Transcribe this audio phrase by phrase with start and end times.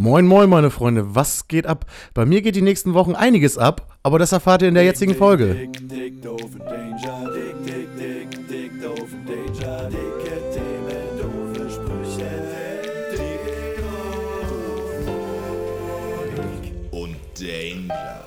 [0.00, 1.84] Moin, moin, meine Freunde, was geht ab?
[2.14, 5.14] Bei mir geht die nächsten Wochen einiges ab, aber das erfahrt ihr in der jetzigen
[5.14, 5.68] Folge.
[16.92, 18.24] Und Danger.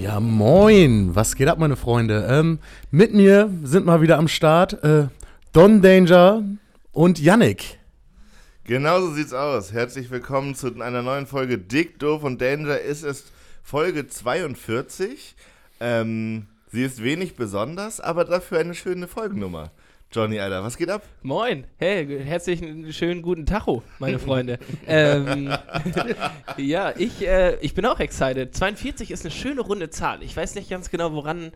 [0.00, 2.28] Ja, moin, was geht ab, meine Freunde?
[2.30, 2.60] Ähm,
[2.92, 5.06] mit mir sind mal wieder am Start äh,
[5.54, 6.42] Don Danger
[6.90, 7.78] und Yannick.
[8.64, 9.72] Genau so sieht's aus.
[9.72, 12.80] Herzlich willkommen zu einer neuen Folge Dick, Doof und Danger.
[12.80, 13.30] Es ist
[13.62, 15.36] Folge 42.
[15.78, 19.70] Ähm, sie ist wenig besonders, aber dafür eine schöne Folgennummer.
[20.10, 21.04] Johnny, Alter, was geht ab?
[21.22, 24.58] Moin, hey, herzlichen schönen guten Tacho, meine Freunde.
[24.88, 25.54] ähm,
[26.56, 28.56] ja, ich, äh, ich bin auch excited.
[28.56, 30.20] 42 ist eine schöne runde Zahl.
[30.24, 31.52] Ich weiß nicht ganz genau, woran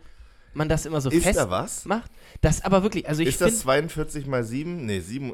[0.53, 1.85] man das immer so Ist fest da was?
[1.85, 2.11] macht.
[2.41, 4.85] Das aber wirklich, also ich ist das finde 42 mal 7?
[4.85, 5.33] Nee, 7.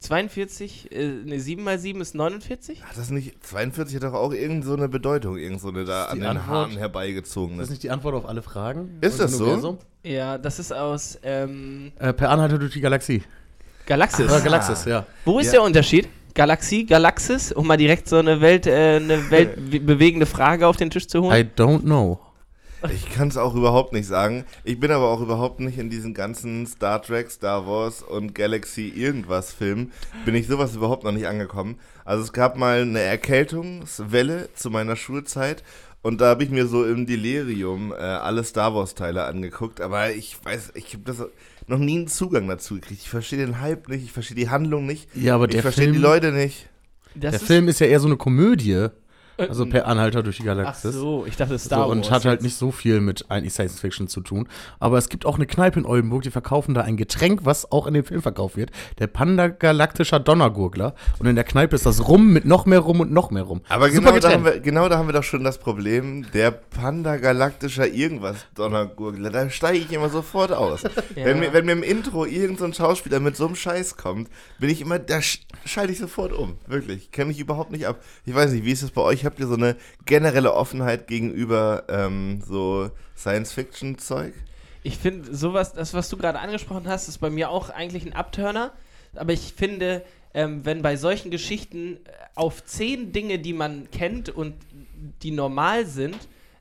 [0.00, 2.82] 42, äh, ne, 7 mal 7 ist 49?
[2.84, 3.42] Hat das nicht.
[3.44, 6.46] 42 hat doch auch irgend so eine Bedeutung, irgend so eine da an den Antwort?
[6.46, 7.54] Haaren herbeigezogen.
[7.56, 8.98] Ist das nicht die Antwort auf alle Fragen?
[9.00, 9.44] Ist das so?
[9.44, 9.78] Universum?
[10.02, 13.22] Ja, das ist aus ähm, Äh, per Anhalter durch die Galaxie.
[13.86, 14.30] Galaxis.
[14.30, 15.06] Äh, Galaxis, ja.
[15.24, 15.52] Wo ist Ja.
[15.52, 16.08] der Unterschied?
[16.34, 21.06] Galaxie, Galaxis, um mal direkt so eine Welt, äh, eine weltbewegende Frage auf den Tisch
[21.06, 21.34] zu holen.
[21.34, 22.20] I don't know.
[22.92, 24.44] Ich kann es auch überhaupt nicht sagen.
[24.64, 28.88] Ich bin aber auch überhaupt nicht in diesen ganzen Star Trek, Star Wars und Galaxy
[28.88, 29.92] irgendwas Filmen.
[30.24, 31.76] Bin ich sowas überhaupt noch nicht angekommen.
[32.04, 35.62] Also es gab mal eine Erkältungswelle zu meiner Schulzeit
[36.02, 39.80] und da habe ich mir so im Delirium äh, alle Star Wars Teile angeguckt.
[39.80, 41.22] Aber ich weiß, ich habe das
[41.66, 43.00] noch nie einen Zugang dazu gekriegt.
[43.02, 45.08] Ich verstehe den Hype nicht, ich verstehe die Handlung nicht.
[45.16, 46.68] Ja, aber ich der verstehe die Leute nicht.
[47.14, 48.88] Das Der ist- Film ist ja eher so eine Komödie.
[49.36, 50.94] Äh, Also per Anhalter durch die Ach Galaxis.
[50.94, 52.10] so, ich dachte Star so, und Wars.
[52.10, 52.42] hat halt jetzt.
[52.44, 54.48] nicht so viel mit eigentlich Science Fiction zu tun.
[54.80, 57.86] Aber es gibt auch eine Kneipe in Oldenburg, die verkaufen da ein Getränk, was auch
[57.86, 58.70] in dem Film verkauft wird.
[58.98, 60.94] Der Panda-galaktischer Donnergurgler.
[61.18, 63.60] Und in der Kneipe ist das Rum mit noch mehr Rum und noch mehr Rum.
[63.68, 66.50] Aber Super genau da, haben wir, genau da haben wir doch schon das Problem, der
[66.50, 70.82] Panda-galaktischer irgendwas Donnergurgler, da steige ich immer sofort aus.
[71.16, 71.26] Ja.
[71.26, 74.28] wenn, mir, wenn mir im Intro irgendein so Schauspieler mit so einem Scheiß kommt,
[74.58, 76.56] bin ich immer, da sch- schalte ich sofort um.
[76.66, 78.00] Wirklich, kenne mich überhaupt nicht ab.
[78.24, 79.23] Ich weiß nicht, wie ist das bei euch?
[79.24, 84.34] Habt ihr so eine generelle Offenheit gegenüber ähm, so Science-Fiction-Zeug?
[84.82, 88.12] Ich finde, sowas, das, was du gerade angesprochen hast, ist bei mir auch eigentlich ein
[88.12, 88.72] Abturner.
[89.14, 90.04] Aber ich finde,
[90.34, 94.54] ähm, wenn bei solchen Geschichten äh, auf zehn Dinge, die man kennt und
[95.22, 96.16] die normal sind,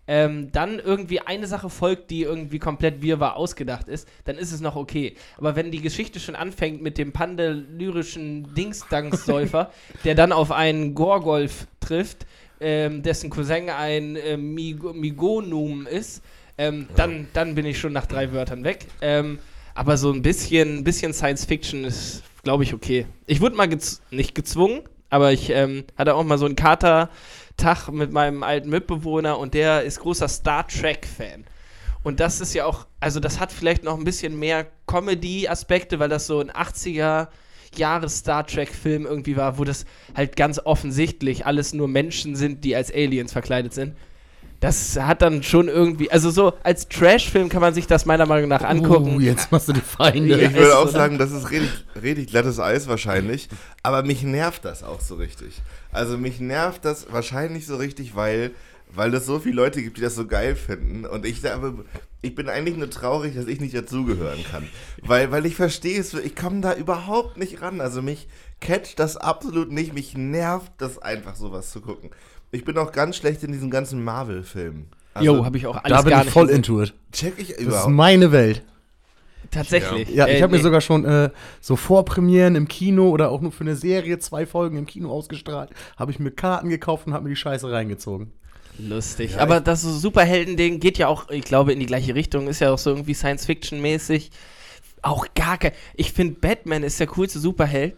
[0.06, 4.60] ähm, dann irgendwie eine Sache folgt, die irgendwie komplett wirrwarr ausgedacht ist, dann ist es
[4.60, 5.16] noch okay.
[5.38, 9.72] Aber wenn die Geschichte schon anfängt mit dem pandelyrischen Dingsdangssäufer,
[10.04, 12.26] der dann auf einen Gorgolf trifft,
[12.64, 16.24] ähm, dessen Cousin ein äh, Mig Migonum ist,
[16.58, 18.86] ähm, dann, dann bin ich schon nach drei Wörtern weg.
[19.02, 19.40] Ähm,
[19.76, 23.06] aber so ein bisschen, bisschen Science Fiction ist, glaube ich, okay.
[23.26, 27.90] Ich wurde mal gez nicht gezwungen, aber ich ähm, hatte auch mal so einen Kater-Tag
[27.90, 31.46] mit meinem alten Mitbewohner und der ist großer Star Trek-Fan.
[32.04, 36.10] Und das ist ja auch, also das hat vielleicht noch ein bisschen mehr Comedy-Aspekte, weil
[36.10, 37.30] das so ein 80er
[37.78, 39.86] Jahre Star Trek-Film irgendwie war, wo das
[40.16, 43.96] halt ganz offensichtlich alles nur Menschen sind, die als Aliens verkleidet sind.
[44.64, 48.48] Das hat dann schon irgendwie, also so als Trash-Film kann man sich das meiner Meinung
[48.48, 49.18] nach angucken.
[49.18, 50.40] Uh, jetzt machst du die Feinde.
[50.40, 51.70] Ich würde auch so, sagen, das ist richtig,
[52.02, 53.50] richtig glattes Eis wahrscheinlich.
[53.82, 55.62] Aber mich nervt das auch so richtig.
[55.92, 58.52] Also mich nervt das wahrscheinlich so richtig, weil,
[58.96, 61.06] weil es so viele Leute gibt, die das so geil finden.
[61.06, 61.74] Und ich, aber
[62.22, 64.68] ich bin eigentlich nur traurig, dass ich nicht dazugehören kann.
[65.02, 67.82] Weil, weil ich verstehe es, ich komme da überhaupt nicht ran.
[67.82, 68.28] Also mich
[68.62, 69.94] catcht das absolut nicht.
[69.94, 72.12] Mich nervt das einfach, sowas zu gucken.
[72.52, 74.88] Ich bin auch ganz schlecht in diesen ganzen Marvel-Filmen.
[75.16, 76.94] Also, Jo, habe ich auch alles Da bin gar ich voll into it.
[77.12, 77.92] check ich Das ist überhaupt.
[77.92, 78.64] meine Welt.
[79.52, 80.10] Tatsächlich.
[80.10, 80.64] Ja, ich Äh, habe mir nee.
[80.64, 81.30] sogar schon äh,
[81.62, 85.70] so Vorpremieren im Kino oder auch nur für eine Serie zwei Folgen im Kino ausgestrahlt.
[85.98, 88.32] Habe ich mir Karten gekauft und habe mir die Scheiße reingezogen.
[88.80, 89.40] Lustig.
[89.40, 92.48] Aber das so Superhelden-Ding geht ja auch, ich glaube, in die gleiche Richtung.
[92.48, 94.32] Ist ja auch so irgendwie Science-Fiction-mäßig.
[95.02, 95.72] Auch gar kein.
[95.96, 97.96] Ich finde, Batman ist der coolste Superheld,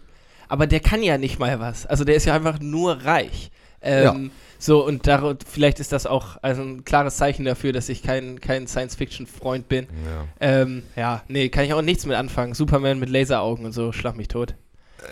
[0.47, 1.85] aber der kann ja nicht mal was.
[1.85, 3.51] Also der ist ja einfach nur reich.
[3.81, 8.01] Ähm, So, und dar vielleicht ist das auch also ein klares Zeichen dafür, dass ich
[8.01, 9.85] kein, kein Science-Fiction-Freund bin.
[10.05, 10.27] Ja.
[10.39, 12.53] Ähm, ja, nee, kann ich auch nichts mit anfangen.
[12.53, 14.55] Superman mit Laseraugen und so, schlag mich tot.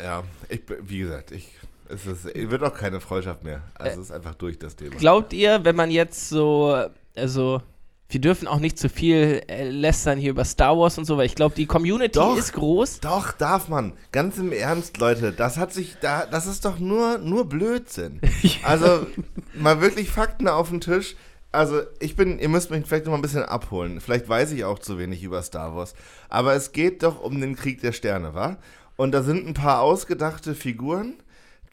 [0.01, 1.49] Ja, ich, wie gesagt, ich,
[1.93, 3.61] es ist, wird auch keine Freundschaft mehr.
[3.75, 4.95] Also es ist einfach durch das Thema.
[4.95, 6.85] Glaubt ihr, wenn man jetzt so,
[7.15, 7.61] also,
[8.09, 11.25] wir dürfen auch nicht zu viel äh, lästern hier über Star Wars und so, weil
[11.25, 12.37] ich glaube, die Community Doch.
[12.37, 12.99] ist groß.
[12.99, 13.93] Doch, darf man.
[14.11, 15.31] Ganz im Ernst, Leute.
[15.31, 18.19] Das hat sich da, das ist doch nur, nur Blödsinn.
[18.63, 19.07] Also,
[19.55, 21.15] mal wirklich Fakten auf den Tisch.
[21.51, 23.99] Also, ich bin, ihr müsst mich vielleicht noch mal ein bisschen abholen.
[23.99, 25.93] Vielleicht weiß ich auch zu wenig über Star Wars.
[26.29, 28.57] Aber es geht doch um den Krieg der Sterne, wa?
[28.95, 31.15] Und da sind ein paar ausgedachte Figuren,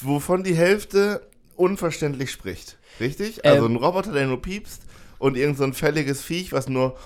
[0.03, 1.23] wovon die Hälfte
[1.57, 2.77] unverständlich spricht.
[3.01, 3.45] Richtig?
[3.45, 3.73] Also Ähm.
[3.73, 4.83] ein Roboter, der nur piepst
[5.19, 6.97] und irgend so ein fälliges Viech, was nur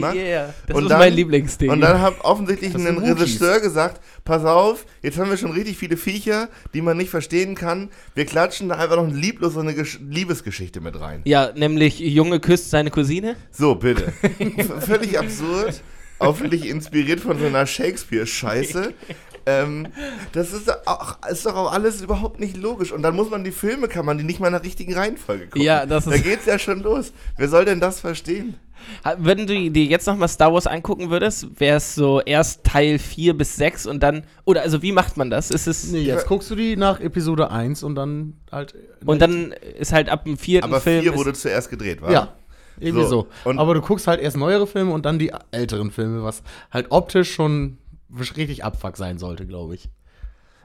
[0.00, 0.16] macht.
[0.16, 1.70] Yeah, das Und ist dann- mein Lieblingsding.
[1.70, 2.98] Und dann hat offensichtlich ein.
[2.98, 7.54] Regisseur gesagt, pass auf, jetzt haben wir schon richtig viele Viecher, die man nicht verstehen
[7.54, 7.90] kann.
[8.16, 11.20] Wir klatschen da einfach noch ein lieblos so eine Gesch Liebesgeschichte mit rein.
[11.24, 13.36] ja, nämlich Junge küsst seine Cousine.
[13.52, 14.12] So, bitte.
[14.80, 15.80] Völlig absurd,
[16.18, 18.92] auch völlig inspiriert von so einer Shakespeare-Scheiße.
[19.46, 19.88] Ähm,
[20.32, 22.92] das ist, doch auch, ist doch auch alles überhaupt nicht logisch.
[22.92, 25.46] Und dann muss man die Filme, kann man die nicht mal in der richtigen Reihenfolge
[25.46, 25.62] gucken.
[25.62, 27.12] Ja, das Da ist- geht's ja schon los.
[27.36, 28.54] Wer soll denn das verstehen?
[29.18, 33.34] Wenn du dir jetzt nochmal Star Wars angucken würdest, wäre es so erst Teil 4
[33.36, 34.24] bis 6 und dann.
[34.44, 35.50] Oder also wie macht man das?
[35.50, 35.90] Ist es.
[35.90, 38.74] Nee, jetzt guckst du die nach Episode 1 und dann halt.
[39.06, 41.02] Und dann ist halt ab dem vierten Aber Film.
[41.02, 42.12] vier ist- wurde zuerst gedreht, war?
[42.12, 42.34] Ja.
[42.78, 43.26] Irgendwie So, so.
[43.44, 46.42] und- Aber du guckst halt erst neuere Filme und dann die älteren Filme, was
[46.72, 47.78] halt optisch schon
[48.18, 49.88] richtig abfuck sein sollte, glaube ich.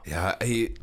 [0.06, 0.74] Ja, ey.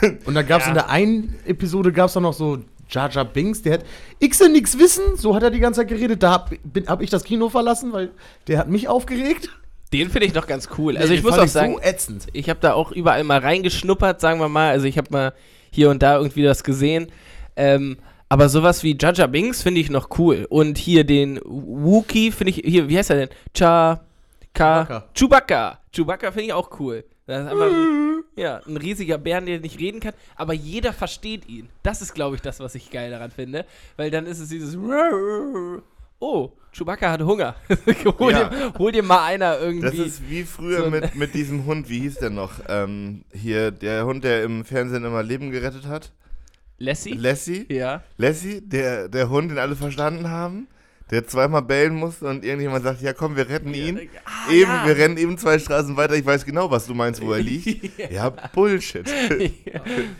[0.24, 2.58] Und da gab es in der einen Episode gab es noch so
[2.88, 3.84] Jar Jar Binks, der hat
[4.18, 6.22] ich will nix wissen, so hat er die ganze Zeit geredet.
[6.22, 8.10] Da hab, bin, hab ich das Kino verlassen, weil
[8.46, 9.50] der hat mich aufgeregt.
[9.92, 10.96] Den finde ich noch ganz cool.
[10.96, 12.26] Also Den ich muss auch sagen, so ätzend.
[12.32, 14.70] ich habe da auch überall mal reingeschnuppert, sagen wir mal.
[14.70, 15.34] Also ich habe mal
[15.70, 17.08] hier und da irgendwie das gesehen.
[17.56, 20.46] Ähm, aber sowas wie Jaja Binks finde ich noch cool.
[20.48, 23.28] Und hier den Wookie finde ich, hier, wie heißt er denn?
[23.54, 24.00] Cha,
[24.52, 25.08] Ka, Chewbacca.
[25.14, 25.78] Chewbacca.
[25.94, 27.04] Chewbacca finde ich auch cool.
[27.26, 27.70] Das ist einfach
[28.36, 31.68] ja, ein riesiger Bären, der nicht reden kann, aber jeder versteht ihn.
[31.82, 33.64] Das ist, glaube ich, das, was ich geil daran finde.
[33.96, 34.76] Weil dann ist es dieses
[36.20, 37.54] Oh, Chewbacca hat Hunger.
[38.18, 38.48] hol, Ja.
[38.48, 39.86] dir, hol dir mal einer irgendwie.
[39.86, 42.52] Das ist wie früher so ein- mit, mit diesem Hund, wie hieß der noch?
[42.68, 46.12] Ähm, hier, der Hund, der im Fernsehen immer Leben gerettet hat.
[46.78, 47.12] Lassie?
[47.12, 47.66] Lassie.
[47.68, 48.02] ja.
[48.16, 50.66] Lassie, der, der Hund, den alle verstanden haben,
[51.10, 54.08] der zweimal bellen musste und irgendjemand sagt, ja komm, wir retten ihn.
[54.24, 54.86] Ah, eben, ja.
[54.86, 57.98] wir rennen eben zwei Straßen weiter, ich weiß genau, was du meinst, wo er liegt.
[58.10, 59.06] ja, Bullshit.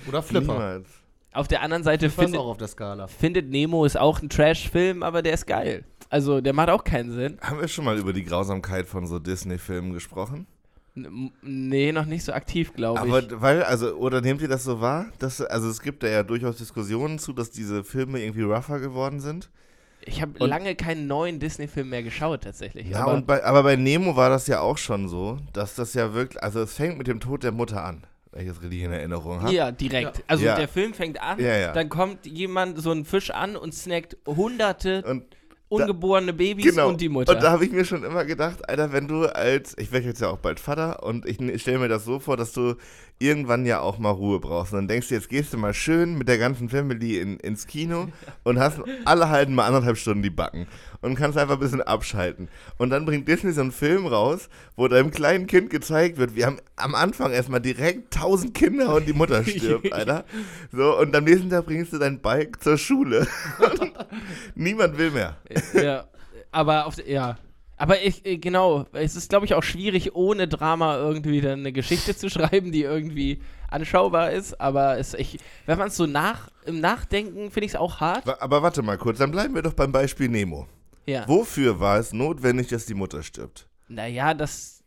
[0.08, 0.52] Oder Flipper.
[0.52, 0.88] Niemals.
[1.32, 3.08] Auf der anderen Seite findet, auch auf der Skala.
[3.08, 5.84] findet Nemo ist auch ein Trash-Film, aber der ist geil.
[6.08, 7.38] Also der macht auch keinen Sinn.
[7.40, 10.46] Haben wir schon mal über die Grausamkeit von so Disney-Filmen gesprochen?
[10.94, 13.40] Nee, noch nicht so aktiv, glaube Aber ich.
[13.40, 15.06] weil, also, oder nehmt ihr das so wahr?
[15.18, 19.18] Dass, also es gibt da ja durchaus Diskussionen zu, dass diese Filme irgendwie rougher geworden
[19.18, 19.50] sind.
[20.06, 22.88] Ich habe lange keinen neuen Disney-Film mehr geschaut, tatsächlich.
[22.88, 25.94] Ja, aber und bei, aber bei Nemo war das ja auch schon so, dass das
[25.94, 28.82] ja wirklich, also es fängt mit dem Tod der Mutter an, wenn ich das richtig
[28.82, 29.52] in Erinnerung habe.
[29.52, 30.22] ja, direkt.
[30.26, 30.56] Also Ja.
[30.56, 31.72] der Film fängt an, Ja, ja.
[31.72, 35.24] dann kommt jemand, so ein Fisch an und snackt hunderte Und
[35.68, 36.88] ungeborene Babys genau.
[36.88, 37.32] und die Mutter.
[37.32, 40.20] Und da habe ich mir schon immer gedacht, Alter, wenn du als, ich werde jetzt
[40.20, 42.74] ja auch bald Vater und ich stelle mir das so vor, dass du
[43.18, 44.72] irgendwann ja auch mal Ruhe brauchst.
[44.72, 47.66] Und dann denkst du, jetzt gehst du mal schön mit der ganzen Family in, ins
[47.66, 48.08] Kino
[48.44, 50.66] und hast alle halten mal anderthalb Stunden die Backen
[51.00, 52.48] und kannst einfach ein bisschen abschalten.
[52.78, 56.46] Und dann bringt Disney so einen Film raus, wo deinem kleinen Kind gezeigt wird, wir
[56.46, 60.24] haben am Anfang erstmal direkt tausend Kinder und die Mutter stirbt, Alter.
[60.72, 63.26] So, und am nächsten Tag bringst du dein Bike zur Schule.
[64.54, 65.36] Niemand will mehr.
[65.74, 66.04] ja,
[66.50, 67.36] aber auf, ja.
[67.76, 71.72] Aber ich, äh, genau, es ist, glaube ich, auch schwierig, ohne Drama irgendwie dann eine
[71.72, 74.60] Geschichte zu schreiben, die irgendwie anschaubar ist.
[74.60, 78.28] Aber es, ich, wenn man es so nach, im Nachdenken, finde ich es auch hart.
[78.40, 80.68] Aber warte mal kurz, dann bleiben wir doch beim Beispiel Nemo.
[81.06, 81.26] Ja.
[81.28, 83.68] Wofür war es notwendig, dass die Mutter stirbt?
[83.88, 84.82] Naja, das.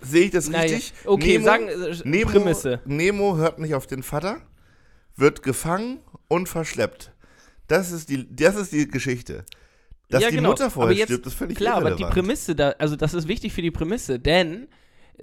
[0.00, 0.92] Sehe ich das Naja, richtig?
[1.06, 2.80] okay, Nemo, sagen, äh, Nemo, Prämisse.
[2.84, 4.42] Nemo hört nicht auf den Vater,
[5.16, 7.12] wird gefangen und verschleppt.
[7.68, 9.46] Das ist die, das ist die Geschichte.
[10.14, 10.50] Dass Ja, die genau.
[10.50, 12.14] Mutter Aber vorher jetzt- stirbt, ist völlig Klar, aber die irrelevant.
[12.14, 14.68] Prämisse da, also das ist wichtig für die Prämisse, denn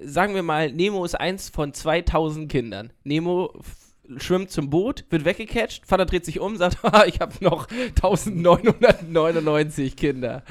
[0.00, 2.92] sagen wir mal, Nemo ist eins von 2000 Kindern.
[3.04, 3.52] Nemo
[4.18, 10.42] schwimmt zum Boot, wird weggecatcht, Vater dreht sich um, sagt, ich habe noch 1999 Kinder.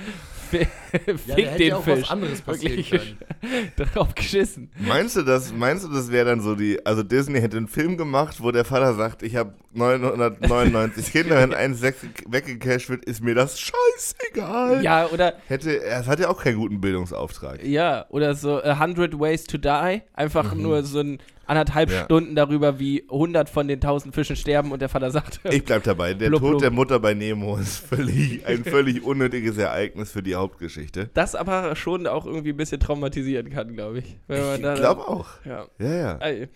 [1.06, 2.10] F- Fick den Fisch.
[2.12, 2.92] anderes Wirklich
[3.94, 4.70] drauf geschissen.
[4.80, 7.98] Meinst du das, meinst du, das wäre dann so die, also Disney hätte einen Film
[7.98, 11.96] gemacht, wo der Vater sagt, ich habe 999 Kinder, wenn eins weg-
[12.28, 14.84] weggecasht wird, ist mir das scheißegal.
[14.84, 17.64] Ja, oder Hätte, es hat ja auch keinen guten Bildungsauftrag.
[17.64, 21.96] ja, oder so A Hundred Ways to Die, einfach nur so ein anderthalb Mhm.
[21.96, 22.04] Ja.
[22.06, 25.84] Stunden darüber, wie 100 von den 1000 Fischen sterben und der Vater sagt, Ich bleib
[25.84, 26.14] dabei.
[26.14, 26.62] Der Blub, Tod blub.
[26.62, 30.81] der Mutter bei Nemo ist völlig, ein völlig unnötiges Ereignis für die Hauptgeschichte.
[31.14, 34.18] Das aber schon auch irgendwie ein bisschen traumatisieren kann, glaube ich.
[34.28, 35.28] Ich glaube auch.
[35.46, 35.66] Ja.
[35.80, 36.18] Ja, ja.
[36.18, 36.50] Ey,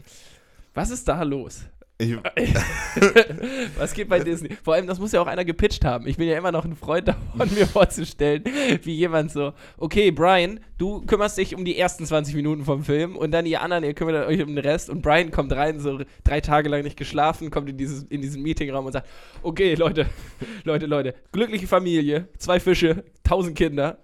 [0.73, 1.65] was ist da los?
[1.97, 2.13] Ich,
[3.77, 4.49] Was geht bei Disney?
[4.63, 6.07] Vor allem, das muss ja auch einer gepitcht haben.
[6.07, 8.43] Ich bin ja immer noch ein Freund davon, mir vorzustellen,
[8.83, 13.15] wie jemand so, okay, Brian, du kümmerst dich um die ersten 20 Minuten vom Film
[13.15, 15.99] und dann ihr anderen, ihr kümmert euch um den Rest und Brian kommt rein, so
[16.25, 19.07] drei Tage lang nicht geschlafen, kommt in, dieses, in diesen Meetingraum und sagt,
[19.41, 20.07] okay, Leute,
[20.65, 23.99] Leute, Leute, glückliche Familie, zwei Fische, tausend Kinder,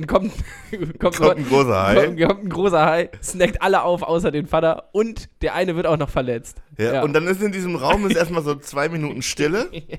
[0.06, 0.32] kommt,
[0.98, 1.94] kommt, Kommt ein großer Hai.
[2.06, 5.86] Kommt, kommt ein großer Hai, snackt alle auf, außer den Vater und der eine wird
[5.86, 6.62] auch noch verletzt.
[6.78, 9.98] Ja, Und dann ist in diesem Raum ist erstmal so zwei Minuten Stille Ja.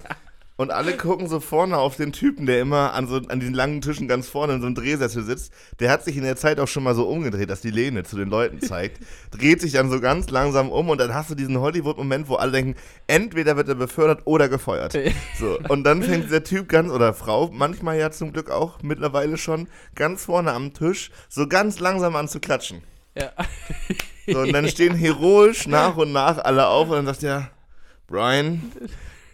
[0.61, 3.81] Und alle gucken so vorne auf den Typen, der immer an, so, an diesen langen
[3.81, 5.51] Tischen ganz vorne in so einem Drehsessel sitzt.
[5.79, 8.15] Der hat sich in der Zeit auch schon mal so umgedreht, dass die Lehne zu
[8.15, 8.99] den Leuten zeigt.
[9.31, 12.51] dreht sich dann so ganz langsam um und dann hast du diesen Hollywood-Moment, wo alle
[12.51, 12.75] denken,
[13.07, 14.95] entweder wird er befördert oder gefeuert.
[15.39, 19.37] So, und dann fängt der Typ ganz, oder Frau, manchmal ja zum Glück auch mittlerweile
[19.37, 22.83] schon, ganz vorne am Tisch, so ganz langsam an zu klatschen.
[23.15, 23.31] Ja.
[24.27, 27.49] So, und dann stehen heroisch nach und nach alle auf und dann sagt er,
[28.07, 28.61] Brian,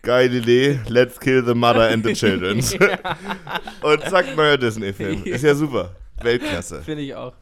[0.01, 2.57] geile Idee, let's kill the mother and the children.
[3.81, 5.23] und zack, neuer Disney-Film.
[5.25, 5.95] Ist ja super.
[6.21, 6.81] Weltklasse.
[6.81, 7.33] Finde ich auch.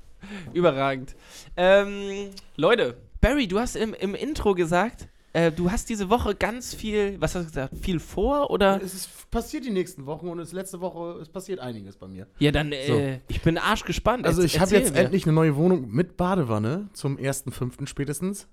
[0.53, 1.15] Überragend.
[1.55, 6.73] Ähm, Leute, Barry, du hast im, im Intro gesagt, äh, du hast diese Woche ganz
[6.73, 8.81] viel, was hast du gesagt, viel vor oder?
[8.81, 12.25] Es ist passiert die nächsten Wochen und es letzte Woche, es passiert einiges bei mir.
[12.39, 14.25] Ja, dann, äh, ich bin arschgespannt.
[14.25, 15.01] Also ich habe jetzt mir.
[15.01, 17.85] endlich eine neue Wohnung mit Badewanne zum 1.5.
[17.85, 18.47] spätestens.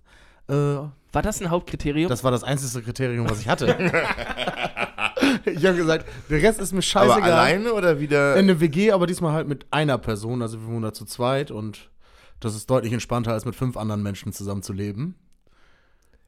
[0.48, 2.08] Äh, War das ein Hauptkriterium?
[2.08, 3.66] das war das einzige Kriterium, was ich hatte.
[5.44, 7.32] ich habe gesagt, der Rest ist mir Aber scheißegal.
[7.32, 8.34] alleine oder wieder?
[8.34, 11.50] In eine WG, aber diesmal halt mit einer Person, also wir wohnen da zu zweit
[11.50, 11.90] und
[12.40, 15.14] das ist deutlich entspannter, als mit fünf anderen Menschen zusammenzuleben.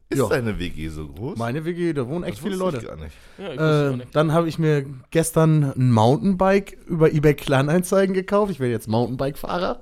[0.09, 0.27] Ist ja.
[0.27, 1.37] deine WG so groß?
[1.37, 2.77] Meine WG, da wohnen echt Das viele Leute.
[2.77, 3.15] Ich gar nicht.
[3.39, 3.59] ja, ich
[3.93, 4.15] Äh, nicht.
[4.15, 8.51] dann habe ich mir gestern ein Mountainbike über eBay Kleinanzeigen gekauft.
[8.51, 9.81] Ich werde jetzt Mountainbike-Fahrer.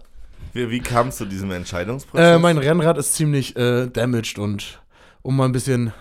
[0.54, 2.36] Wie, wie kam es zu diesem Entscheidungsprozess?
[2.38, 4.82] Äh, mein Rennrad ist ziemlich äh, damaged und
[5.22, 5.92] um mal ein bisschen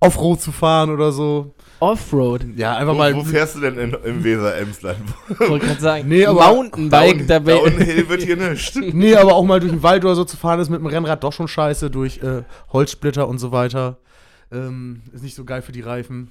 [0.00, 1.54] Offroad zu fahren oder so.
[1.80, 2.44] Offroad.
[2.56, 3.14] Ja, einfach wo, mal.
[3.16, 4.98] wo fährst du denn in, im Weser-Emsland?
[5.38, 6.08] Wollte gerade sagen.
[6.08, 8.74] Nee, aber- Mountainbike, da bin Downhill wird hier nichts.
[8.92, 11.22] Nee, aber auch mal durch den Wald oder so zu fahren ist mit dem Rennrad
[11.24, 12.42] doch schon scheiße, durch äh,
[12.72, 13.98] Holzsplitter und so weiter.
[14.52, 16.30] Ähm, ist nicht so geil für die Reifen.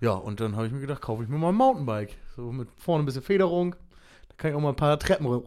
[0.00, 2.16] Ja, und dann habe ich mir gedacht, kaufe ich mir mal ein Mountainbike.
[2.36, 3.72] So mit vorne ein bisschen Federung.
[4.28, 5.44] Da kann ich auch mal ein paar Treppen ru-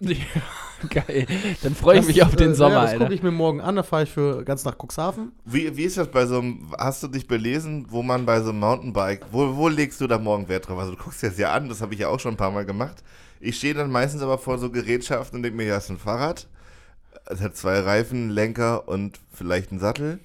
[0.00, 0.42] runterfahren.
[0.90, 1.26] Geil.
[1.62, 3.76] Dann freue ich mich auf den äh, Sommer, ja, das gucke ich mir morgen an.
[3.76, 5.32] Da fahre ich für ganz nach Cuxhaven.
[5.44, 8.50] Wie, wie ist das bei so einem, hast du dich belesen, wo man bei so
[8.50, 10.78] einem Mountainbike, wo, wo legst du da morgen Wert drauf?
[10.78, 12.52] Also du guckst dir das ja an, das habe ich ja auch schon ein paar
[12.52, 13.02] Mal gemacht.
[13.40, 16.48] Ich stehe dann meistens aber vor so Gerätschaften und denke mir, ja, ist ein Fahrrad.
[17.26, 20.20] Es hat zwei Reifen, Lenker und vielleicht einen Sattel.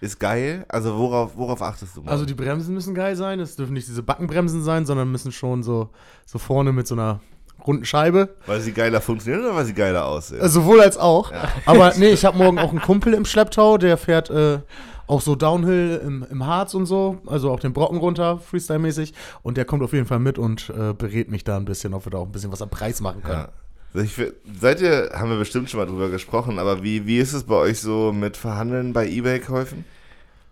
[0.00, 0.66] Ist geil.
[0.68, 2.10] Also worauf, worauf achtest du mal?
[2.10, 3.40] Also die Bremsen müssen geil sein.
[3.40, 5.88] Es dürfen nicht diese Backenbremsen sein, sondern müssen schon so,
[6.26, 7.20] so vorne mit so einer
[7.66, 8.30] runden Scheibe.
[8.46, 10.40] weil sie geiler funktionieren oder weil sie geiler aussehen?
[10.40, 11.32] Äh, sowohl als auch.
[11.32, 11.48] Ja.
[11.66, 14.58] Aber nee, ich habe morgen auch einen Kumpel im Schlepptau, der fährt äh,
[15.06, 19.12] auch so Downhill im, im Harz und so, also auch den Brocken runter, Freestyle-mäßig.
[19.42, 22.06] Und der kommt auf jeden Fall mit und äh, berät mich da ein bisschen, ob
[22.06, 23.46] wir da auch ein bisschen was am Preis machen können.
[23.94, 24.02] Ja.
[24.02, 24.20] Ich,
[24.60, 27.54] seid ihr, haben wir bestimmt schon mal drüber gesprochen, aber wie, wie ist es bei
[27.54, 29.84] euch so mit Verhandeln bei Ebay-Käufen?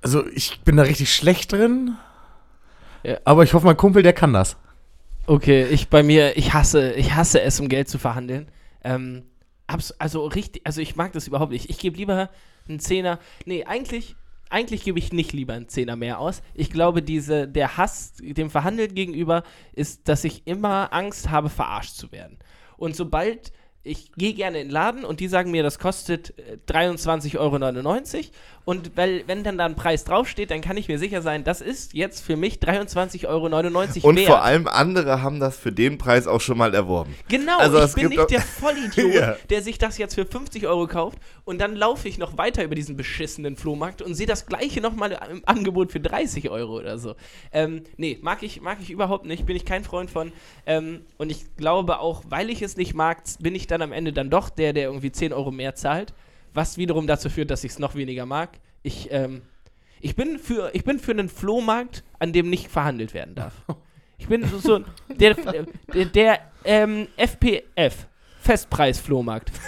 [0.01, 1.97] Also ich bin da richtig schlecht drin.
[3.03, 3.19] Ja.
[3.25, 4.57] Aber ich hoffe, mein Kumpel, der kann das.
[5.27, 8.49] Okay, ich bei mir, ich hasse, ich hasse es, um Geld zu verhandeln.
[8.83, 9.25] Ähm,
[9.99, 11.71] also richtig, also ich mag das überhaupt nicht.
[11.71, 12.29] Ich gebe lieber
[12.69, 13.21] einen Zehner.
[13.47, 14.17] Nee, eigentlich,
[14.51, 16.43] eigentlich gebe ich nicht lieber einen Zehner mehr aus.
[16.55, 21.95] Ich glaube, diese, der Hass dem Verhandeln gegenüber ist, dass ich immer Angst habe, verarscht
[21.95, 22.39] zu werden.
[22.77, 23.53] Und sobald
[23.85, 28.31] ich gehe gerne in den Laden und die sagen mir, das kostet äh, 23,99 Euro.
[28.65, 31.61] Und weil, wenn dann da ein Preis draufsteht, dann kann ich mir sicher sein, das
[31.61, 33.47] ist jetzt für mich 23,99 Euro
[34.09, 34.27] Und wert.
[34.27, 37.15] vor allem andere haben das für den Preis auch schon mal erworben.
[37.29, 39.37] Genau, Also ich bin nicht der Vollidiot, Ja.
[39.51, 42.75] der sich das jetzt für 50 Euro kauft und dann laufe ich noch weiter über
[42.77, 47.15] diesen beschissenen Flohmarkt und sehe das gleiche nochmal im Angebot für 30 Euro oder so.
[47.53, 50.33] Ähm, nee, mag ich, mag ich überhaupt nicht, bin ich kein Freund von.
[50.67, 54.13] Ähm, und ich glaube auch, weil ich es nicht mag, bin ich dann am Ende
[54.13, 56.15] dann doch der, der irgendwie 10 Euro mehr zahlt,
[56.55, 58.59] was wiederum dazu führt, dass ich es noch weniger mag.
[58.83, 59.43] Ich, ähm,
[60.01, 63.55] ich, bin für, ich bin für einen Flohmarkt, an dem nicht verhandelt werden darf.
[64.19, 68.07] Ich bin so, so der, der, der ähm, FPF,
[68.41, 69.51] Festpreis-Flohmarkt.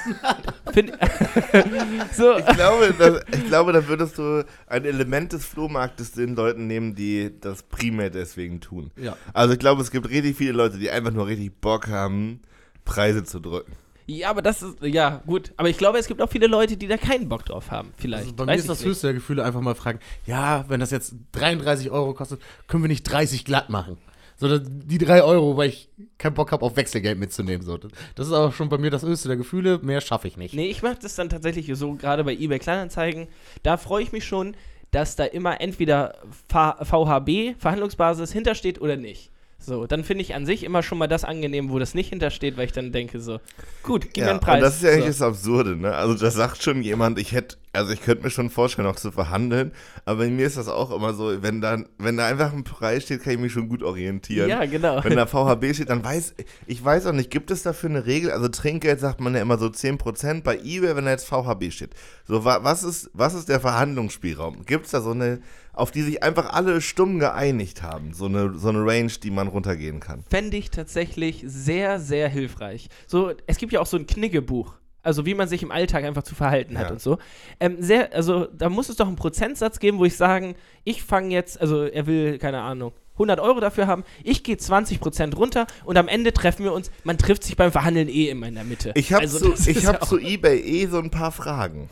[2.12, 6.66] So, Ich glaube, das, ich glaube, da würdest du ein Element des Flohmarktes den Leuten
[6.68, 8.92] nehmen, die das primär deswegen tun.
[8.96, 9.16] Ja.
[9.32, 12.40] Also ich glaube, es gibt richtig viele Leute, die einfach nur richtig Bock haben,
[12.84, 13.72] Preise zu drücken.
[14.06, 15.52] Ja, aber das ist, ja, gut.
[15.56, 18.24] Aber ich glaube, es gibt auch viele Leute, die da keinen Bock drauf haben, vielleicht.
[18.24, 18.88] Also bei Weiß mir ist das nicht.
[18.88, 22.88] höchste der Gefühle einfach mal fragen, ja, wenn das jetzt 33 Euro kostet, können wir
[22.88, 23.98] nicht 30 glatt machen.
[24.36, 27.64] So, die 3 Euro, weil ich keinen Bock habe, auf Wechselgeld mitzunehmen.
[27.64, 27.78] So.
[27.78, 30.54] Das ist aber schon bei mir das höchste der Gefühle, mehr schaffe ich nicht.
[30.54, 33.28] Nee, ich mache das dann tatsächlich so, gerade bei eBay Kleinanzeigen.
[33.62, 34.56] Da freue ich mich schon,
[34.90, 36.16] dass da immer entweder
[36.48, 39.30] VHB, Verhandlungsbasis, hintersteht oder nicht.
[39.66, 42.56] So, dann finde ich an sich immer schon mal das angenehm, wo das nicht hintersteht,
[42.56, 43.40] weil ich dann denke so,
[43.82, 44.56] gut, gib mir einen Preis.
[44.56, 45.24] Und das ist ja eigentlich so.
[45.24, 45.94] das Absurde, ne?
[45.94, 49.10] Also da sagt schon jemand, ich hätte, also ich könnte mir schon vorstellen, auch zu
[49.10, 49.72] verhandeln,
[50.04, 53.22] aber mir ist das auch immer so, wenn da, wenn da einfach ein Preis steht,
[53.22, 54.48] kann ich mich schon gut orientieren.
[54.48, 55.02] Ja, genau.
[55.02, 56.34] Wenn da VHB steht, dann weiß,
[56.66, 58.30] ich weiß auch nicht, gibt es dafür eine Regel?
[58.30, 61.94] Also Trinkgeld sagt man ja immer so 10%, bei eBay, wenn da jetzt VHB steht.
[62.26, 64.64] So, wa, was ist, was ist der Verhandlungsspielraum?
[64.66, 65.40] Gibt es da so eine,
[65.72, 69.48] auf die sich einfach alle stumm geeinigt haben, so eine, so eine Range, die man
[69.48, 70.24] runtergehen kann?
[70.34, 72.88] fände ich tatsächlich sehr, sehr hilfreich.
[73.06, 74.74] So, es gibt ja auch so ein Kniggebuch.
[75.04, 76.92] Also wie man sich im Alltag einfach zu verhalten hat Ja.
[76.92, 77.18] und so.
[77.60, 81.32] Ähm, sehr, also da muss es doch einen Prozentsatz geben, wo ich sagen, ich fange
[81.32, 85.96] jetzt, also er will, keine Ahnung, 100 Euro dafür haben, ich gehe 20% runter und
[85.96, 88.90] am Ende treffen wir uns, man trifft sich beim Verhandeln eh immer in der Mitte.
[88.96, 91.90] Ich habe also, zu, ich hab zu eBay eh so ein paar Fragen.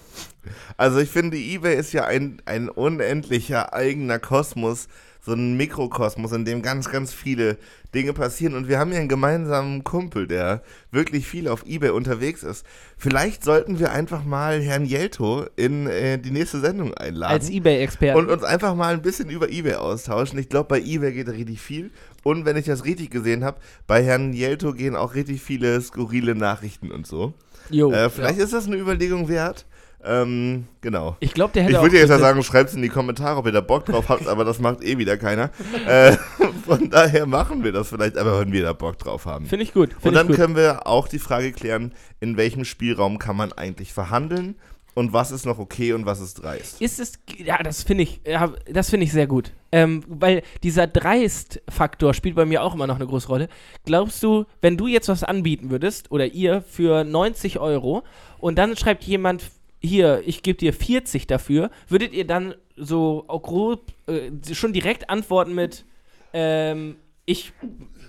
[0.76, 4.88] Also ich finde, eBay ist ja ein, ein unendlicher eigener Kosmos,
[5.24, 7.56] so ein Mikrokosmos, in dem ganz, ganz viele
[7.94, 8.54] Dinge passieren.
[8.54, 12.66] Und wir haben ja einen gemeinsamen Kumpel, der wirklich viel auf eBay unterwegs ist.
[12.98, 17.32] Vielleicht sollten wir einfach mal Herrn Jelto in äh, die nächste Sendung einladen.
[17.32, 18.18] als Ebay-Experte.
[18.18, 20.40] Und uns einfach mal ein bisschen über Ebay austauschen.
[20.40, 21.92] Ich glaube, bei Ebay geht richtig viel.
[22.24, 26.34] Und wenn ich das richtig gesehen habe, bei Herrn Jelto gehen auch richtig viele skurrile
[26.34, 27.32] Nachrichten und so.
[27.70, 28.44] Jo, äh, vielleicht ja.
[28.44, 29.66] ist das eine Überlegung wert.
[30.04, 31.16] Ähm, genau.
[31.20, 33.46] Ich glaube, der hätte Ich würde jetzt ja sagen, schreibt es in die Kommentare, ob
[33.46, 35.50] ihr da Bock drauf habt, aber das macht eh wieder keiner.
[35.86, 36.16] Äh,
[36.66, 39.46] von daher machen wir das vielleicht, aber wenn wir da Bock drauf haben.
[39.46, 39.94] Finde ich gut.
[39.94, 40.36] Und Find ich dann gut.
[40.36, 44.56] können wir auch die Frage klären, in welchem Spielraum kann man eigentlich verhandeln
[44.94, 46.80] und was ist noch okay und was ist dreist.
[46.80, 49.52] Ist es, ja, das finde ich, ja, das finde ich sehr gut.
[49.70, 53.48] Ähm, weil dieser Dreist-Faktor spielt bei mir auch immer noch eine große Rolle.
[53.86, 58.02] Glaubst du, wenn du jetzt was anbieten würdest, oder ihr, für 90 Euro,
[58.38, 59.44] und dann schreibt jemand,
[59.82, 65.10] hier, ich gebe dir 40 dafür, würdet ihr dann so auch grob äh, schon direkt
[65.10, 65.84] antworten mit,
[66.32, 66.96] ähm,
[67.26, 67.52] ich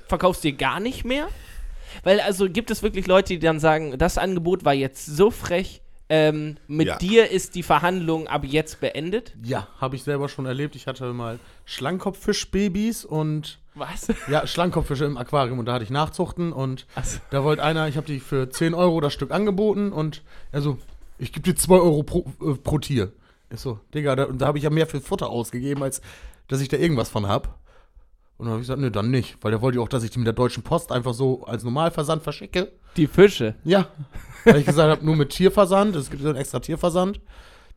[0.08, 1.28] verkauf's dir gar nicht mehr?
[2.04, 5.82] Weil also gibt es wirklich Leute, die dann sagen, das Angebot war jetzt so frech,
[6.10, 6.98] ähm, mit Ja.
[6.98, 9.34] dir ist die Verhandlung ab jetzt beendet?
[9.44, 10.76] Ja, habe ich selber schon erlebt.
[10.76, 14.08] Ich hatte mal Schlangenkopffischbabys und Was?
[14.30, 17.20] ja, Schlangenkopffische im Aquarium und da hatte ich Nachzuchten und Achso.
[17.32, 20.78] da wollte einer, ich habe die für 10 Euro das Stück angeboten und er so,
[21.18, 23.12] ich gebe dir 2 Euro pro, äh, pro Tier.
[23.52, 26.02] Ich so, Digga, da, und da habe ich ja mehr für Futter ausgegeben, als
[26.48, 27.60] dass ich da irgendwas von hab.
[28.38, 30.10] Und dann habe ich gesagt, nee, dann nicht, weil der wollte ja auch, dass ich
[30.10, 32.72] die mit der Deutschen Post einfach so als Normalversand verschicke.
[32.98, 33.56] Die Fische.
[33.64, 33.88] Ja.
[34.44, 37.22] Weil ich gesagt habe, nur mit Tierversand, es gibt so einen extra Tierversand.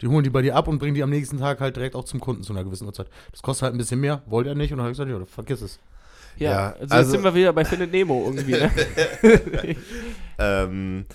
[0.01, 2.05] Die holen die bei dir ab und bringen die am nächsten Tag halt direkt auch
[2.05, 3.09] zum Kunden zu einer gewissen Uhrzeit.
[3.33, 4.73] Das kostet halt ein bisschen mehr, wollte er nicht.
[4.73, 5.79] Und dann habe ich gesagt, ja, vergiss es.
[6.39, 8.71] Ja, Ja, also, jetzt also- sind wir wieder bei Findet Nemo irgendwie, ne?
[10.39, 11.07] Ähm,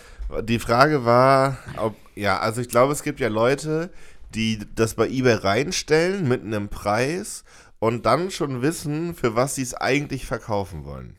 [0.44, 3.90] die Frage war, ob, ja, also ich glaube, es gibt ja Leute,
[4.34, 7.44] die das bei eBay reinstellen mit einem Preis
[7.80, 11.18] und dann schon wissen, für was sie es eigentlich verkaufen wollen.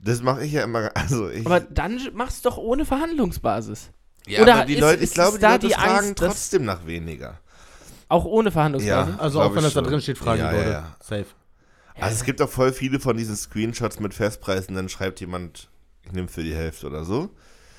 [0.00, 3.90] Das mache ich ja immer, also ich, Aber dann machst du doch ohne Verhandlungsbasis.
[4.26, 6.20] ja, oder aber die ist- Leute, ist ich glaube, es die Leute die fragen Angst,
[6.22, 7.40] dass- trotzdem nach weniger.
[8.10, 9.14] Auch ohne Verhandlungsbasis?
[9.16, 9.20] Ja.
[9.20, 10.72] Also auch wenn das da drin steht, fragen Ja, die ja, Leute.
[10.72, 10.96] ja.
[11.00, 11.26] Safe.
[12.00, 15.68] Also es gibt auch voll viele von diesen Screenshots mit Festpreisen, dann schreibt jemand,
[16.04, 17.30] ich nehme für die Hälfte oder so.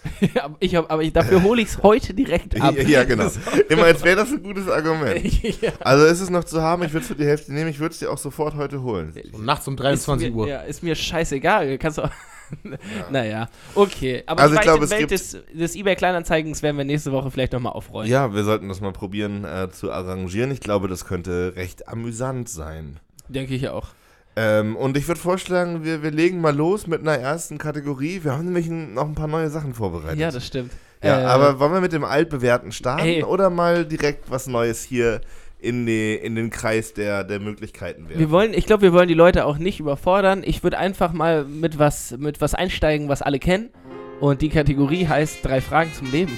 [0.33, 2.75] Ja, aber ich hab, aber ich, dafür hole ich es heute direkt ab.
[2.87, 3.29] ja, genau.
[3.69, 5.21] Immer als wäre das ein gutes Argument.
[5.61, 5.71] ja.
[5.81, 7.93] Also ist es noch zu haben, ich würde es für die Hälfte nehmen, ich würde
[7.93, 9.13] es dir auch sofort heute holen.
[9.33, 10.47] Und nachts um Ist 23 mir, Uhr.
[10.47, 11.77] Ja, ist mir scheißegal.
[11.77, 12.11] Kannst du auch.
[13.11, 14.23] Naja, okay.
[14.25, 17.53] Aber Also ich glaube, es Welt gibt- des, des eBay-Kleinanzeigens werden wir nächste Woche vielleicht
[17.53, 18.09] nochmal aufrollen.
[18.09, 20.49] Ja, wir sollten das mal probieren äh, zu arrangieren.
[20.51, 22.97] Ich glaube, das könnte recht amüsant sein.
[23.27, 23.89] Denke ich auch.
[24.41, 28.21] Ähm, und ich würde vorschlagen, wir, wir legen mal los mit einer ersten Kategorie.
[28.23, 30.17] Wir haben nämlich noch ein paar neue Sachen vorbereitet.
[30.17, 30.71] Ja, das stimmt.
[31.03, 33.23] Ja, Äh, aber wollen wir mit dem altbewährten starten ey.
[33.23, 35.19] oder mal direkt was Neues hier
[35.59, 38.19] in, die, in den Kreis der, der Möglichkeiten werfen?
[38.19, 40.41] Wir wollen, ich glaube, wir wollen die Leute auch nicht überfordern.
[40.45, 43.69] Ich würde einfach mal mit was, mit was einsteigen, was alle kennen.
[44.21, 46.37] Und die Kategorie heißt drei Fragen zum Leben.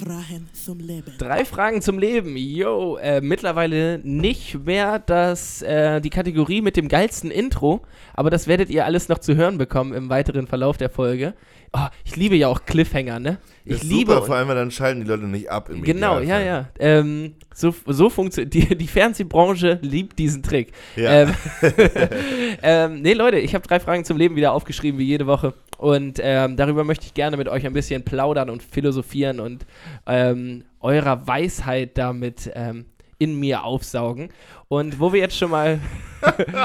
[0.00, 1.12] Fragen zum Leben.
[1.18, 2.34] Drei Fragen zum Leben.
[2.34, 7.82] Yo, äh, mittlerweile nicht mehr das, äh, die Kategorie mit dem geilsten Intro,
[8.14, 11.34] aber das werdet ihr alles noch zu hören bekommen im weiteren Verlauf der Folge.
[11.72, 13.38] Oh, ich liebe ja auch Cliffhanger, ne?
[13.64, 15.68] Ich ist liebe super, vor allem, weil dann schalten die Leute nicht ab.
[15.68, 16.68] Im Genau, ja, ja.
[16.78, 18.54] Ähm, so so funktioniert.
[18.54, 20.72] Die, die Fernsehbranche liebt diesen Trick.
[20.96, 21.22] Ja.
[21.22, 21.34] Ähm,
[22.62, 25.52] ähm, nee, Leute, ich habe drei Fragen zum Leben wieder aufgeschrieben, wie jede Woche.
[25.80, 29.64] Und ähm, darüber möchte ich gerne mit euch ein bisschen plaudern und philosophieren und
[30.06, 32.84] ähm, eurer Weisheit damit ähm,
[33.16, 34.28] in mir aufsaugen.
[34.68, 35.80] Und wo wir jetzt schon mal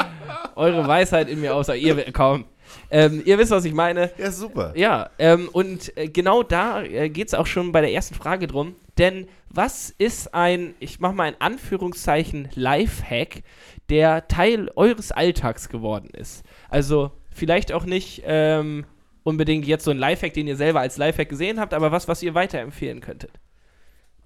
[0.57, 2.43] eure Weisheit in mir aufsaugen, ihr, komm,
[2.91, 4.11] ähm, ihr wisst, was ich meine.
[4.17, 4.73] Ja, super.
[4.75, 8.47] Ja, ähm, und äh, genau da äh, geht es auch schon bei der ersten Frage
[8.47, 8.75] drum.
[8.97, 13.43] Denn was ist ein, ich mache mal ein Anführungszeichen, Lifehack,
[13.89, 16.43] der Teil eures Alltags geworden ist?
[16.69, 18.85] Also vielleicht auch nicht ähm,
[19.25, 22.23] unbedingt jetzt so ein Lifehack, den ihr selber als Lifehack gesehen habt, aber was, was
[22.23, 23.31] ihr weiterempfehlen könntet.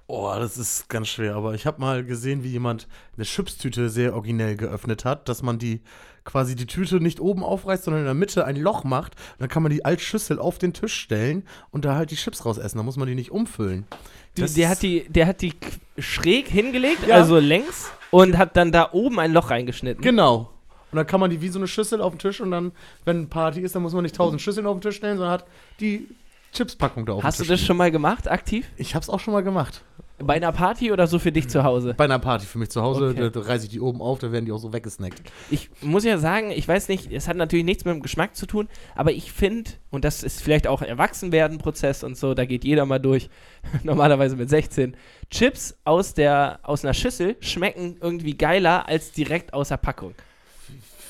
[0.08, 4.16] Oh, das ist ganz schwer, aber ich habe mal gesehen, wie jemand eine Chipstüte sehr
[4.16, 5.82] originell geöffnet hat, dass man die
[6.26, 9.16] quasi die Tüte nicht oben aufreißt, sondern in der Mitte ein Loch macht.
[9.16, 12.16] Und dann kann man die als Schüssel auf den Tisch stellen und da halt die
[12.16, 12.78] Chips raus essen.
[12.78, 13.86] Da muss man die nicht umfüllen.
[14.36, 15.54] Die, der, hat die, der hat die
[15.98, 17.16] schräg hingelegt, Ja.
[17.16, 20.04] also längs, und hat dann da oben ein Loch reingeschnitten.
[20.04, 20.50] Genau.
[20.92, 22.72] Und dann kann man die wie so eine Schüssel auf den Tisch und dann,
[23.06, 25.46] wenn Party ist, dann muss man nicht tausend Schüsseln auf den Tisch stellen, sondern hat
[25.80, 26.08] die
[26.52, 28.66] Chipspackung da auf Hast du das schon mal gemacht, aktiv?
[28.78, 29.84] Ich hab's auch schon mal gemacht.
[30.22, 31.94] Bei einer Party oder so für dich zu Hause?
[31.96, 33.20] Bei einer Party für mich zu Hause, Okay.
[33.22, 35.22] da, da reiße ich die oben auf, da werden die auch so weggesnackt.
[35.50, 38.46] Ich muss ja sagen, ich weiß nicht, es hat natürlich nichts mit dem Geschmack zu
[38.46, 42.86] tun, aber ich finde, und das ist vielleicht auch Erwachsenwerden-Prozess und so, da geht jeder
[42.86, 43.30] mal durch,
[43.84, 44.98] normalerweise mit 16,
[45.30, 50.16] Chips aus, der, aus einer Schüssel schmecken irgendwie geiler als direkt aus der Packung.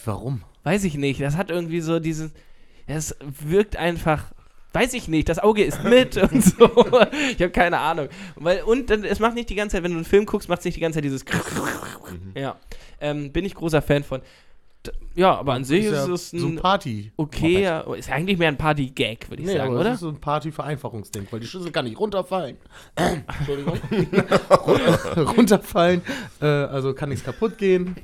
[0.05, 0.43] Warum?
[0.63, 2.31] Weiß ich nicht, das hat irgendwie so dieses,
[2.87, 4.25] es wirkt einfach,
[4.73, 6.65] weiß ich nicht, das Auge ist mit und so.
[7.31, 8.09] Ich habe keine Ahnung.
[8.35, 10.65] Weil, und es macht nicht die ganze Zeit, wenn du einen Film guckst, macht es
[10.65, 11.23] nicht die ganze Zeit dieses.
[12.35, 12.57] Ja,
[12.99, 14.21] ähm, bin ich großer Fan von.
[15.13, 17.11] Ja, aber an sich ist, ja es so ein ein Party.
[17.17, 19.83] okay, ist ja eigentlich mehr ein Party-Gag, würde ich Nee, sagen, oder?
[19.83, 22.55] das ist so ein Party-Vereinfachungsding, weil die Schüssel kann nicht runterfallen.
[22.95, 23.77] Entschuldigung.
[25.35, 26.01] runterfallen,
[26.41, 27.97] äh, also kann nichts kaputt gehen.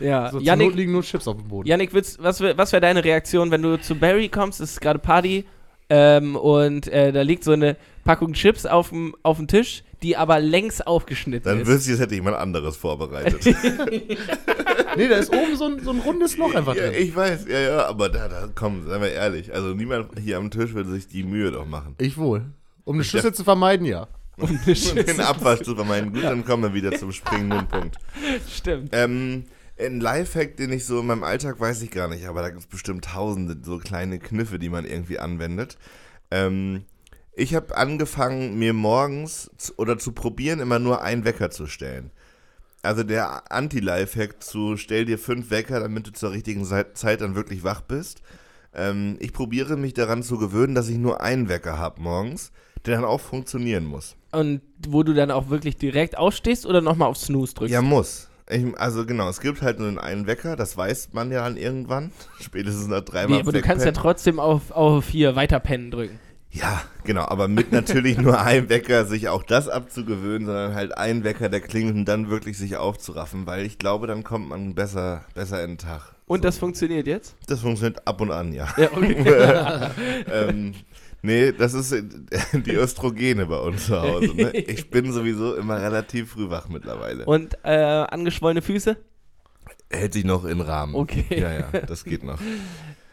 [0.00, 1.68] Ja, So zur Not liegen nur Chips auf dem Boden.
[1.68, 4.80] Yannick willst, was, wär- was wäre deine Reaktion, wenn du zu Barry kommst, es ist
[4.80, 5.44] gerade Party
[5.90, 9.14] ähm, und äh, da liegt so eine Packung Chips auf dem
[9.48, 11.68] Tisch, die aber längs aufgeschnitten Dann ist.
[11.68, 13.40] wüsste ich, als hätte jemand anderes vorbereitet.
[14.96, 17.02] Nee, da ist oben so ein, so ein rundes Loch einfach ja, drin.
[17.02, 19.52] ich weiß, ja, ja, aber da, da, komm, seien wir ehrlich.
[19.54, 21.94] Also niemand hier am Tisch würde sich die Mühe doch machen.
[21.98, 22.42] Ich wohl.
[22.84, 24.06] Um eine Schüssel zu vermeiden, ja.
[24.66, 25.02] Schüssel.
[25.04, 26.12] Den Abwasch zu vermeiden.
[26.12, 27.96] Gut, dann kommen wir wieder zum springenden Punkt.
[28.54, 28.90] Stimmt.
[28.92, 29.44] Ähm,
[29.78, 32.60] ein Lifehack, den ich so in meinem Alltag weiß ich gar nicht, aber da gibt
[32.60, 35.78] es bestimmt tausende so kleine Kniffe, die man irgendwie anwendet.
[36.30, 36.84] Ähm,
[37.34, 42.10] ich habe angefangen, mir morgens zu, oder zu probieren, immer nur einen Wecker zu stellen.
[42.82, 47.62] Also der Anti-Lifehack zu stell dir fünf Wecker, damit du zur richtigen Zeit dann wirklich
[47.62, 48.22] wach bist.
[48.74, 52.52] Ähm, ich probiere mich daran zu gewöhnen, dass ich nur einen Wecker habe morgens,
[52.84, 54.16] der dann auch funktionieren muss.
[54.32, 57.72] Und wo du dann auch wirklich direkt aufstehst oder nochmal auf Snooze drückst?
[57.72, 58.28] Ja, muss.
[58.50, 61.56] Ich, also genau, es gibt halt nur den einen Wecker, das weiß man ja dann
[61.56, 62.12] irgendwann.
[62.40, 66.18] Spätestens nach dreimal aber du kannst ja trotzdem auf, auf hier weiterpennen drücken.
[66.54, 71.24] Ja, genau, aber mit natürlich nur einem Wecker sich auch das abzugewöhnen, sondern halt ein
[71.24, 75.24] Wecker, der klingelt und dann wirklich sich aufzuraffen, weil ich glaube, dann kommt man besser,
[75.34, 76.14] besser in den Tag.
[76.26, 76.42] Und So.
[76.42, 77.36] das funktioniert jetzt?
[77.46, 78.68] Das funktioniert ab und an, ja.
[78.76, 79.90] Ja, okay.
[80.30, 80.74] ähm,
[81.22, 82.02] nee, das ist äh,
[82.52, 84.34] die Östrogene bei uns zu Hause.
[84.34, 84.50] Ne?
[84.54, 87.24] Ich bin sowieso immer relativ früh wach mittlerweile.
[87.24, 88.96] Und äh, angeschwollene Füße?
[89.90, 90.94] Hält sich noch in Rahmen.
[90.94, 91.24] Okay.
[91.30, 92.38] Ja, ja, das geht noch.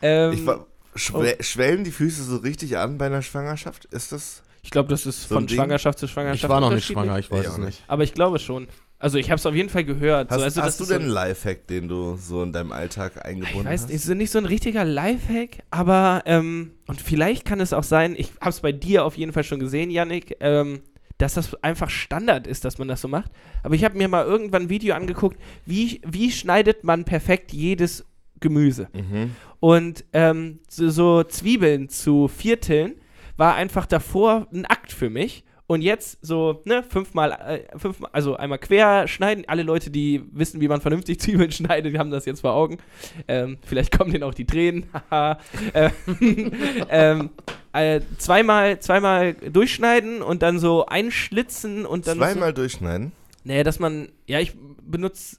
[0.01, 3.83] Ähm, Ich war, schwe schwellen die Füße so richtig an bei einer Schwangerschaft?
[3.83, 4.43] Ist das?
[4.61, 5.57] ich glaube, das ist So von Ding?
[5.57, 6.43] Schwangerschaft zu Schwangerschaft.
[6.45, 7.83] Ich war noch nicht schwanger, ich weiß Ja, es auch nicht.
[7.87, 8.69] Aber ich glaube schon.
[9.01, 10.29] Also ich habe es auf jeden Fall gehört.
[10.29, 13.23] Hast, so, also, hast du denn einen Lifehack, den du so in deinem Alltag Ich
[13.23, 13.87] eingebunden weiß hast?
[13.87, 17.83] nicht, es ist nicht so ein richtiger Lifehack, aber ähm, und vielleicht kann es auch
[17.83, 20.81] sein, ich habe es bei dir auf jeden Fall schon gesehen, Yannick, ähm,
[21.17, 23.31] dass das einfach Standard ist, dass man das so macht.
[23.63, 28.05] Aber ich habe mir mal irgendwann ein Video angeguckt, wie, wie schneidet man perfekt jedes
[28.41, 28.89] Gemüse.
[28.93, 29.35] Mhm.
[29.61, 32.95] Und ähm, so, so Zwiebeln zu vierteln
[33.37, 35.43] war einfach davor ein Akt für mich.
[35.69, 39.43] Und jetzt so, ne, fünfmal, äh, fünfmal, also einmal quer schneiden.
[39.47, 42.79] Alle Leute, die wissen, wie man vernünftig Zwiebeln schneidet, die haben das jetzt vor Augen.
[43.27, 44.87] Ähm, vielleicht kommen denen auch die Tränen.
[45.11, 45.37] Haha.
[45.75, 45.91] ähm,
[46.89, 47.29] ähm,
[47.73, 52.17] äh, zweimal, zweimal durchschneiden und dann so einschlitzen und dann.
[52.17, 53.11] Zweimal durchschneiden?
[53.11, 55.37] So, nee, dass man, ja, ich benutze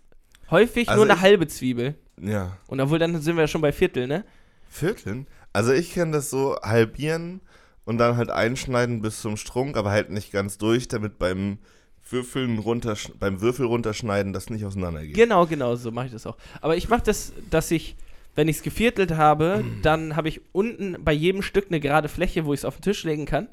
[0.49, 1.97] häufig Also nur eine ich- halbe Zwiebel.
[2.23, 2.57] Ja.
[2.69, 4.25] Und obwohl dann sind wir ja schon bei Viertel, ne?
[4.69, 5.27] Vierteln?
[5.53, 7.41] Also ich kenne das so halbieren
[7.91, 11.59] und dann halt einschneiden bis zum Strunk, aber halt nicht ganz durch, damit beim
[12.09, 15.17] Würfeln runtersch beim Würfel runterschneiden das nicht auseinandergeht.
[15.17, 16.37] Genau, genau, so mache ich das auch.
[16.61, 17.97] Aber ich mache das, dass ich,
[18.37, 22.45] wenn ich es geviertelt habe, dann habe ich unten bei jedem Stück eine gerade Fläche,
[22.45, 23.49] wo ich es auf den Tisch legen kann.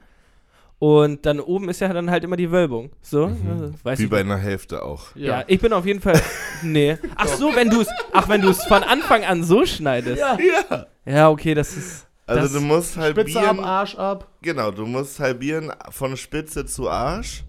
[0.78, 2.92] Und dann oben ist ja dann halt immer die Wölbung.
[3.02, 5.16] So, äh, weiß Wie ich bei einer Hälfte auch.
[5.16, 5.44] ja.
[5.48, 6.22] ich bin auf jeden Fall.
[6.62, 6.96] nee.
[7.16, 7.88] Ach so, wenn du es.
[8.14, 10.22] Ach, wenn du es von Anfang an so schneidest.
[10.22, 10.86] Ja.
[11.08, 12.07] Ja, okay, das ist.
[12.28, 13.60] Also Das- du musst Spitze ab, halbieren.
[13.66, 14.28] Arsch ab.
[14.42, 17.44] Genau, du musst halbieren von Spitze zu Arsch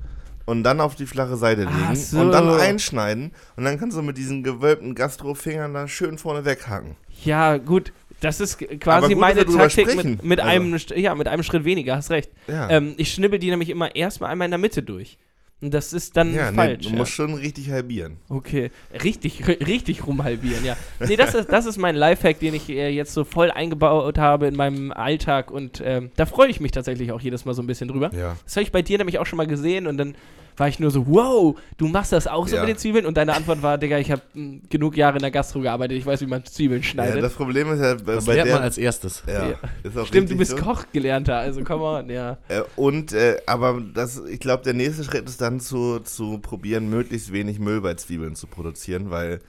[0.46, 2.20] und dann auf die flache Seite legen so.
[2.20, 6.96] und dann einschneiden und dann kannst du mit diesen gewölbten Gastrofingern da schön vorne weghaken.
[7.24, 7.92] Ja, gut.
[8.20, 11.94] Das ist quasi gut, meine Taktik mit, mit, Also- einem, ja, mit einem Schritt weniger,
[11.96, 12.30] hast recht.
[12.48, 12.68] Ja.
[12.70, 15.18] Ähm, ich schnibbel die nämlich immer erstmal einmal in der Mitte durch.
[15.60, 16.84] Und das ist dann ja, nee, falsch.
[16.86, 16.96] du ja.
[16.96, 18.18] musst schon richtig halbieren.
[18.28, 18.70] Okay,
[19.02, 20.76] richtig, ri- richtig rumhalbieren, ja.
[21.00, 24.46] Nee, das ist, das ist mein Lifehack, den ich äh, jetzt so voll eingebaut habe
[24.46, 27.66] in meinem Alltag und ähm, da freue ich mich tatsächlich auch jedes Mal so ein
[27.66, 28.10] bisschen drüber.
[28.14, 28.36] Ja.
[28.44, 30.14] Das habe ich bei dir nämlich auch schon mal gesehen und dann
[30.58, 32.62] war ich nur so, wow, du machst das auch so Ja.
[32.62, 33.06] mit den Zwiebeln?
[33.06, 34.22] Und deine Antwort war, Digga, ich habe
[34.68, 37.22] genug Jahre in der Gastro gearbeitet, ich weiß, wie man Zwiebeln ja, schneidet.
[37.22, 38.54] das Problem ist ja bei, Das bei lernt der.
[38.56, 39.22] man als erstes.
[39.26, 39.54] ja, Ja.
[39.82, 40.56] Ist auch Stimmt, du bist so.
[40.56, 42.38] Koch gelernter, also komm on, ja.
[42.48, 46.88] Äh, und, äh, aber das, ich glaube, der nächste Schritt ist dann zu, zu probieren,
[46.90, 49.40] möglichst wenig Müll bei Zwiebeln zu produzieren, weil,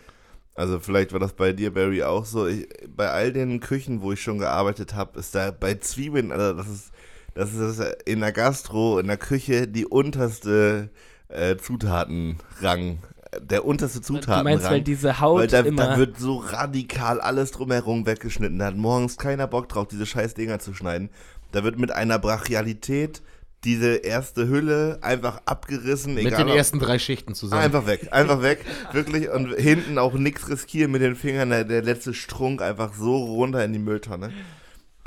[0.56, 2.46] also vielleicht war das bei dir, Barry, auch so.
[2.48, 6.54] Ich, bei all den Küchen, wo ich schon gearbeitet habe, ist da bei Zwiebeln, also
[6.58, 6.92] das ist,
[7.36, 10.90] das ist in der Gastro, in der Küche die unterste
[11.30, 13.00] äh, Zutatenrang,
[13.42, 14.44] der unterste Du Zutatenrang.
[14.44, 15.88] meinst, weil diese Haut Weil da, immer...
[15.90, 18.58] da wird so radikal alles drumherum weggeschnitten.
[18.60, 21.10] Da hat morgens keiner Bock drauf, diese scheiß Dinger zu schneiden.
[21.52, 23.22] Da wird mit einer Brachialität
[23.66, 26.14] diese erste Hülle einfach abgerissen.
[26.14, 27.62] Mit egal den ob- ersten drei Schichten zusammen.
[27.62, 28.66] Einfach weg, einfach weg.
[28.94, 29.30] Wirklich.
[29.30, 31.50] Und hinten auch nichts riskieren mit den Fingern.
[31.50, 34.32] Der, der letzte Strunk einfach so runter in die Mülltonne.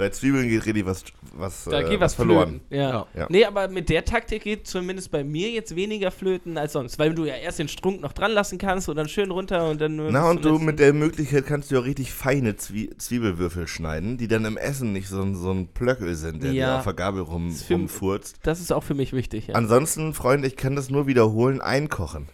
[0.03, 1.05] Bei Zwiebeln geht richtig was,
[1.37, 2.61] was, Da äh, geht was verloren.
[2.69, 2.77] flöten.
[2.77, 2.91] Ja.
[2.91, 3.07] Ja.
[3.15, 3.27] Ja.
[3.31, 7.15] Nee, aber mit der Taktik geht zumindest bei mir jetzt weniger flöten als sonst, weil
[7.15, 9.95] du ja erst den Strunk noch dran lassen kannst und dann schön runter und dann
[9.95, 10.11] nur.
[10.11, 14.27] Na, und du mit der Möglichkeit kannst du auch richtig feine Zwie Zwiebelwürfel schneiden, die
[14.27, 16.67] dann im Essen nicht so, ein- so ein Plöckel sind, der Ja.
[16.73, 18.39] dir auf der Gabel rum, Das rumfurzt.
[18.43, 19.55] Das ist auch für mich wichtig, ja.
[19.55, 22.27] Ansonsten, Freunde, ich kann das nur wiederholen, einkochen.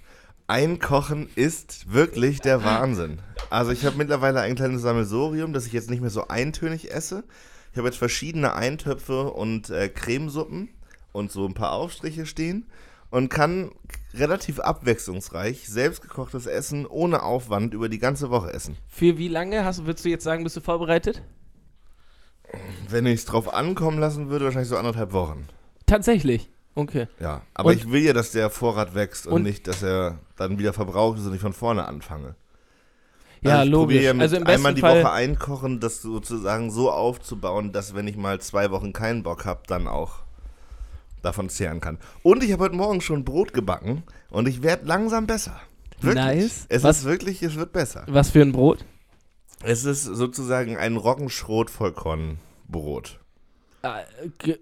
[0.47, 3.19] Einkochen ist wirklich der Wahnsinn.
[3.51, 7.25] Also ich habe mittlerweile ein kleines Sammelsorium, das ich jetzt nicht mehr so eintönig esse.
[7.73, 10.69] Ich habe jetzt verschiedene Eintöpfe und äh, Cremesuppen
[11.13, 12.67] und so ein paar Aufstriche stehen
[13.11, 13.71] und kann
[14.15, 18.77] relativ abwechslungsreich selbstgekochtes Essen ohne Aufwand über die ganze Woche essen.
[18.89, 21.23] Für wie lange hast, würdest du jetzt sagen, bist du vorbereitet?
[22.89, 25.47] Wenn ich es drauf ankommen lassen würde, wahrscheinlich so anderthalb Wochen.
[25.87, 26.51] Tatsächlich.
[26.75, 27.07] Okay.
[27.19, 30.19] Ja, aber Und- ich will ja, dass der Vorrat wächst und, Und- nicht, dass er
[30.37, 32.37] dann wieder verbraucht ist und ich von vorne anfange.
[33.43, 34.03] Ja, probiere logisch.
[34.03, 35.03] Ja mit also im einmal besten die Fall.
[35.03, 39.63] Woche einkochen, das sozusagen so aufzubauen, dass wenn ich mal zwei Wochen keinen Bock habe,
[39.67, 40.17] dann auch
[41.23, 41.99] davon zehren kann.
[42.23, 45.61] Und ich habe heute Morgen schon Brot gebacken und ich werde langsam besser.
[46.01, 46.25] Wirklich.
[46.25, 46.67] Nice.
[46.69, 48.05] Es Was- ist wirklich, es wird besser.
[48.09, 48.85] Was für ein Brot?
[49.65, 50.97] Es ist sozusagen ein
[51.99, 53.19] Roggenschrot-Vollkornbrot.
[53.83, 53.99] Ah,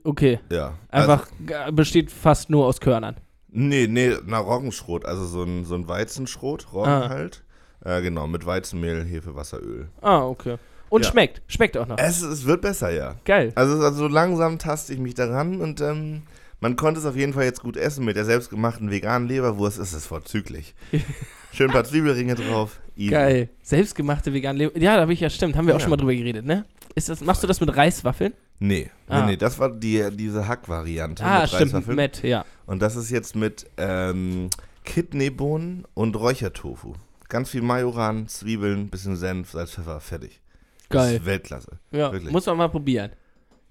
[0.05, 0.41] okay.
[0.51, 0.75] Ja.
[0.91, 3.17] Einfach g- besteht fast nur aus Körnern.
[3.49, 7.09] Nee, nee, na Roggenschrot, also so ein, so ein Weizenschrot, Roggen Ah.
[7.09, 7.43] halt.
[7.87, 9.89] Äh, genau, mit Weizenmehl, Hefe, Wasser, Öl.
[10.03, 10.57] Ah, okay.
[10.89, 11.11] Und Ja.
[11.11, 11.43] schmeckt.
[11.47, 11.99] Schmeckt auch noch.
[11.99, 13.15] Es, es wird besser, ja.
[13.25, 13.53] Geil.
[13.55, 16.23] Also, also so langsam taste ich mich daran und ähm,
[16.61, 18.05] man konnte es auf jeden Fall jetzt gut essen.
[18.05, 20.75] Mit der selbstgemachten veganen Leberwurst ist es vorzüglich.
[21.53, 22.81] Schön ein paar Zwiebelringe drauf.
[22.97, 23.11] easy.
[23.13, 23.49] Geil.
[23.63, 24.79] Selbstgemachte vegane Leber.
[24.79, 25.57] Ja, da habe ich ja stimmt.
[25.57, 25.83] Haben wir auch Ja.
[25.85, 26.65] schon mal drüber geredet, ne?
[26.95, 28.33] Ist das, machst du das mit Reiswaffeln?
[28.59, 29.21] Nee, Ah.
[29.21, 31.63] nee, nee, das war die, diese Hack-Variante Ah, mit stimmt.
[31.75, 31.97] Reiswaffeln.
[31.97, 32.45] Matt, ja.
[32.67, 34.49] Und das ist jetzt mit ähm,
[34.85, 36.95] Kidneybohnen und Räuchertofu.
[37.29, 40.41] Ganz viel Majoran, Zwiebeln, bisschen Senf, Salz, Pfeffer, fertig.
[40.89, 41.17] Das Geil.
[41.17, 41.79] ist Weltklasse.
[41.91, 42.33] Ja, Wirklich.
[42.33, 43.11] muss man mal probieren.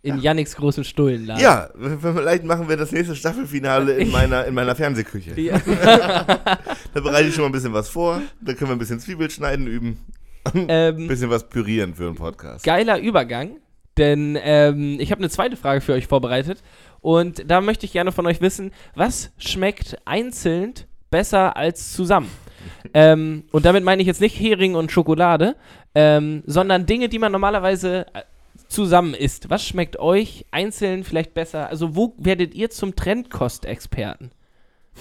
[0.02, 1.42] In Yannicks großen Stullenladen.
[1.42, 5.40] Ja, vielleicht machen wir das nächste Staffelfinale in meiner, in meiner Fernsehküche.
[5.40, 5.60] Ja.
[6.94, 8.22] Da bereite ich schon mal ein bisschen was vor.
[8.40, 10.00] Da können wir ein bisschen Zwiebelschneiden üben.
[10.54, 12.64] Ein ähm, bisschen was pürieren für einen Podcast.
[12.64, 13.58] geiler Übergang,
[13.98, 16.64] denn ähm, ich habe eine zweite Frage für euch vorbereitet.
[17.02, 20.74] Und da möchte ich gerne von euch wissen, was schmeckt einzeln
[21.10, 22.30] besser als zusammen?
[22.94, 25.56] Ähm, und damit meine ich jetzt nicht Hering und Schokolade,
[25.94, 28.22] ähm, sondern Dinge, die man normalerweise äh,
[28.68, 29.50] zusammen isst.
[29.50, 31.70] Was schmeckt euch einzeln vielleicht besser?
[31.70, 34.32] Also wo werdet ihr zum Trendkostexperten?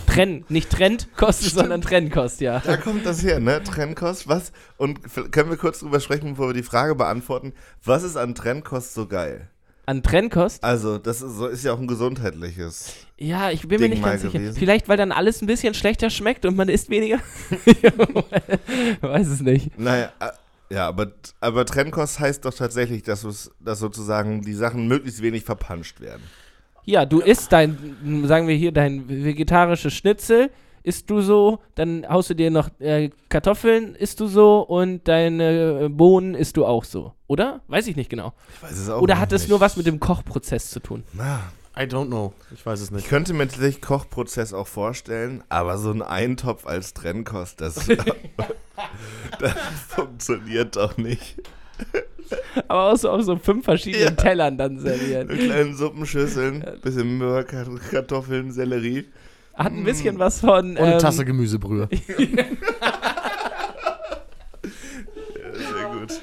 [0.07, 2.61] Trend, nicht Trendkost, sondern Trendkost, ja.
[2.65, 3.63] Da kommt das her, ne?
[3.63, 4.53] Trennkost, was?
[4.77, 5.01] Und
[5.31, 7.53] können wir kurz drüber sprechen, bevor wir die Frage beantworten.
[7.85, 9.49] Was ist an Trennkost so geil?
[9.87, 10.63] An Trendkost?
[10.65, 12.95] Also, das ist, so- ist ja auch ein gesundheitliches.
[13.19, 14.39] Ja, ich bin mir Ding nicht mal ganz sicher.
[14.39, 14.57] gewesen.
[14.59, 17.19] Vielleicht, weil dann alles ein bisschen schlechter schmeckt und man isst weniger?
[17.65, 17.77] Ich
[19.03, 19.79] Weiß es nicht.
[19.79, 20.29] Naja, äh,
[20.75, 26.01] ja, aber, aber Trennkost heißt doch tatsächlich, dass, dass sozusagen die Sachen möglichst wenig verpanscht
[26.01, 26.23] werden.
[26.87, 30.51] Ja, du isst dein, sagen wir hier, dein vegetarisches Schnitzel,
[30.85, 35.85] isst du so, dann haust du dir noch äh, Kartoffeln, isst du so und deine
[35.85, 37.63] äh, Bohnen isst du auch so, oder?
[37.67, 38.33] Weiß ich nicht genau.
[38.55, 41.03] Ich weiß es auch Oder hat es nur was mit dem Kochprozess zu tun?
[41.15, 41.41] Na,
[41.77, 42.33] I don't know.
[42.55, 43.09] Ich weiß es ich nicht.
[43.09, 47.87] könnte mir tatsächlich Kochprozess auch vorstellen, aber so ein Eintopf als Trennkost, das,
[49.41, 49.55] das
[49.89, 51.43] funktioniert doch nicht.
[52.69, 54.11] Aber auch so auf so fünf verschiedenen Ja.
[54.11, 55.29] Tellern dann serviert.
[55.29, 59.07] Mit kleinen Suppenschüsseln, bisschen Möhr, Kartoffeln, Sellerie.
[59.57, 60.71] Hat ein bisschen was von.
[60.73, 61.89] Und eine ähm, Tasse Gemüsebrühe.
[65.53, 66.21] Sehr gut.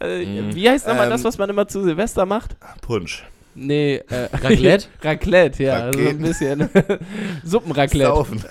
[0.00, 2.56] Äh, wie heißt nochmal Ähm, das, was man immer zu Silvester macht?
[2.82, 3.24] Punsch.
[3.54, 4.86] Nee, äh, Raclette?
[5.02, 5.74] Raclette, ja.
[5.74, 6.22] Also ein Raketen.
[6.22, 6.70] bisschen.
[7.44, 8.10] Suppenraclette.
[8.10, 8.44] Saufen.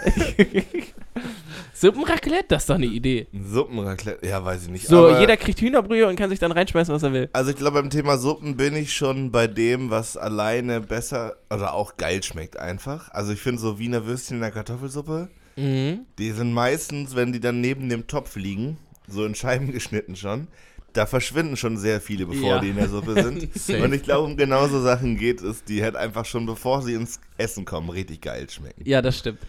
[1.81, 2.45] Suppenraclette?
[2.49, 3.27] Das ist doch eine Idee.
[3.33, 4.87] Suppenraclette, ja, weiß ich nicht.
[4.87, 7.29] So, aber- jeder kriegt Hühnerbrühe und kann sich dann reinschmeißen, was er will.
[7.33, 11.73] Also ich glaube, beim Thema Suppen bin ich schon bei dem, was alleine besser oder
[11.73, 13.09] auch geil schmeckt einfach.
[13.11, 16.05] Also ich finde so Wiener Würstchen in der Kartoffelsuppe, Mhm.
[16.17, 20.47] die sind meistens, wenn die dann neben dem Topf liegen, so in Scheiben geschnitten schon,
[20.93, 22.59] da verschwinden schon sehr viele, bevor Ja.
[22.59, 23.49] die in der Suppe sind.
[23.83, 26.93] Und ich glaube, um genau so Sachen geht es, die halt einfach schon, bevor sie
[26.93, 28.81] ins Essen kommen, richtig geil schmecken.
[28.85, 29.39] Ja, das stimmt.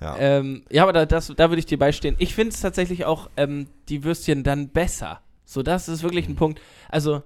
[0.00, 0.16] Ja.
[0.18, 2.16] Ähm, ja, aber da, das, da würde ich dir beistehen.
[2.18, 5.20] Ich finde es tatsächlich auch ähm, die Würstchen dann besser.
[5.44, 6.60] So, das ist wirklich ein Punkt.
[6.88, 7.22] Also,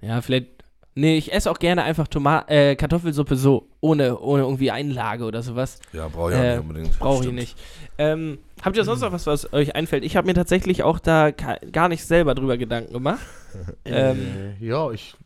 [0.00, 0.48] ja, vielleicht.
[0.96, 5.42] Nee, ich esse auch gerne einfach Toma äh, Kartoffelsuppe so, ohne, ohne irgendwie Einlage oder
[5.42, 5.80] sowas.
[5.92, 6.98] Ja, brauche ich auch Äh, nicht unbedingt.
[7.00, 7.58] Brauche ich nicht.
[7.98, 10.04] Ähm, habt ihr sonst noch was, was euch einfällt?
[10.04, 13.18] Ich habe mir tatsächlich auch da gar nicht selber drüber Gedanken gemacht.
[13.84, 15.16] ähm, Äh, ja, ich.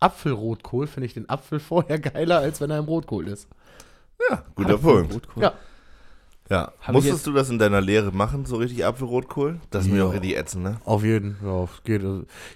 [0.00, 3.48] Apfelrotkohl finde ich den Apfel vorher geiler, als wenn er im Rotkohl ist.
[4.56, 5.14] Guter Punkt.
[5.14, 5.42] Rotkohl.
[5.42, 5.54] Ja.
[6.50, 6.72] Ja.
[6.80, 9.60] Hab Musstest du das in deiner Lehre machen, so richtig Apfelrotkohl?
[9.70, 10.04] Das ist mir Ja.
[10.04, 10.76] auch richtig ätzend, ne?
[10.84, 12.02] Auf jeden ja, geht.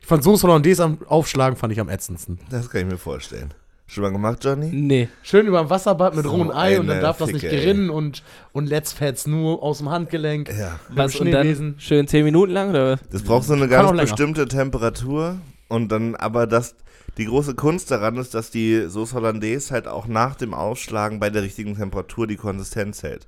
[0.01, 2.38] Ich fand Soße Hollandaise am Aufschlagen fand ich am ätzendsten.
[2.51, 3.55] Das kann ich mir vorstellen.
[3.87, 4.68] Schon mal gemacht, Johnny?
[4.70, 5.09] Nee.
[5.22, 7.62] Schön über dem Wasserbad mit So rohem Ei und dann darf das nicht Ficke, ey.
[7.62, 8.22] gerinnen und,
[8.53, 10.51] und let's fet's nur aus dem Handgelenk.
[10.51, 10.79] Ja.
[10.90, 12.98] Was und dann schön 10 Minuten lang oder?
[13.11, 16.74] Das braucht so eine Kann ganz bestimmte Temperatur und dann aber das
[17.16, 21.31] die große Kunst daran ist, dass die Sauce Hollandaise halt auch nach dem Aufschlagen bei
[21.31, 23.27] der richtigen Temperatur die Konsistenz hält.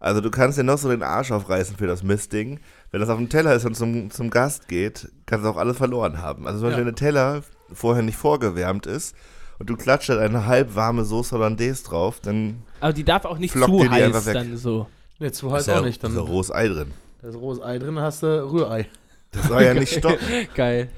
[0.00, 2.58] Also du kannst dir noch so den Arsch aufreißen für das Mistding.
[2.90, 5.76] Wenn das auf dem Teller ist und zum, zum Gast geht, kannst du auch alles
[5.76, 6.46] verloren haben.
[6.46, 6.86] Also zum Beispiel, Ja.
[6.86, 9.14] wenn der Teller vorher nicht vorgewärmt ist
[9.58, 13.38] und du klatscht halt eine halb warme Sauce Hollandaise drauf, dann Aber die darf auch
[13.38, 13.60] nicht zu
[13.90, 14.34] heiß weg.
[14.34, 14.86] dann so.
[15.18, 16.02] Nee, zu ist heiß ja, auch nicht.
[16.02, 16.92] Dann ist ja rohes Ei drin.
[17.20, 18.86] da ist rohes Ei drin, hast du Rührei.
[19.32, 20.26] Das soll ja nicht stoppen.
[20.54, 20.88] Geil.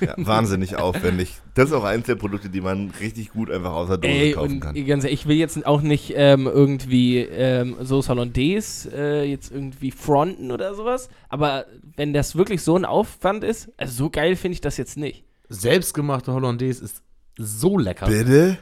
[0.00, 1.36] Ja, wahnsinnig aufwendig.
[1.54, 4.32] Das ist auch eins der Produkte, die man richtig gut einfach aus der Dose Ey,
[4.32, 4.86] kaufen und kann.
[4.86, 9.90] ganz ehrlich, ich will jetzt auch nicht ähm, irgendwie ähm, Sauce Hollandaise äh, jetzt irgendwie
[9.90, 11.64] fronten oder sowas, aber
[11.96, 15.24] wenn das wirklich so ein Aufwand ist, also so geil finde ich das jetzt nicht.
[15.48, 17.02] Selbstgemachte Hollandaise ist
[17.36, 18.06] so lecker.
[18.06, 18.58] Bitte?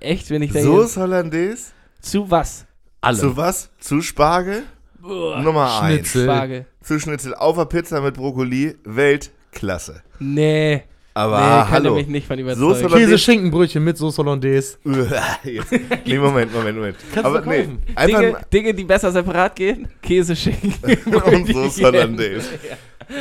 [0.00, 1.72] Echt, wenn ich da Sauce Hollandaise?
[2.00, 2.66] zu was?
[3.00, 3.18] Alle.
[3.18, 3.70] Zu was?
[3.80, 4.62] Zu Spargel?
[5.00, 5.94] Boah, Nummer eins.
[6.10, 6.26] Schnitzel.
[6.26, 6.66] Frage.
[6.77, 8.76] Zu Schnitzel auf der Pizza mit Brokkoli.
[8.84, 10.02] Weltklasse.
[10.18, 10.82] Nee,
[11.14, 11.94] Aber nee, kann hallo.
[11.96, 12.66] mich nicht von überzeugen.
[12.74, 14.78] Hollandaise- Käse-Schinkenbrötchen mit Soße Hollandaise.
[15.44, 15.72] Jetzt.
[16.06, 16.96] nee, Moment, Moment, Moment.
[17.12, 17.78] Kannst Aber du nee, kaufen.
[17.94, 20.74] einfach Dinge, Dinge, die besser separat gehen, Käse schicken.
[20.84, 22.48] und Sauce Hollandaise.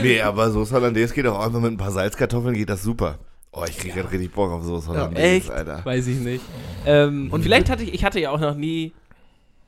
[0.02, 3.20] Nee, aber Sauce Hollandaise geht auch einfach mit ein paar Salzkartoffeln, geht das super.
[3.54, 5.50] Oh, ich krieg grad richtig Bock auf Sauce Hollandaise, Echt?
[5.50, 5.84] Alter.
[5.84, 6.44] Weiß ich nicht.
[6.86, 8.94] Ähm, und vielleicht hatte ich, ich hatte ja auch noch nie.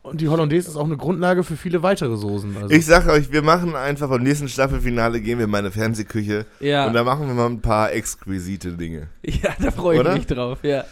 [0.01, 2.55] Und die Hollandaise ist auch eine Grundlage für viele weitere Soßen.
[2.55, 6.45] Also Ich sag euch, wir machen einfach beim nächsten Staffelfinale gehen wir in meine Fernsehküche
[6.61, 9.09] Ja, und da machen wir mal ein paar exquisite Dinge.
[9.23, 10.13] ja da freue ich Oder?
[10.15, 10.59] mich drauf.
[10.63, 10.85] Ja.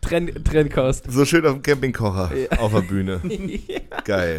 [0.00, 1.10] Trenn, Trennkost.
[1.10, 2.58] So schön auf dem Campingkocher Ja.
[2.60, 3.20] auf der Bühne.
[4.04, 4.38] Geil.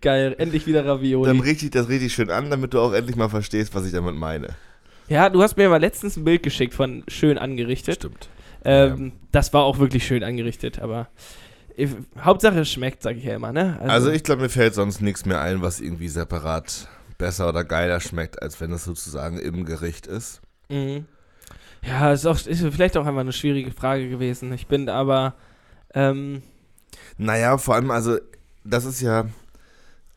[0.00, 1.26] Geil, endlich wieder Ravioli.
[1.28, 3.92] Dann richte ich das richtig schön an, damit du auch endlich mal verstehst, was ich
[3.92, 4.48] damit meine.
[5.08, 7.96] Ja, du hast mir mal letztens ein Bild geschickt von schön angerichtet.
[7.96, 8.28] Stimmt.
[8.64, 11.08] Ähm, Das war auch wirklich schön angerichtet, aber
[11.76, 13.78] ich, Hauptsache es schmeckt, sag ich ja immer, ne?
[13.80, 18.00] Also ich glaube, mir fällt sonst nichts mehr ein, was irgendwie separat besser oder geiler
[18.00, 20.40] schmeckt, als wenn es sozusagen im Gericht ist.
[20.68, 21.06] Mhm.
[21.82, 24.52] Ja, ist, auch, ist vielleicht auch einfach eine schwierige Frage gewesen.
[24.52, 25.34] Ich bin aber.
[25.94, 26.42] Ähm,
[27.18, 28.18] Naja, vor allem, also,
[28.64, 29.26] das ist ja.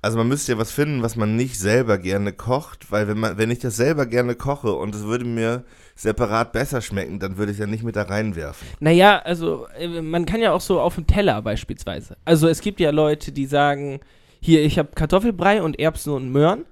[0.01, 3.37] Also man müsste ja was finden, was man nicht selber gerne kocht, weil wenn man,
[3.37, 5.65] wenn ich das selber gerne koche und es würde mir
[6.01, 8.67] separat besser schmecken, dann würde ich es ja nicht mit da reinwerfen.
[8.79, 12.15] naja, also äh, man kann ja auch so auf dem Teller beispielsweise.
[12.25, 13.99] Also es gibt ja Leute, die sagen:
[14.39, 16.65] Hier, ich habe Kartoffelbrei und Erbsen und Möhren.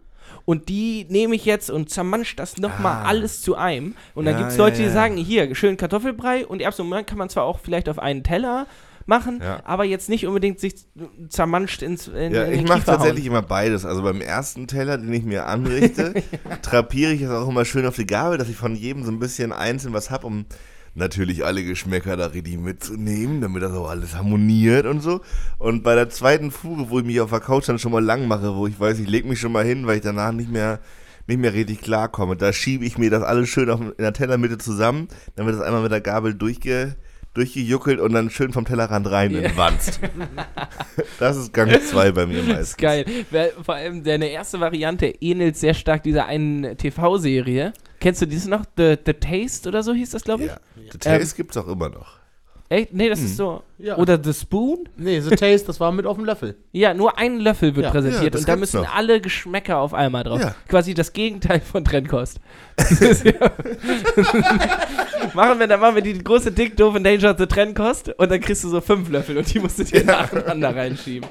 [0.46, 3.08] Und die nehme ich jetzt und zermansch das nochmal Ah.
[3.10, 3.96] alles zu einem.
[4.16, 4.92] Und dann Ja, gibt es ja, Leute, die ja.
[4.92, 8.24] sagen, hier, schön Kartoffelbrei und Erbsen und Möhren kann man zwar auch vielleicht auf einen
[8.24, 8.66] Teller
[9.08, 9.62] machen, Ja.
[9.66, 10.76] aber jetzt nicht unbedingt sich
[11.30, 13.86] zermanscht ins in, Ja, in ich mache tatsächlich immer beides.
[13.86, 16.14] Also beim ersten Teller, den ich mir anrichte,
[16.62, 19.20] trapiere ich es auch immer schön auf die Gabel, dass ich von jedem so ein
[19.20, 20.46] bisschen einzeln was habe, um
[20.96, 25.22] natürlich alle Geschmäcker da richtig mitzunehmen, damit das auch alles harmoniert und so.
[25.60, 28.28] Und bei der zweiten Fuhre, wo ich mich auf der Couch dann schon mal lang
[28.28, 30.80] mache, wo ich weiß, ich lege mich schon mal hin, weil ich danach nicht mehr
[31.30, 34.58] nicht mehr richtig klarkomme, da schiebe ich mir das alles schön auf, in der Tellermitte
[34.58, 36.96] zusammen, dann wird das einmal mit der Gabel durchge,
[37.38, 40.00] durchgejuckelt und dann schön vom Tellerrand rein in den Wanst.
[41.20, 42.70] das ist Gang 2 bei mir Das meistens.
[42.70, 43.06] ist geil.
[43.64, 47.74] Vor allem deine erste Variante ähnelt sehr stark dieser einen TV-Serie.
[48.00, 48.66] Kennst du diese noch?
[48.78, 50.50] The, The Taste oder so hieß das, glaube ich?
[50.50, 50.60] Ja.
[50.92, 52.18] The Taste gibt's auch immer noch.
[52.70, 52.94] Echt?
[52.94, 53.26] Nee, das Hm.
[53.26, 53.64] ist so.
[53.78, 53.98] Ja.
[53.98, 54.90] Oder The Spoon?
[54.98, 56.56] Nee, The Taste, das war mit auf dem Löffel.
[56.74, 57.92] Ja, nur ein Löffel wird Ja.
[57.92, 58.96] präsentiert Ja, das und da gibt's müssen noch.
[58.96, 60.42] alle Geschmäcker auf einmal drauf.
[60.42, 60.56] Ja.
[60.68, 62.40] Quasi das Gegenteil von Trennkost.
[62.76, 63.34] Das ist ja
[65.34, 68.64] machen wir, dann machen wir die große Dick Doof and Dangerous Trennkost und dann kriegst
[68.64, 71.28] du so fünf Löffel und die musst du dir nacheinander reinschieben.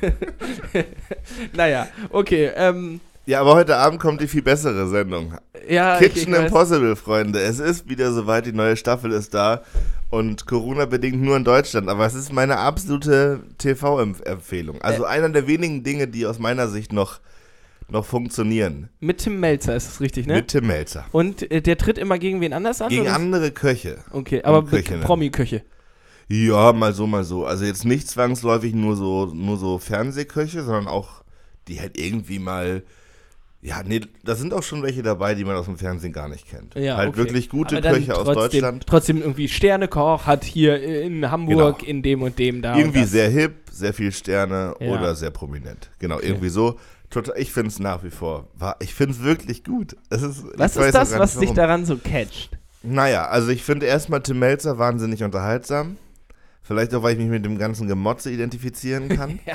[1.54, 2.50] naja, okay.
[2.56, 5.34] Ähm, Ja, aber heute Abend kommt die viel bessere Sendung.
[5.66, 6.34] ja, Kitchen.
[6.34, 7.40] Impossible, Freunde.
[7.40, 9.62] Es ist wieder soweit, die neue Staffel ist da.
[10.10, 11.88] Und Corona-bedingt nur in Deutschland.
[11.88, 14.82] Aber es ist meine absolute TV-Empfehlung.
[14.82, 17.20] Also einer der wenigen Dinge, die aus meiner Sicht noch,
[17.88, 18.90] noch funktionieren.
[19.00, 20.34] Mit Tim Melzer ist es richtig, ne?
[20.34, 21.06] Mit Tim Melzer.
[21.10, 22.90] Und äh, der tritt immer gegen wen anders an?
[22.90, 23.14] Gegen oder?
[23.14, 24.04] andere Köche.
[24.10, 24.62] Okay, aber.
[24.62, 25.62] Promi-Köche.
[26.28, 27.46] Ja, mal so, mal so.
[27.46, 31.22] Also jetzt nicht zwangsläufig nur so, nur so Fernsehköche, sondern auch,
[31.68, 32.82] die halt irgendwie mal.
[33.66, 36.46] Ja, nee, da sind auch schon welche dabei, die man aus dem Fernsehen gar nicht
[36.46, 36.74] kennt.
[36.74, 37.16] Ja, halt okay.
[37.16, 38.86] wirklich gute Köche aus trotzdem, Deutschland.
[38.86, 41.90] Trotzdem irgendwie Sternekoch, hat hier in Hamburg Genau.
[41.90, 42.76] in dem und dem da.
[42.76, 44.92] Irgendwie sehr hip, sehr viel Sterne Ja.
[44.92, 45.90] oder sehr prominent.
[45.98, 46.78] Genau, irgendwie so.
[47.36, 48.48] Ich finde es nach wie vor,
[48.80, 49.96] ich finde es wirklich gut.
[50.10, 51.56] Es ist, Was ist das, was dich warum.
[51.56, 52.50] daran so catcht?
[52.82, 55.96] Naja, also ich finde erstmal Tim Melzer wahnsinnig unterhaltsam.
[56.66, 59.38] Vielleicht auch, weil ich mich mit dem ganzen Gemotze identifizieren kann.
[59.46, 59.54] Ja,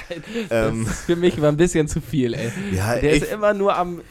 [0.52, 0.86] Ähm.
[0.86, 2.52] das ist für mich immer ein bisschen zu viel, ey.
[2.72, 4.02] ja, Der ich, ist immer nur am.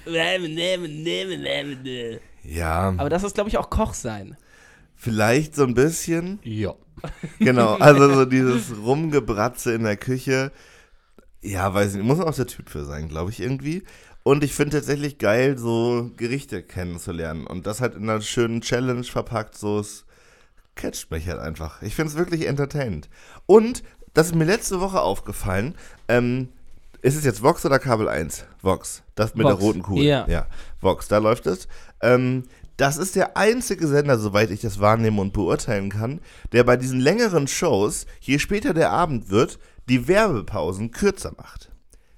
[2.43, 4.37] ja, Aber das ist, glaube ich, auch Koch sein.
[4.97, 6.41] vielleicht so ein bisschen.
[6.43, 6.75] Ja.
[7.39, 10.51] Genau, also so dieses Rumgebratze in der Küche.
[11.41, 13.85] Ja, weiß nicht, muss man auch der Typ für sein, glaube ich irgendwie.
[14.25, 17.47] Und ich finde tatsächlich geil, so Gerichte kennenzulernen.
[17.47, 20.05] Und das halt in einer schönen Challenge verpackt, so es
[20.79, 21.83] catcht mich halt einfach.
[21.83, 23.11] Ich finde es wirklich entertainend.
[23.45, 23.83] Und,
[24.15, 25.75] das ist mir letzte Woche aufgefallen,
[26.09, 26.49] ähm,
[27.03, 28.47] ist es jetzt Vox oder Kabel 1?
[28.63, 29.03] Vox.
[29.15, 30.05] Das mit Vox, der roten Kugel.
[30.05, 30.27] ja.
[30.29, 30.47] ja.
[30.81, 31.69] Vox, da läuft es.
[32.01, 32.45] Ähm,
[32.77, 36.21] das ist der einzige Sender, soweit ich das wahrnehmen und beurteilen kann,
[36.53, 39.59] der bei diesen längeren Shows, je später der Abend wird,
[39.89, 41.71] die Werbepausen kürzer macht.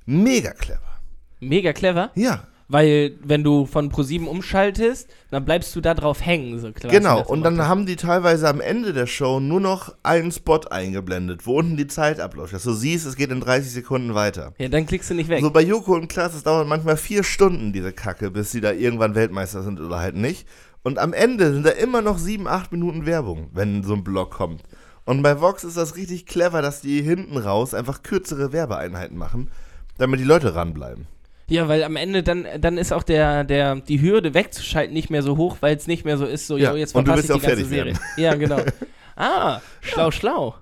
[0.07, 1.01] Mega clever.
[1.41, 6.61] Mega clever, Ja, weil wenn du von Pro7 umschaltest, dann bleibst du da drauf hängen.
[6.61, 7.19] So quasi genau.
[7.19, 11.47] das Und dann haben die teilweise am Ende der Show nur noch einen Spot eingeblendet,
[11.47, 12.53] wo unten die Zeit abläuft.
[12.53, 14.55] Dass du siehst, es geht in 30 Sekunden weiter.
[14.59, 15.41] Ja, dann klickst du nicht weg.
[15.41, 18.71] So bei Joko und Klaas, es dauert manchmal vier Stunden, diese Kacke, bis sie da
[18.71, 20.47] irgendwann Weltmeister sind oder halt nicht.
[20.85, 24.31] Und am Ende sind da immer noch sieben, acht Minuten Werbung, wenn so ein Block
[24.31, 24.63] kommt.
[25.05, 29.51] Und bei Vox ist das richtig clever, dass die hinten raus einfach kürzere Werbeeinheiten machen,
[29.99, 31.09] damit die Leute ranbleiben.
[31.51, 35.23] Ja, weil am Ende dann, dann ist auch der, der, die Hürde wegzuschalten nicht mehr
[35.23, 37.33] so hoch, weil es nicht mehr so ist, so, Ja, jo, jetzt verpasse ich die
[37.33, 37.95] ja auch ganze Serie.
[38.17, 38.61] Ja, genau.
[39.17, 40.55] Ah, schlau, schlau.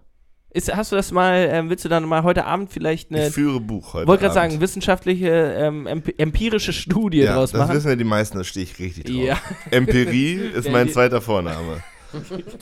[0.50, 3.34] Ist, hast du das mal, ähm, willst du dann mal heute Abend vielleicht eine, ich
[3.34, 4.08] führe Buch heute.
[4.08, 7.76] wollte gerade sagen, wissenschaftliche, ähm, emp empirische Studie ja, draus das machen?
[7.76, 9.14] wissen ja die meisten, da stehe ich richtig drauf.
[9.22, 9.38] Ja.
[9.70, 11.84] Empirie ist Ja, mein zweiter Vorname.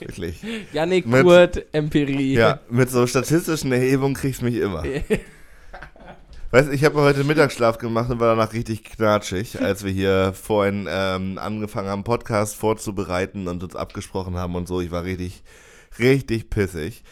[0.01, 0.43] Wirklich.
[0.73, 2.35] Yannick Mit- Kurt, Empirie.
[2.35, 4.83] Ja, mit so statistischen Erhebungen kriegst du mich immer.
[6.53, 10.33] Weißt du, ich habe heute Mittagsschlaf gemacht und war danach richtig knatschig, als wir hier
[10.33, 14.81] vorhin ähm, angefangen haben, Podcast vorzubereiten und uns abgesprochen haben und so.
[14.81, 15.43] Ich war richtig,
[15.99, 17.03] richtig pissig.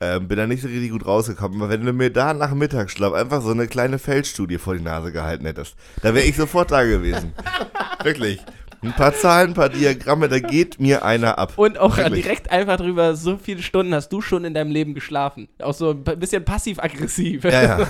[0.00, 1.60] Ähm, bin da nicht so richtig gut rausgekommen.
[1.60, 5.10] Aber wenn du mir da nach Mittagsschlaf einfach so eine kleine Feldstudie vor die Nase
[5.10, 7.32] gehalten hättest, da wäre ich sofort da gewesen.
[8.04, 8.40] Wirklich.
[8.84, 11.54] Ein paar Zahlen, ein paar Diagramme, da geht mir einer ab.
[11.56, 12.24] Und auch Wirklich.
[12.24, 15.48] direkt einfach drüber, so viele Stunden hast du schon in deinem Leben geschlafen.
[15.62, 17.44] Auch so ein bisschen passiv-aggressiv.
[17.44, 17.78] Ja, ja.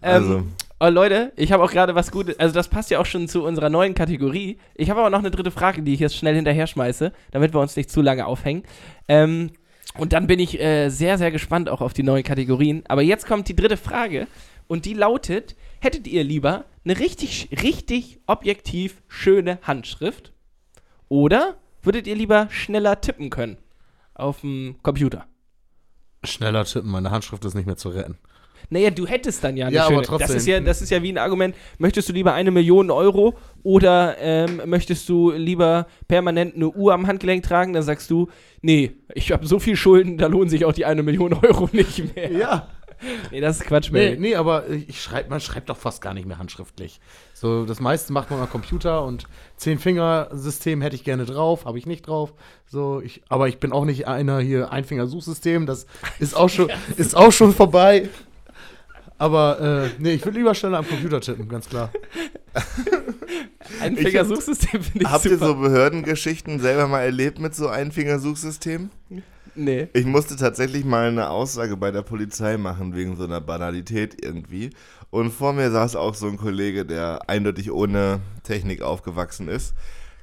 [0.00, 0.38] Also.
[0.38, 2.38] Ähm, oh, Leute, ich habe auch gerade was Gutes.
[2.40, 4.58] Also, das passt ja auch schon zu unserer neuen Kategorie.
[4.74, 7.60] Ich habe aber noch eine dritte Frage, die ich jetzt schnell hinterher schmeiße, damit wir
[7.60, 8.64] uns nicht zu lange aufhängen.
[9.06, 9.50] Ähm,
[9.96, 12.82] und dann bin ich äh, sehr, sehr gespannt auch auf die neuen Kategorien.
[12.88, 14.26] Aber jetzt kommt die dritte Frage
[14.66, 20.32] und die lautet: Hättet ihr lieber eine richtig, richtig objektiv schöne Handschrift
[21.08, 23.56] oder würdet ihr lieber schneller tippen können
[24.14, 25.26] auf dem Computer?
[26.22, 28.16] Schneller tippen, meine Handschrift ist nicht mehr zu retten.
[28.70, 30.06] Naja, du hättest dann ja eine Ja, aber schöne.
[30.06, 30.28] trotzdem.
[30.28, 31.56] Das ist ja, das ist ja wie ein Argument.
[31.78, 37.08] Möchtest du lieber eine Million Euro oder ähm, möchtest du lieber permanent eine Uhr am
[37.08, 37.72] Handgelenk tragen?
[37.72, 38.28] Dann sagst du,
[38.60, 42.14] nee, ich habe so viel Schulden, da lohnt sich auch die eine Million Euro nicht
[42.14, 42.30] mehr.
[42.30, 42.68] Ja.
[43.30, 44.16] Nee, das ist Quatsch, Nee, Mel.
[44.18, 47.00] nee, aber ich schreib, man schreibt doch fast gar nicht mehr handschriftlich.
[47.34, 49.24] So, das meiste macht man am Computer und
[49.56, 52.32] Zehn-Finger-System hätte ich gerne drauf, habe ich nicht drauf.
[52.66, 55.86] So, ich, aber ich bin auch nicht einer hier Einfinger-Suchsystem, das
[56.20, 58.08] ist auch schon, ist auch schon vorbei.
[59.18, 61.90] Aber äh, nee, ich würde lieber schneller am Computer tippen, ganz klar.
[63.80, 65.46] Ein Ich- Fingersuchsystem finde ich Habt ihr super.
[65.46, 68.90] so Behördengeschichten selber mal erlebt mit so Einfingersuchsystemen?
[69.54, 69.88] Nee.
[69.92, 74.70] Ich musste tatsächlich mal eine Aussage bei der Polizei machen, wegen so einer Banalität irgendwie.
[75.10, 79.74] Und vor mir saß auch so ein Kollege, der eindeutig ohne Technik aufgewachsen ist.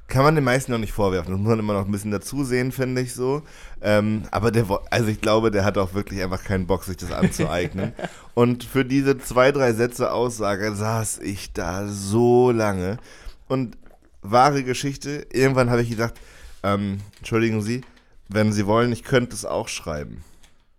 [0.08, 1.30] Kann man den meisten noch nicht vorwerfen.
[1.30, 3.42] Das muss man immer noch ein bisschen dazu sehen, finde ich so.
[3.80, 7.12] Ähm, aber der, also ich glaube, der hat auch wirklich einfach keinen Bock, sich das
[7.12, 7.92] anzueignen.
[8.34, 12.98] Und für diese zwei, drei Sätze Aussage saß ich da so lange.
[13.46, 13.78] Und
[14.22, 16.14] wahre Geschichte, irgendwann habe ich gedacht,
[16.64, 17.82] ähm, entschuldigen Sie,
[18.32, 20.24] wenn Sie wollen, ich könnte es auch schreiben.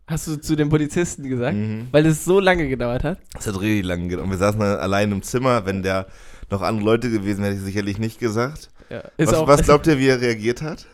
[0.08, 1.56] Hast du zu den Polizisten gesagt?
[1.56, 1.88] Mhm.
[1.92, 3.20] Weil es so lange gedauert hat?
[3.34, 4.26] Das hat richtig lange gedauert.
[4.26, 5.66] Und wir saßen dann allein im Zimmer.
[5.66, 6.08] Wenn der
[6.50, 8.70] noch andere Leute gewesen wäre, hätte ich sicherlich nicht gesagt.
[8.90, 9.04] Ja.
[9.18, 10.86] Ist Was, auch, was glaubt ihr, wie er reagiert hat?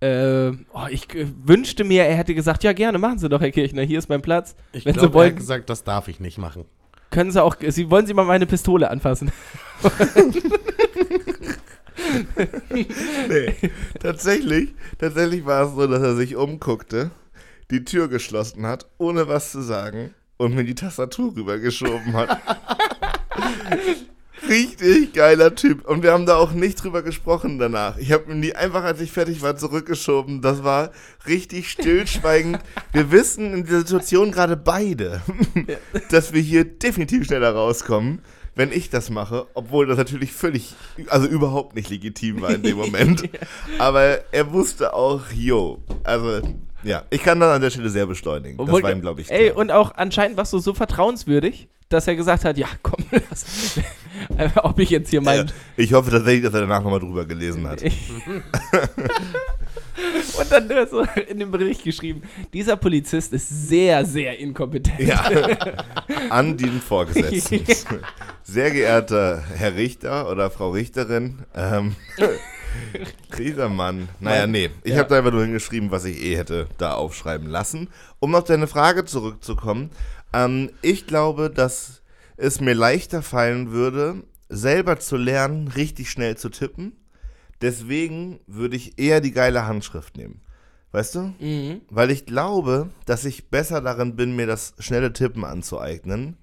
[0.00, 1.08] äh, oh, ich
[1.44, 4.20] wünschte mir, er hätte gesagt, ja gerne, machen Sie doch, Herr Kirchner, hier ist mein
[4.20, 4.54] Platz.
[4.72, 6.66] Ich Wenn Sie glaube, er hat gesagt, das darf ich nicht machen.
[7.10, 9.32] Können Sie auch, Sie wollen Sie mal meine Pistole anfassen?
[13.28, 13.54] Nee,
[14.00, 17.10] tatsächlich, tatsächlich war es so, dass er sich umguckte,
[17.70, 22.40] die Tür geschlossen hat, ohne was zu sagen und mir die Tastatur rübergeschoben hat.
[24.48, 25.86] Richtig geiler Typ.
[25.86, 27.96] Und wir haben da auch nicht drüber gesprochen danach.
[27.96, 30.40] Ich habe ihm die einfach, als ich fertig war, zurückgeschoben.
[30.40, 30.92] Das war
[31.26, 32.60] richtig stillschweigend.
[32.92, 35.22] Wir wissen in dieser Situation gerade beide,
[36.10, 38.20] dass wir hier definitiv schneller rauskommen,
[38.56, 39.46] wenn ich das mache.
[39.54, 40.74] Obwohl das natürlich völlig,
[41.08, 43.22] also überhaupt nicht legitim war in dem Moment.
[43.78, 46.40] Aber er wusste auch, yo, also
[46.82, 48.58] ja, ich kann das an der Stelle sehr beschleunigen.
[48.58, 49.58] Das war ihm, glaube ich, Ey, klar.
[49.58, 53.78] und auch anscheinend warst du so vertrauenswürdig, dass er gesagt hat, ja, komm, lass.
[54.56, 55.52] Ob ich jetzt hier Äh, mein...
[55.76, 57.82] ich hoffe tatsächlich, dass er danach nochmal drüber gelesen hat.
[60.38, 62.22] und dann nur so in dem Bericht geschrieben,
[62.52, 65.00] dieser Polizist ist sehr, sehr inkompetent.
[65.00, 65.22] Ja,
[66.30, 67.64] an den Vorgesetzten.
[68.42, 71.96] Sehr geehrter Herr Richter oder Frau Richterin, ähm,
[73.38, 74.08] dieser Mann.
[74.20, 74.98] Naja, nee, ich Ja.
[74.98, 77.88] habe da einfach nur hingeschrieben, was ich eh hätte da aufschreiben lassen.
[78.20, 79.90] Um auf deine Frage zurückzukommen,
[80.32, 82.02] ähm, ich glaube, dass
[82.36, 84.16] es mir leichter fallen würde,
[84.48, 86.92] selber zu lernen, richtig schnell zu tippen.
[87.60, 90.40] Deswegen würde ich eher die geile Handschrift nehmen.
[90.92, 91.34] Weißt du?
[91.40, 91.82] Mhm.
[91.90, 96.36] Weil ich glaube, dass ich besser darin bin, mir das schnelle Tippen anzueignen,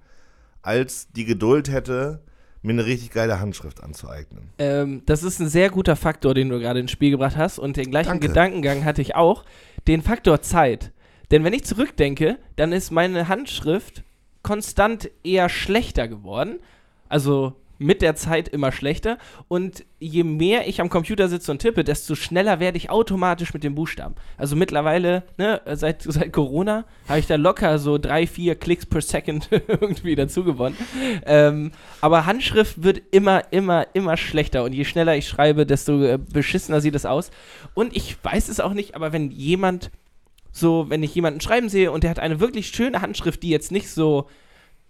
[0.62, 2.20] als die Geduld hätte,
[2.62, 4.50] mir eine richtig geile Handschrift anzueignen.
[4.58, 7.58] Ähm, das ist ein sehr guter Faktor, den du gerade ins Spiel gebracht hast.
[7.58, 8.28] Und den gleichen Danke.
[8.28, 9.44] Gedankengang hatte ich auch.
[9.86, 10.92] Den Faktor Zeit.
[11.30, 14.02] Denn wenn ich zurückdenke, dann ist meine Handschrift
[14.42, 16.60] konstant eher schlechter geworden.
[17.08, 19.18] Also mit der Zeit immer schlechter.
[19.48, 23.64] Und je mehr ich am Computer sitze und tippe, desto schneller werde ich automatisch mit
[23.64, 24.14] den Buchstaben.
[24.36, 29.00] Also mittlerweile, ne, seit, seit Corona, habe ich da locker so drei, vier Klicks per
[29.00, 30.76] Second irgendwie dazu gewonnen.
[31.26, 34.64] Ähm, aber Handschrift wird immer, immer, immer schlechter.
[34.64, 37.30] Und je schneller ich schreibe, desto äh, beschissener sieht es aus.
[37.74, 39.90] Und ich weiß es auch nicht, aber wenn jemand
[40.52, 43.72] so, wenn ich jemanden schreiben sehe und der hat eine wirklich schöne Handschrift, die jetzt
[43.72, 44.28] nicht so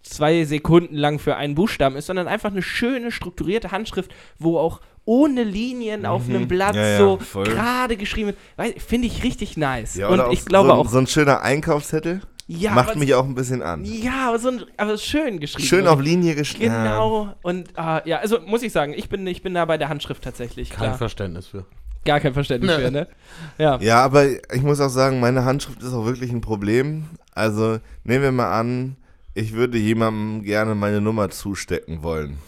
[0.04, 4.80] zwei Sekunden lang für einen Buchstaben ist, sondern einfach eine schöne, strukturierte Handschrift, wo auch
[5.06, 6.80] ohne Linien auf einem Blatt Mhm.
[6.80, 8.82] Ja, ja, so gerade geschrieben wird.
[8.82, 9.96] Finde ich richtig nice.
[9.96, 10.88] Ja, und ich glaube so, auch.
[10.88, 13.84] So ein schöner Einkaufszettel ja, macht aber, mich auch ein bisschen an.
[13.84, 15.66] ja, aber, so ein, aber schön geschrieben.
[15.66, 16.74] Schön auf Linie geschrieben.
[16.74, 17.34] Genau.
[17.42, 20.22] Und ah, ja, also muss ich sagen, ich bin, ich bin da bei der Handschrift
[20.22, 20.70] tatsächlich.
[20.70, 20.98] Kein Klar.
[20.98, 21.64] Verständnis für.
[22.04, 22.84] Gar kein Verständnis Nee.
[22.84, 23.08] für, ne?
[23.56, 23.78] Ja.
[23.80, 27.04] Ja, aber ich muss auch sagen, meine Handschrift ist auch wirklich ein Problem.
[27.34, 28.96] Also nehmen wir mal an,
[29.34, 32.38] ich würde jemandem gerne meine Nummer zustecken wollen.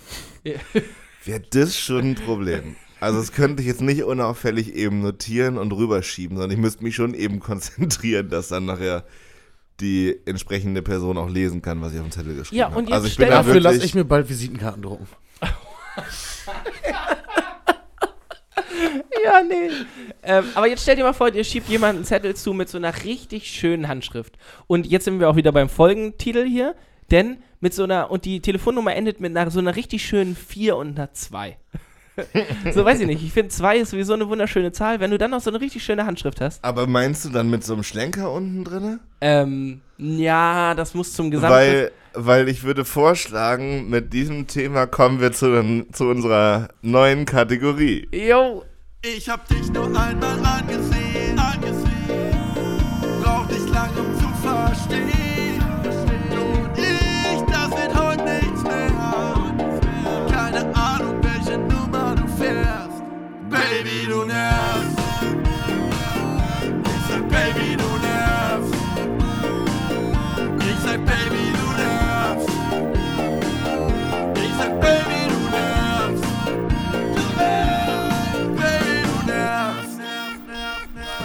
[0.44, 0.54] Ja.
[1.24, 2.76] Wäre das schon ein Problem.
[3.00, 6.94] Also das könnte ich jetzt nicht unauffällig eben notieren und rüberschieben, sondern ich müsste mich
[6.94, 9.04] schon eben konzentrieren, dass dann nachher
[9.80, 12.78] die entsprechende Person auch lesen kann, was ich auf dem Zettel geschrieben Ja, habe.
[12.78, 15.06] und jetzt also ich stell Dafür lasse ich mir bald Visitenkarten drucken.
[19.24, 19.70] Ja, nee.
[20.26, 22.78] Ähm, aber jetzt stell dir mal vor, ihr schiebt jemanden einen Zettel zu mit so
[22.78, 24.36] einer richtig schönen Handschrift.
[24.66, 26.74] Und jetzt sind wir auch wieder beim Folgentitel hier,
[27.10, 30.76] denn mit so einer, und die Telefonnummer endet mit einer, so einer richtig schönen 4
[30.76, 31.56] und einer 2.
[32.74, 33.22] so weiß ich nicht.
[33.22, 35.84] Ich finde 2 ist sowieso eine wunderschöne Zahl, wenn du dann noch so eine richtig
[35.84, 36.64] schöne Handschrift hast.
[36.64, 39.00] aber meinst du dann mit so einem Schlenker unten drinne?
[39.20, 41.52] Ähm, ja, das muss zum Gesamt.
[41.52, 48.08] Weil, weil ich würde vorschlagen, mit diesem Thema kommen wir zu, zu unserer neuen Kategorie.
[48.12, 48.64] Jo,
[49.02, 52.36] Ich hab dich nur einmal angesehen, angesehen.
[53.22, 55.62] Brauch nicht lang, um zu verstehen.
[56.30, 58.90] Du und ich, das wird heute nichts mehr.
[60.30, 63.02] Keine Ahnung, welche Nummer du fährst.
[63.48, 64.85] Baby, du nervst.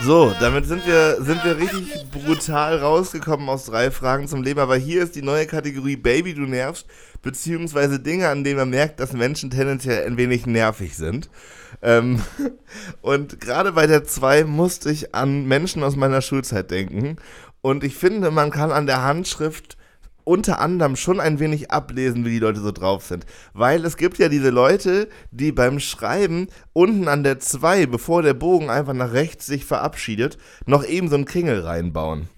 [0.04, 4.60] So, damit sind wir, sind wir richtig brutal rausgekommen aus drei Fragen zum Leben.
[4.60, 6.88] Aber hier ist die neue Kategorie Baby, du nervst,
[7.22, 11.30] beziehungsweise Dinge, an denen man merkt, dass Menschen tendenziell ein wenig nervig sind.
[11.84, 12.20] Ähm,
[13.02, 17.18] und gerade bei der 2 musste ich an Menschen aus meiner Schulzeit denken.
[17.62, 19.78] Und ich finde, man kann an der Handschrift
[20.24, 23.26] unter anderem schon ein wenig ablesen, wie die Leute so drauf sind.
[23.54, 28.34] Weil es gibt ja diese Leute, die beim Schreiben unten an der 2, bevor der
[28.34, 32.30] Bogen einfach nach rechts sich verabschiedet, noch eben so einen Kringel reinbauen.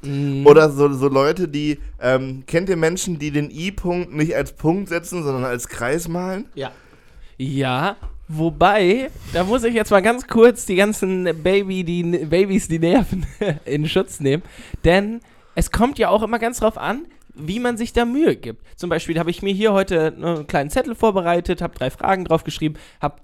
[0.45, 4.89] Oder so, so Leute, die, ähm, kennt ihr Menschen, die den I-Punkt nicht als Punkt
[4.89, 6.45] setzen, sondern als Kreis malen?
[6.55, 6.71] Ja.
[7.37, 12.79] Ja, wobei, da muss ich jetzt mal ganz kurz die ganzen Baby, die, Babys, die
[12.79, 13.25] Nerven
[13.65, 14.43] in Schutz nehmen.
[14.85, 15.21] Denn
[15.55, 18.63] es kommt ja auch immer ganz drauf an, wie man sich da Mühe gibt.
[18.77, 22.43] Zum Beispiel habe ich mir hier heute einen kleinen Zettel vorbereitet, habe drei Fragen drauf
[22.43, 23.15] geschrieben, habe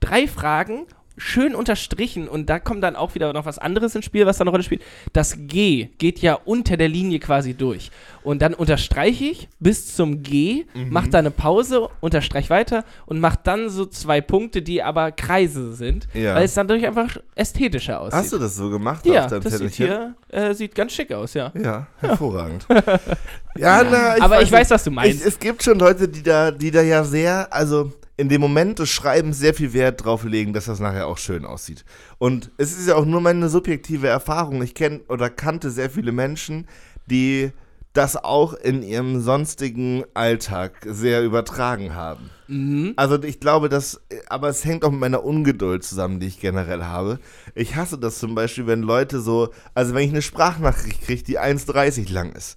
[0.00, 0.86] drei Fragen
[1.16, 4.42] schön unterstrichen und da kommt dann auch wieder noch was anderes ins Spiel, was da
[4.42, 4.82] eine Rolle spielt.
[5.12, 7.90] Das G geht ja unter der Linie quasi durch.
[8.22, 13.36] Und dann unterstreiche ich bis zum G, mach da eine Pause, unterstreiche weiter und mach
[13.36, 16.34] dann so zwei Punkte, die aber Kreise sind, Ja.
[16.36, 18.14] weil es dann durch einfach ästhetischer aussieht.
[18.14, 21.12] Hast du das so gemacht ja, auf deinem das sieht hier äh, sieht ganz schick
[21.12, 21.52] aus, ja.
[21.60, 22.66] Ja, hervorragend.
[23.56, 24.52] ja, na, Aber ich nicht.
[24.52, 25.20] weiß, was du meinst.
[25.20, 28.78] Ich, es gibt schon Leute, die da, die da ja sehr, also in dem Moment
[28.78, 31.84] des Schreibens sehr viel Wert drauf legen, dass das nachher auch schön aussieht.
[32.18, 34.62] Und es ist ja auch nur meine subjektive Erfahrung.
[34.62, 36.66] Ich kenne oder kannte sehr viele Menschen,
[37.10, 37.52] die
[37.92, 42.30] das auch in ihrem sonstigen Alltag sehr übertragen haben.
[42.48, 42.94] Mhm.
[42.96, 46.84] Also ich glaube, dass, aber es hängt auch mit meiner Ungeduld zusammen, die ich generell
[46.84, 47.18] habe.
[47.54, 51.38] Ich hasse das zum Beispiel, wenn Leute so, also wenn ich eine Sprachnachricht kriege, die
[51.38, 52.56] 1,30 lang ist.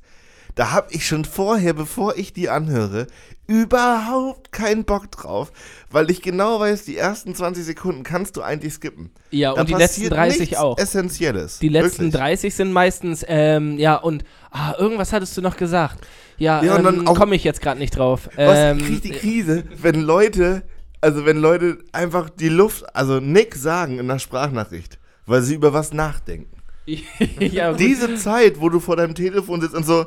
[0.56, 3.08] Da habe ich schon vorher, bevor ich die anhöre,
[3.46, 5.52] überhaupt keinen Bock drauf,
[5.92, 9.12] weil ich genau weiß, die ersten 20 Sekunden kannst du eigentlich skippen.
[9.32, 10.78] Ja, Da und die letzten passiert 30 nichts auch.
[10.78, 11.60] Essentielles.
[11.60, 12.14] Die letzten Wirklich.
[12.14, 16.08] 30 sind meistens, ähm, ja, und ah, irgendwas hattest du noch gesagt.
[16.38, 18.30] Ja, Ja, ähm, komme ich jetzt gerade nicht drauf.
[18.36, 20.64] Was, Ähm, ich krieg die Krise, wenn Leute,
[21.02, 25.74] also wenn Leute einfach die Luft, also nix sagen in der Sprachnachricht, weil sie über
[25.74, 26.56] was nachdenken.
[27.40, 27.74] ja.
[27.74, 30.06] Diese Zeit, wo du vor deinem Telefon sitzt und so,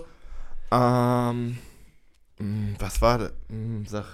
[0.70, 1.58] ähm,
[2.38, 3.32] mh, was war das?
[3.48, 4.04] Mh, Sag.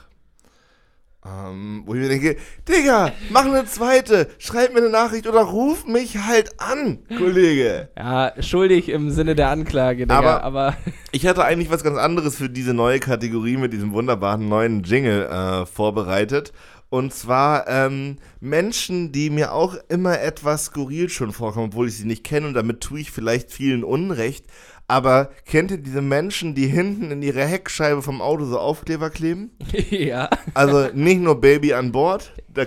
[1.26, 2.36] Ähm, wo ich mir denke,
[2.68, 7.88] Digga, mach eine zweite, schreib mir eine Nachricht oder ruf mich halt an, Kollege.
[7.96, 10.76] ja, schuldig im Sinne der Anklage, Digga, Aber- aber,
[11.12, 15.24] Ich hatte eigentlich was ganz anderes für diese neue Kategorie mit diesem wunderbaren neuen Jingle
[15.24, 16.52] äh, vorbereitet.
[16.90, 22.04] Und zwar ähm, Menschen, die mir auch immer etwas skurril schon vorkommen, obwohl ich sie
[22.06, 24.44] nicht kenne und damit tue ich vielleicht vielen Unrecht.
[24.86, 29.50] Aber kennt ihr diese Menschen, die hinten in ihre Heckscheibe vom Auto so Aufkleber kleben?
[29.90, 32.64] ja, Also nicht nur Baby an Bord, da,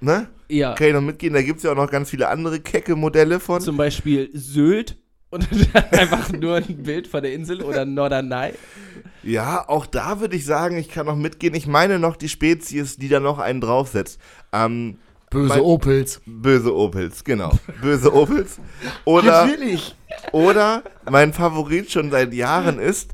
[0.00, 0.28] ne?
[0.48, 0.74] ja.
[0.74, 3.40] Kann ich noch mitgehen, da gibt es ja auch noch ganz viele andere kecke Modelle
[3.40, 3.60] von.
[3.60, 4.96] Zum Beispiel Sylt
[5.30, 8.52] und dann einfach nur ein Bild von der Insel oder Norderney.
[9.24, 11.54] Ja, auch da würde ich sagen, ich kann noch mitgehen.
[11.54, 14.20] Ich meine noch die Spezies, die da noch einen draufsetzt.
[14.52, 14.98] Ähm,
[15.30, 16.22] Böse Mein- Opels.
[16.24, 17.52] böse Opels, genau.
[17.82, 18.58] Böse Opels.
[19.04, 19.94] Oder, Natürlich.
[20.32, 23.12] Oder mein Favorit schon seit Jahren ist,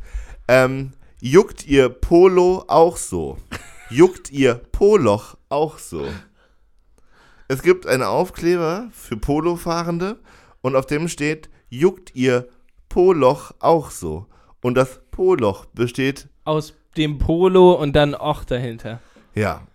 [0.49, 3.39] ähm, juckt ihr Polo auch so?
[3.91, 6.07] Juckt ihr Poloch auch so?
[7.49, 10.19] Es gibt einen Aufkleber für Polofahrende
[10.63, 12.49] und auf dem steht, juckt ihr
[12.89, 14.27] Poloch auch so?
[14.63, 19.01] Und das Poloch besteht Aus dem Polo und dann Och dahinter.
[19.35, 19.67] Ja.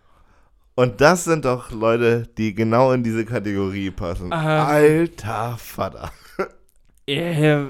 [0.76, 4.28] Und das sind doch Leute, die genau in diese Kategorie passen.
[4.28, 4.34] Ähm.
[4.34, 6.12] Alter Vater.
[7.18, 7.66] Äh,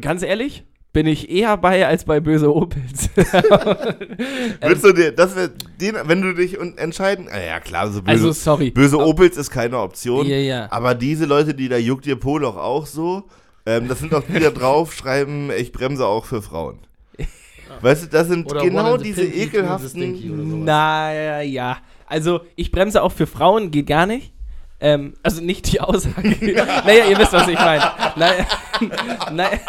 [0.00, 3.10] ganz ehrlich, bin ich eher bei als bei böse Opels.
[4.60, 5.48] Würdest du dir, das wär,
[5.80, 8.70] den, wenn du dich un- entscheiden, ah ja klar, so böse, also sorry.
[8.70, 10.26] böse Opels ist keine Option.
[10.26, 10.66] Ja, ja.
[10.70, 13.24] Aber diese Leute, die da juckt ihr Poloch auch so,
[13.66, 16.78] ähm, das sind doch die da drauf, schreiben, ich bremse auch für Frauen.
[17.80, 20.64] Weißt du, das sind Oder genau diese ekelhaften.
[20.64, 24.32] Naja, also ich bremse auch für Frauen, geht gar nicht.
[24.80, 26.28] Ähm, also nicht die Aussage.
[26.86, 27.82] naja, ihr wisst, was ich meine.
[28.16, 28.46] Nein,
[29.32, 29.60] nein,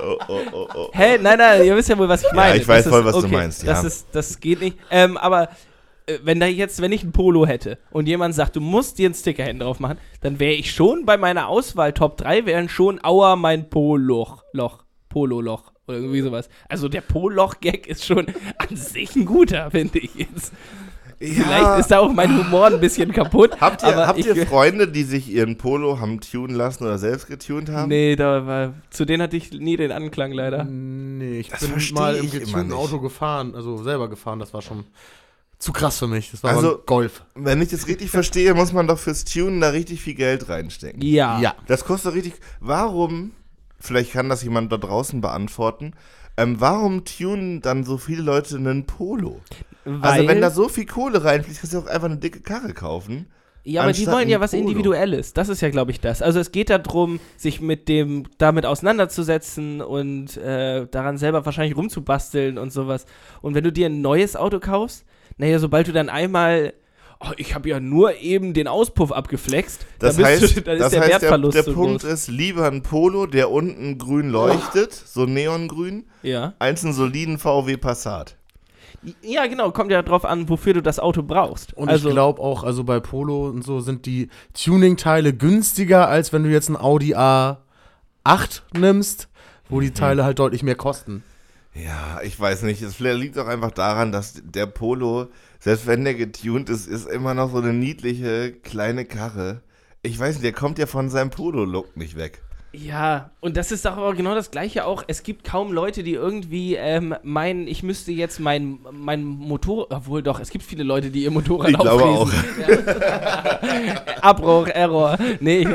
[0.00, 0.90] Oh, oh, oh, oh.
[0.92, 2.56] hä, nein, nein, ihr wisst ja wohl, was ich meine.
[2.58, 3.72] ich weiß Das voll, ist- was du meinst, ja.
[3.72, 4.76] Das, ist, das geht nicht.
[4.90, 5.48] Ähm, aber
[6.06, 9.06] äh, wenn da jetzt, wenn ich ein Polo hätte und jemand sagt, du musst dir
[9.06, 12.68] einen Sticker hinten drauf machen, dann wäre ich schon bei meiner Auswahl Top 3 wären
[12.68, 16.48] schon Aua mein Poloch, Loch, Pololoch oder irgendwie sowas.
[16.68, 18.26] Also der Poloch-Gag ist schon
[18.58, 20.52] an sich ein guter, finde ich jetzt.
[21.18, 23.60] Vielleicht ist da auch mein Humor ein bisschen kaputt.
[23.60, 27.26] Habt ihr, aber habt ihr Freunde, die sich ihren Polo haben tunen lassen oder selbst
[27.26, 27.88] getunt haben?
[27.88, 30.64] Nee, da war, zu denen hatte ich nie den Anklang leider.
[30.64, 32.72] Nee, ich Das bin mal im getunten.
[32.72, 34.84] Auto gefahren, also selber gefahren, das war schon
[35.58, 36.30] Zu krass für mich.
[36.32, 37.22] Das war Also- Golf.
[37.34, 41.00] Wenn ich das richtig verstehe, muss man doch fürs Tunen da richtig viel Geld reinstecken.
[41.02, 41.40] Ja.
[41.40, 41.54] Ja.
[41.66, 42.34] Das kostet doch richtig.
[42.60, 43.30] Warum,
[43.80, 45.92] vielleicht kann das jemand da draußen beantworten,
[46.36, 49.40] ähm, warum tunen dann so viele Leute einen Polo?
[49.84, 52.72] Weil, also wenn da so viel Kohle reinfließt, kannst du auch einfach eine dicke Karre
[52.72, 53.26] kaufen.
[53.64, 54.52] ja, aber die wollen ja was.
[54.52, 55.32] Individuelles.
[55.34, 56.22] Das ist ja, glaube ich, das.
[56.22, 62.58] Also es geht darum, sich mit dem damit auseinanderzusetzen und äh, daran selber wahrscheinlich rumzubasteln
[62.58, 63.06] und sowas.
[63.42, 65.04] Und wenn du dir ein neues Auto kaufst,
[65.36, 66.74] naja, sobald du dann einmal
[67.20, 69.86] Oh, ich habe ja nur eben den Auspuff abgeflext.
[69.98, 72.10] Das dann heißt, du, dann ist das der heißt der, Wertverlust der so Punkt groß.
[72.12, 76.54] ist, lieber ein Polo, der unten grün leuchtet, so neongrün, Ja.
[76.58, 78.36] als einen soliden VW Passat.
[79.22, 79.70] Ja, genau.
[79.70, 81.74] Kommt ja drauf an, wofür du das Auto brauchst.
[81.74, 86.32] Und also, ich glaube auch, also bei Polo und so sind die Tuning-Teile günstiger, als
[86.32, 87.56] wenn du jetzt ein Audi A8
[88.76, 89.28] nimmst,
[89.68, 91.22] wo die Teile halt deutlich mehr kosten.
[91.74, 92.82] Ja, ich weiß nicht.
[92.82, 95.28] Es vielleicht liegt auch einfach daran, dass der Polo,
[95.58, 99.62] selbst wenn der getuned ist, ist immer noch so eine niedliche kleine Karre.
[100.02, 102.42] Ich weiß nicht, der kommt ja von seinem Polo-Look nicht weg.
[102.76, 105.04] Ja, und das ist doch aber genau das Gleiche auch.
[105.06, 110.22] Es gibt kaum Leute, die irgendwie ähm, meinen, ich müsste jetzt mein, mein Motor, obwohl
[110.22, 112.44] doch, es gibt viele Leute, die ihr Motorrad Ich glaube auflesen.
[112.66, 114.04] Ja.
[114.22, 115.16] Abbruch, Error.
[115.40, 115.68] Nee,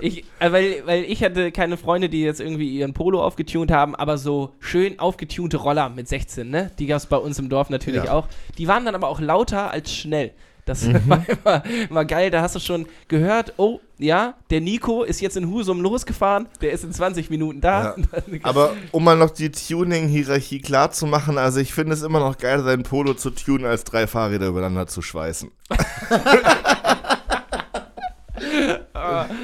[0.00, 3.70] ich, ich, äh, weil, weil ich hatte keine Freunde, die jetzt irgendwie ihren Polo aufgetunt
[3.72, 6.70] haben, aber so schön aufgetunte Roller mit 16, ne?
[6.78, 8.12] Die gab es bei uns im Dorf natürlich Ja.
[8.12, 8.28] auch.
[8.58, 10.32] Die waren dann aber auch lauter als schnell.
[10.66, 11.00] Das Mhm.
[11.08, 12.30] war immer, immer geil.
[12.30, 16.72] Da hast du schon gehört, oh, ja, der Nico ist jetzt in Husum losgefahren, der
[16.72, 17.94] ist in 20 Minuten da.
[18.42, 22.38] Aber um mal noch die Tuning-Hierarchie klar zu machen, also ich finde es immer noch
[22.38, 25.50] geil, sein Polo zu tunen, als drei Fahrräder übereinander zu schweißen.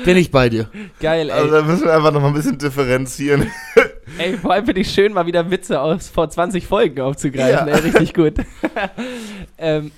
[0.04, 0.68] Bin ich bei dir.
[1.00, 1.36] Geil, ey.
[1.36, 3.50] Also da müssen wir einfach noch mal ein bisschen differenzieren.
[4.18, 7.68] Ey, vor allem finde ich schön, mal wieder Witze aus vor 20 Folgen aufzugreifen.
[7.68, 7.74] Ja.
[7.74, 8.34] Ey, richtig gut.
[9.58, 9.92] ähm,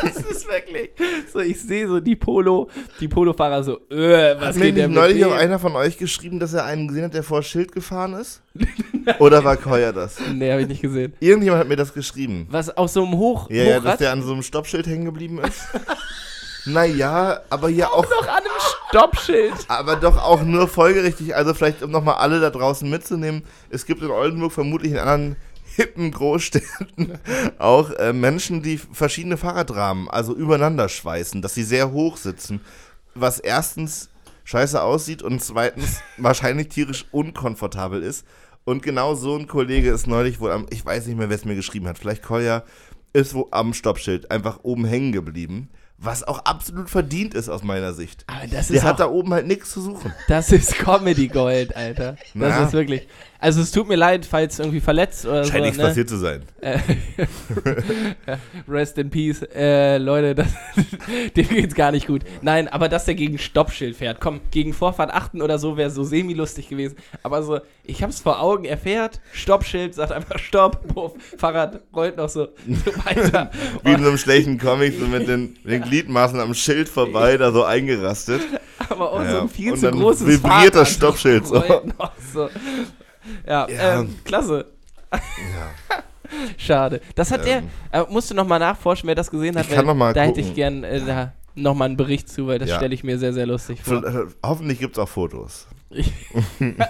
[0.00, 0.90] das ist wirklich
[1.32, 2.68] so, ich sehe so die Polo,
[3.00, 6.40] die Polo-Fahrer so, äh, was Hat mir geht mit neulich auch einer von euch geschrieben,
[6.40, 8.42] dass er einen gesehen hat, der vor Schild gefahren ist?
[9.18, 10.18] Oder war Koya das?
[10.34, 11.14] Nee, habe ich nicht gesehen.
[11.20, 12.46] Irgendjemand hat mir das geschrieben.
[12.50, 14.00] Was auf so einem Hoch Ja, ja, dass Hochrad?
[14.00, 15.60] der an so einem Stoppschild hängen geblieben ist.
[16.66, 18.50] naja, aber ja auch, noch an einem
[18.88, 19.54] Stoppschild.
[19.68, 21.34] aber doch auch nur folgerichtig.
[21.34, 25.36] Also vielleicht, um nochmal alle da draußen mitzunehmen, es gibt in Oldenburg vermutlich in anderen
[25.76, 27.18] hippen Großstädten
[27.58, 32.60] auch äh, Menschen, die verschiedene Fahrradrahmen, also übereinander schweißen, dass sie sehr hoch sitzen,
[33.14, 34.10] was erstens
[34.44, 38.26] scheiße aussieht und zweitens wahrscheinlich tierisch unkomfortabel ist.
[38.64, 41.44] Und genau so ein Kollege ist neulich wohl am, ich weiß nicht mehr, wer es
[41.44, 42.64] mir geschrieben hat, vielleicht Kolja,
[43.12, 45.70] ist wo am Stoppschild einfach oben hängen geblieben.
[46.02, 48.24] Was auch absolut verdient ist aus meiner Sicht.
[48.26, 50.14] Aber das Der ist hat auch, da oben halt nichts zu suchen.
[50.28, 52.12] das ist Comedy Gold, Alter.
[52.12, 52.64] Das Na.
[52.64, 53.06] ist wirklich.
[53.40, 55.60] Also es tut mir leid, falls irgendwie verletzt oder Scheint so.
[55.62, 55.84] nichts ne?
[55.84, 56.42] passiert zu sein.
[58.68, 59.42] Rest in Peace.
[59.54, 60.48] Äh, Leute, das,
[61.36, 62.22] dem geht's gar nicht gut.
[62.42, 64.20] Nein, aber dass der gegen Stoppschild fährt.
[64.20, 66.96] Komm, gegen Vorfahrt achten oder so wäre so semi-lustig gewesen.
[67.22, 72.18] Aber so, ich hab's vor Augen, er fährt, Stoppschild, sagt einfach Stopp, Puff, Fahrrad rollt
[72.18, 73.50] noch so, so weiter.
[73.84, 77.38] Wie in so einem schlechten Comic, so mit den, mit den Gliedmaßen am Schild vorbei,
[77.38, 78.42] da so eingerastet.
[78.90, 81.62] Aber auch so Ja, ein viel und zu großes vibriert Fahrrad das Stoppschild so.
[82.32, 82.48] so.
[83.46, 84.00] Ja, Ja.
[84.00, 84.66] Ähm, klasse.
[86.58, 87.00] Schade.
[87.16, 87.64] Das hat Ähm.
[87.92, 89.66] der, äh, musst du nochmal nachforschen, wer das gesehen hat.
[89.68, 90.56] Ich kann noch mal da hätte ich gucken.
[90.56, 92.76] gern äh, da nochmal einen Bericht zu, weil das Ja.
[92.76, 94.04] stelle ich mir sehr, sehr lustig vor.
[94.04, 95.66] Äh, Hoffentlich gibt es auch Fotos.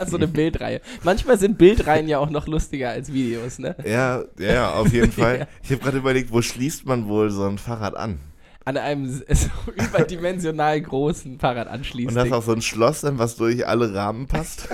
[0.06, 0.82] so eine Bildreihe.
[1.02, 3.74] Manchmal sind Bildreihen ja auch noch lustiger als Videos, ne?
[3.82, 5.38] Ja, ja, ja, auf jeden Fall.
[5.40, 5.46] Ja.
[5.62, 8.20] Ich habe gerade überlegt, wo schließt man wohl so ein Fahrrad an?
[8.66, 12.10] An einem so überdimensional großen Fahrrad anschließen.
[12.10, 14.68] Und das ist auch so ein Schloss, was durch alle Rahmen passt.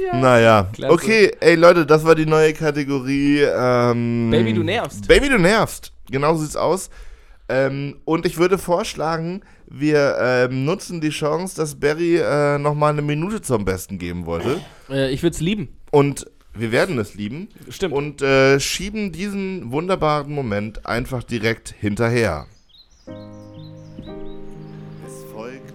[0.00, 0.16] Ja.
[0.16, 0.92] Naja, Klasse.
[0.92, 3.40] okay, ey Leute, das war die neue Kategorie.
[3.42, 5.08] Ähm, Baby, du nervst.
[5.08, 5.92] Baby, du nervst.
[6.10, 6.90] Genau so sieht's aus.
[7.48, 13.02] Ähm, und ich würde vorschlagen, wir ähm, nutzen die Chance, dass Barry äh, nochmal eine
[13.02, 14.60] Minute zum Besten geben wollte.
[14.88, 15.76] Äh, ich würde es lieben.
[15.90, 17.48] Und wir werden es lieben.
[17.68, 17.94] Stimmt.
[17.94, 22.46] Und äh, schieben diesen wunderbaren Moment einfach direkt hinterher.
[25.06, 25.72] Es folgt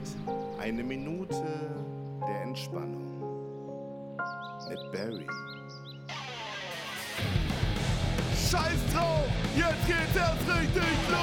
[0.60, 1.09] eine Minute
[8.52, 11.20] Scheiß drauf, jetzt geht's erst richtig los!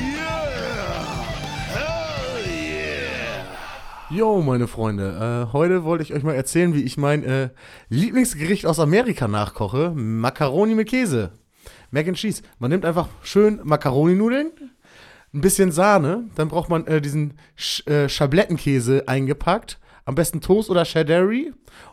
[0.00, 1.24] Yeah!
[1.74, 3.44] Hell yeah!
[4.08, 7.50] Jo, meine Freunde, äh, heute wollte ich euch mal erzählen, wie ich mein äh,
[7.90, 9.92] Lieblingsgericht aus Amerika nachkoche.
[9.94, 11.32] Macaroni mit Käse.
[11.90, 12.42] Mac and Cheese.
[12.58, 14.52] Man nimmt einfach schön Macaroni-Nudeln,
[15.34, 20.70] ein bisschen Sahne, dann braucht man äh, diesen Sch äh, Schablettenkäse eingepackt, am besten Toast
[20.70, 21.28] oder Cheddar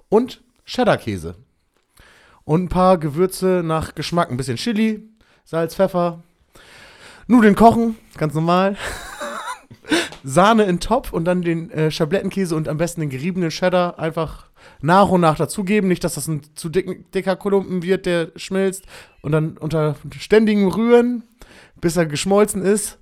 [0.08, 1.36] und Cheddar-Käse.
[2.52, 4.30] Und ein paar Gewürze nach Geschmack.
[4.30, 5.08] Ein bisschen Chili,
[5.46, 6.22] Salz, Pfeffer.
[7.26, 8.76] Nudeln kochen, ganz normal.
[10.26, 14.48] Sahne in Topf und dann den äh, Schablettenkäse und am besten den geriebenen Cheddar einfach
[14.82, 15.88] nach und nach dazugeben.
[15.88, 18.84] Nicht, dass das ein zu dicken, dicker Klumpen wird, der schmilzt.
[19.22, 21.24] Und dann unter ständigem Rühren,
[21.80, 23.00] bis er geschmolzen ist.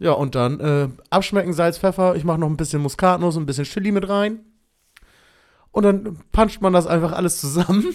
[0.00, 2.16] Ja, und dann äh, abschmecken, Salz, Pfeffer.
[2.16, 4.40] Ich mache noch ein bisschen Muskatnuss und ein bisschen Chili mit rein.
[5.70, 7.94] Und dann puncht man das einfach alles zusammen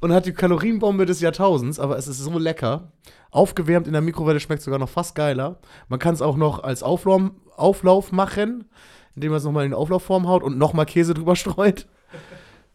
[0.00, 2.92] und hat die Kalorienbombe des Jahrtausends, aber es ist so lecker.
[3.30, 5.58] Aufgewärmt in der Mikrowelle schmeckt sogar noch fast geiler.
[5.88, 7.22] Man kann es auch noch als Auflauf,
[7.56, 8.68] Auflauf machen,
[9.14, 11.86] indem man es nochmal in die Auflaufform haut und nochmal Käse drüber streut.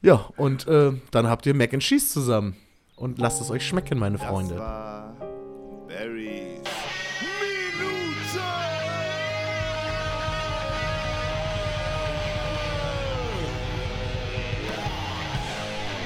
[0.01, 2.55] Ja, und äh, dann habt ihr Mac and Cheese zusammen.
[2.95, 4.55] Und lasst es euch schmecken, meine Freunde.
[4.55, 5.15] Das war
[5.87, 6.48] Barry's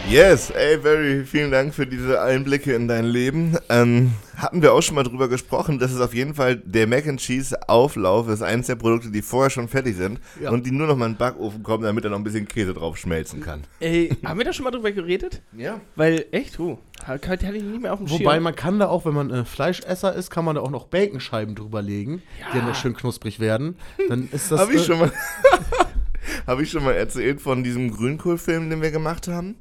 [0.10, 3.58] Yes, ey Barry, vielen Dank für diese Einblicke in dein Leben.
[3.70, 7.08] Ähm, hatten wir auch schon mal drüber gesprochen, dass es auf jeden Fall der Mac
[7.08, 10.51] and Cheese Auflauf ist eines der Produkte, die vorher schon fertig sind Ja.
[10.51, 12.74] und die nur noch mal in den Backofen kommen, damit da noch ein bisschen Käse
[12.74, 13.64] drauf schmelzen kann.
[13.80, 15.41] Ey, haben wir da schon mal drüber geredet?
[15.58, 15.80] Ja.
[15.95, 18.43] Weil, echt, oh, hatte hatte ich nicht mehr auf dem Wobei Schirm.
[18.43, 21.56] man kann da auch, wenn man äh, Fleischesser ist, kann man da auch noch Baconscheiben
[21.56, 22.22] drüber legen,
[22.54, 23.78] die dann noch schön knusprig werden.
[24.10, 24.60] Dann ist das.
[24.60, 25.12] Habe ich äh, schon mal
[26.47, 29.56] Habe ich schon mal erzählt von diesem Grünkohlfilm, den wir gemacht haben.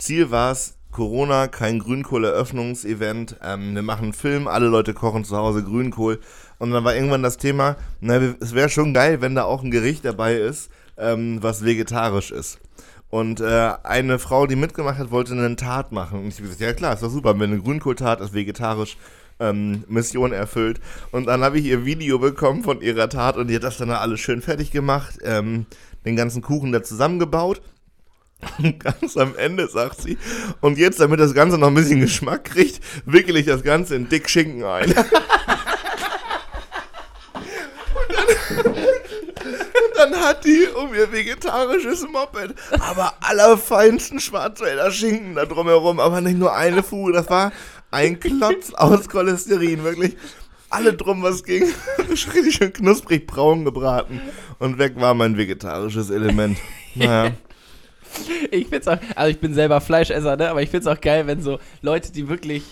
[0.00, 3.36] Ziel war es, Corona, kein Grünkohl-Eröffnungsevent.
[3.44, 6.20] Ähm, wir machen einen Film, alle Leute kochen zu Hause Grünkohl.
[6.58, 9.70] Und dann war irgendwann das Thema, na, es wäre schon geil, wenn da auch ein
[9.70, 12.58] Gericht dabei ist, ähm, was vegetarisch ist.
[13.08, 16.20] Und äh, eine Frau, die mitgemacht hat, wollte einen Tart machen.
[16.20, 18.96] Und ich habe gesagt, ja klar, ist doch super, wenn eine Grünkohltart ist vegetarisch,
[19.38, 20.80] ähm, Mission erfüllt.
[21.12, 23.90] Und dann habe ich ihr Video bekommen von ihrer Tat und die hat das dann
[23.90, 25.66] alles schön fertig gemacht, ähm,
[26.04, 27.60] den ganzen Kuchen da zusammengebaut.
[28.58, 30.18] Und ganz am Ende sagt sie,
[30.60, 34.08] und jetzt, damit das Ganze noch ein bisschen Geschmack kriegt, wickel ich das Ganze in
[34.08, 34.94] dick Schinken ein.
[39.90, 46.20] Und dann hat die um ihr vegetarisches Moped aber allerfeinsten Schwarzwälder Schinken da drumherum, aber
[46.20, 47.52] nicht nur eine Fuge, das war
[47.90, 50.16] ein Klotz aus Cholesterin, wirklich.
[50.72, 51.64] Alle drum, was ging.
[51.98, 54.20] Richtig schön knusprig braun gebraten.
[54.60, 56.58] Und weg war mein vegetarisches Element.
[56.94, 57.32] Naja.
[58.50, 60.50] Ich find's auch, also ich bin selber Fleischesser, ne?
[60.50, 62.62] aber ich find's auch geil, wenn so Leute, die wirklich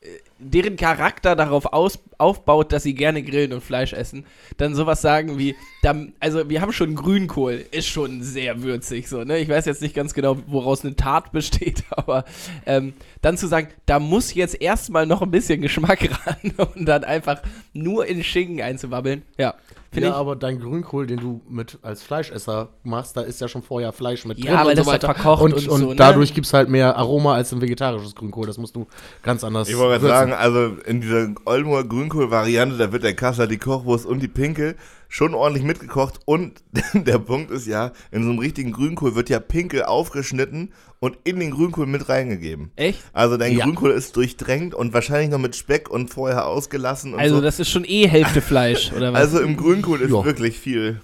[0.00, 0.08] äh,
[0.38, 4.26] deren Charakter darauf aus, aufbaut, dass sie gerne grillen und Fleisch essen,
[4.58, 9.24] dann sowas sagen wie, da, also wir haben schon Grünkohl, ist schon sehr würzig, so,
[9.24, 9.38] ne?
[9.38, 12.24] Ich weiß jetzt nicht ganz genau, woraus eine Tat besteht, aber
[12.66, 17.04] ähm, dann zu sagen, da muss jetzt erstmal noch ein bisschen Geschmack ran und dann
[17.04, 17.40] einfach
[17.72, 19.54] nur in Schinken einzuwabbeln, ja.
[19.92, 23.48] Finde ja, ich, aber dein Grünkohl, den du mit als Fleischesser machst, da ist ja
[23.48, 25.96] schon vorher Fleisch mit Ja, weil und das halt verkocht und, und und so, ne?
[25.96, 28.46] dadurch gibt es halt mehr Aroma als ein vegetarisches Grünkohl.
[28.46, 28.86] Das musst du
[29.22, 33.58] ganz anders Ich wollte sagen, also in dieser Oldenburger Grünkohl-Variante, da wird der Kasser, die
[33.58, 34.76] Kochwurst und die Pinkel
[35.16, 36.20] schon ordentlich mitgekocht.
[36.26, 36.62] Und
[36.92, 41.40] der Punkt ist ja, in so einem richtigen Grünkohl wird ja Pinkel aufgeschnitten und in
[41.40, 42.70] den Grünkohl mit reingegeben.
[42.76, 43.00] echt?
[43.14, 43.64] Also dein Ja.
[43.64, 47.40] Grünkohl ist durchdrängt und wahrscheinlich noch mit Speck und vorher ausgelassen und Also so.
[47.42, 49.20] das ist schon eh Hälfte Fleisch, oder was?
[49.20, 50.22] also im Grünkohl ist Ja.
[50.24, 51.00] wirklich viel.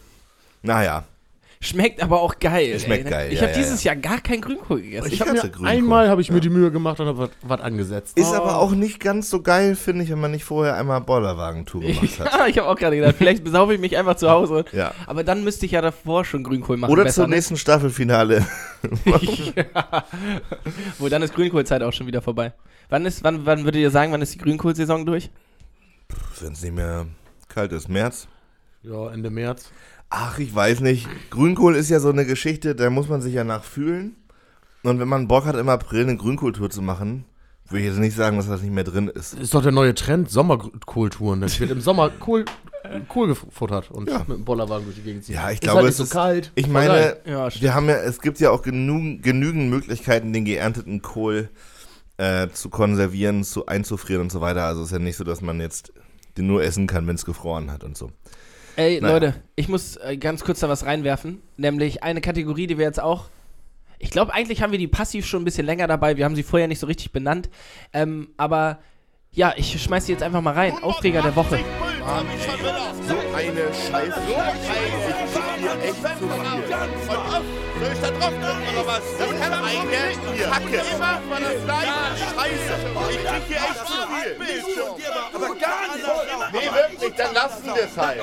[0.62, 1.04] Naja,
[1.64, 2.76] Schmeckt aber auch geil.
[2.80, 5.06] Schmeckt ey, geil, Ich ja, habe ja, dieses Jahr gar kein Grünkohl gegessen.
[5.06, 5.68] Ich Ich habe hasse mir Grünkohl.
[5.68, 8.18] einmal habe ich mir die Mühe gemacht und habe was angesetzt.
[8.18, 11.80] ist aber auch nicht ganz so geil, finde ich, wenn man nicht vorher einmal Bollerwagen-Tour
[11.86, 12.32] gemacht hat.
[12.32, 14.64] ja, ich habe auch gerade gedacht, vielleicht besaufe ich mich einfach zu Hause.
[14.72, 14.92] Ja.
[15.06, 16.90] Aber dann müsste ich ja davor schon Grünkohl machen.
[16.90, 17.36] Oder zum ne?
[17.36, 18.44] nächsten Staffelfinale.
[19.54, 20.04] ja.
[20.98, 22.54] Wo dann ist Grünkohlzeit auch schon wieder vorbei.
[22.88, 25.30] Wann ist, wann, wann würdet ihr sagen, wann ist die Grünkohlsaison durch?
[26.40, 27.06] Wenn es nicht mehr
[27.48, 27.88] kalt ist.
[27.88, 28.26] März?
[28.82, 29.70] Ja, Ende März.
[30.14, 31.08] Ach, ich weiß nicht.
[31.30, 34.14] Grünkohl ist ja so eine Geschichte, da muss man sich ja nachfühlen.
[34.82, 37.24] Und wenn man Bock hat, im April eine Grünkohltour zu machen,
[37.70, 39.32] würde ich jetzt nicht sagen, dass das nicht mehr drin ist.
[39.34, 41.40] Ist doch der neue Trend, Sommerkohltouren.
[41.40, 42.44] Das wird im Sommer Kohl,
[43.08, 44.18] Kohl gefuttert und Ja.
[44.18, 45.36] mit dem Bollerwagen durch die Gegend ziehen.
[45.36, 46.52] Ja, ich ist glaube, halt es so ist- kalt.
[46.56, 47.16] Ich meine.
[47.24, 51.48] Ja, wir haben ja, es gibt ja auch genug, genügend Möglichkeiten, den geernteten Kohl
[52.18, 54.64] äh, zu konservieren, zu einzufrieren und so weiter.
[54.64, 55.92] Also es ist ja nicht so, dass man jetzt
[56.36, 58.10] den nur essen kann, wenn es gefroren hat und so.
[58.76, 59.14] Ey, Naja.
[59.14, 61.42] Leute, ich muss äh, ganz kurz da was reinwerfen.
[61.56, 63.26] Nämlich eine Kategorie, die wir jetzt auch.
[63.98, 66.16] Ich glaube, eigentlich haben wir die passiv schon ein bisschen länger dabei.
[66.16, 67.48] Wir haben sie vorher nicht so richtig benannt.
[67.92, 68.78] Ähm, aber
[69.30, 70.74] ja, ich schmeiß sie jetzt einfach mal rein.
[70.82, 71.58] Aufreger der Woche.
[73.06, 74.20] So eine Scheiße.
[74.28, 79.02] Ich echt zu Soll ich da drauf oder was?
[79.18, 79.78] Das kann eine
[80.50, 80.82] Kacke.
[80.94, 81.92] Immer war das gleiche.
[82.18, 82.74] Scheiße.
[83.10, 84.84] Ich krieg hier echt zu viel.
[85.34, 86.52] Aber gar nicht.
[86.52, 88.20] Nee, wirklich, dann lassen wir es halt.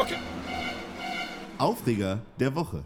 [1.60, 2.86] Aufreger der Woche.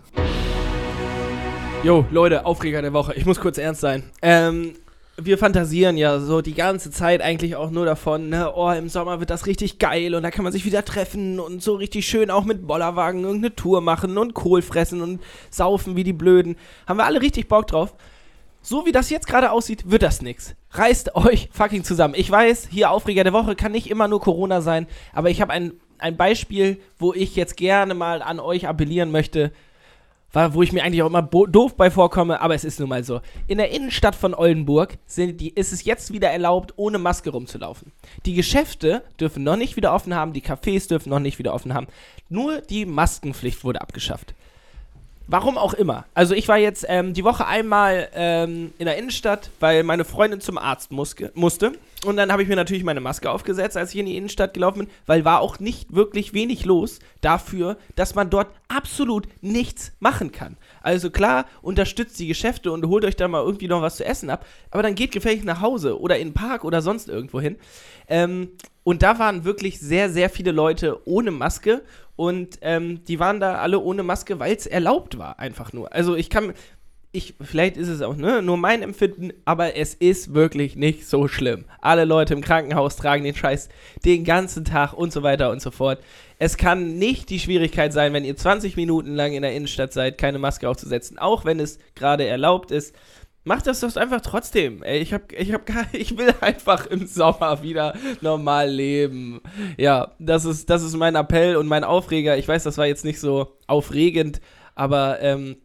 [1.84, 3.14] Jo, Leute, Aufreger der Woche.
[3.14, 4.10] Ich muss kurz ernst sein.
[4.24, 4.74] Ähm,
[5.16, 9.20] wir fantasieren ja so die ganze Zeit eigentlich auch nur davon, ne, oh, im Sommer
[9.20, 12.32] wird das richtig geil und da kann man sich wieder treffen und so richtig schön
[12.32, 15.22] auch mit Bollerwagen irgendeine Tour machen und Kohl fressen und
[15.52, 16.56] saufen wie die Blöden.
[16.88, 17.94] Haben wir alle richtig Bock drauf.
[18.66, 20.56] So wie das jetzt gerade aussieht, wird das nix.
[20.72, 22.16] Reißt euch fucking zusammen.
[22.18, 25.52] Ich weiß, hier Aufreger der Woche kann nicht immer nur Corona sein, aber ich habe
[25.52, 29.52] ein, ein Beispiel, wo ich jetzt gerne mal an euch appellieren möchte,
[30.34, 33.22] wo ich mir eigentlich auch immer doof bei vorkomme, aber es ist nun mal so.
[33.48, 37.92] In der Innenstadt von Oldenburg die, ist es jetzt wieder erlaubt, ohne Maske rumzulaufen.
[38.26, 41.76] Die Geschäfte dürfen noch nicht wieder offen haben, die Cafés dürfen noch nicht wieder offen
[41.76, 41.88] haben.
[42.30, 44.34] Nur die Maskenpflicht wurde abgeschafft.
[45.28, 46.06] Warum auch immer.
[46.14, 50.42] Also ich war jetzt ähm, die Woche einmal ähm, in der Innenstadt, weil meine Freundin
[50.42, 51.72] zum Arzt muske, musste.
[52.06, 54.80] Und dann habe ich mir natürlich meine Maske aufgesetzt, als ich in die Innenstadt gelaufen
[54.80, 60.34] bin, weil war auch nicht wirklich wenig los dafür, dass man dort absolut nichts machen
[60.34, 60.58] kann.
[60.82, 64.30] Also klar, unterstützt die Geschäfte und holt euch da mal irgendwie noch was zu essen
[64.30, 67.56] ab, aber dann geht gefälligst nach Hause oder in den Park oder sonst irgendwo hin.
[68.10, 68.50] Ähm,
[68.84, 71.84] und da waren wirklich sehr, sehr viele Leute ohne Maske
[72.16, 75.94] und ähm, die waren da alle ohne Maske, weil es erlaubt war, einfach nur.
[75.94, 76.54] Also ich kann,
[77.12, 81.28] ich, vielleicht ist es auch ne, nur mein Empfinden, aber es ist wirklich nicht so
[81.28, 81.66] schlimm.
[81.80, 83.70] Alle Leute im Krankenhaus tragen den Scheiß
[84.04, 86.04] den ganzen Tag und so weiter und so fort.
[86.40, 90.18] Es kann nicht die Schwierigkeit sein, wenn ihr 20 Minuten lang in der Innenstadt seid,
[90.18, 92.96] keine Maske aufzusetzen, auch wenn es gerade erlaubt ist.
[93.46, 94.84] Macht das doch einfach trotzdem.
[94.84, 99.42] Ey, ich hab, ich hab gar, ich will einfach im Sommer wieder normal leben.
[99.78, 102.38] Ja, das ist, das ist mein Appell und mein Aufreger.
[102.38, 104.40] Ich weiß, das war jetzt nicht so aufregend,
[104.76, 105.58] aber ähm,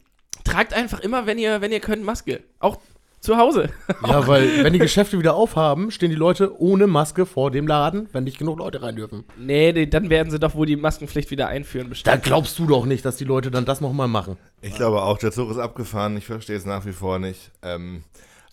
[0.43, 2.43] tragt einfach immer, wenn ihr, wenn ihr könnt, Maske.
[2.59, 2.77] Auch
[3.19, 3.69] zu Hause.
[4.05, 8.09] Ja, weil wenn die Geschäfte wieder aufhaben, stehen die Leute ohne Maske vor dem Laden,
[8.11, 9.23] wenn nicht genug Leute rein dürfen.
[9.37, 12.85] Nee, die, dann werden sie doch wohl die Maskenpflicht wieder einführen, Da glaubst du doch
[12.85, 14.37] nicht, dass die Leute dann das nochmal machen.
[14.61, 16.17] Ich glaube auch, der Zug ist abgefahren.
[16.17, 17.51] Ich verstehe es nach wie vor nicht.
[17.61, 18.03] Ähm,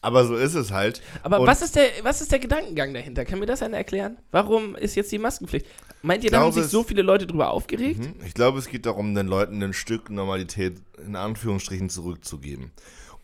[0.02, 1.02] aber so ist es halt.
[1.22, 3.24] Aber Und was ist, der, was ist der Gedankengang dahinter?
[3.24, 4.18] Kann mir das einer erklären?
[4.30, 5.66] Warum ist jetzt die Maskenpflicht?
[6.02, 8.00] Meint ihr, da haben sich so viele Leute drüber aufgeregt?
[8.00, 8.14] Mhm.
[8.24, 12.70] Ich glaube, es geht darum, den Leuten ein Stück Normalität in Anführungsstrichen zurückzugeben.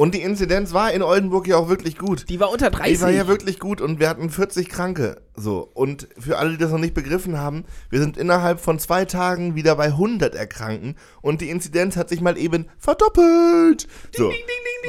[0.03, 2.29] Und die Inzidenz war in Oldenburg ja auch wirklich gut.
[2.29, 2.97] Die war unter 30.
[2.97, 5.23] Die war ja wirklich gut und wir hatten 40 Kranke.
[5.37, 5.71] So.
[5.75, 9.55] Und für alle, die das noch nicht begriffen haben, wir sind innerhalb von zwei Tagen
[9.55, 13.87] wieder bei 100 Erkrankten und die Inzidenz hat sich mal eben verdoppelt.
[14.13, 14.33] So.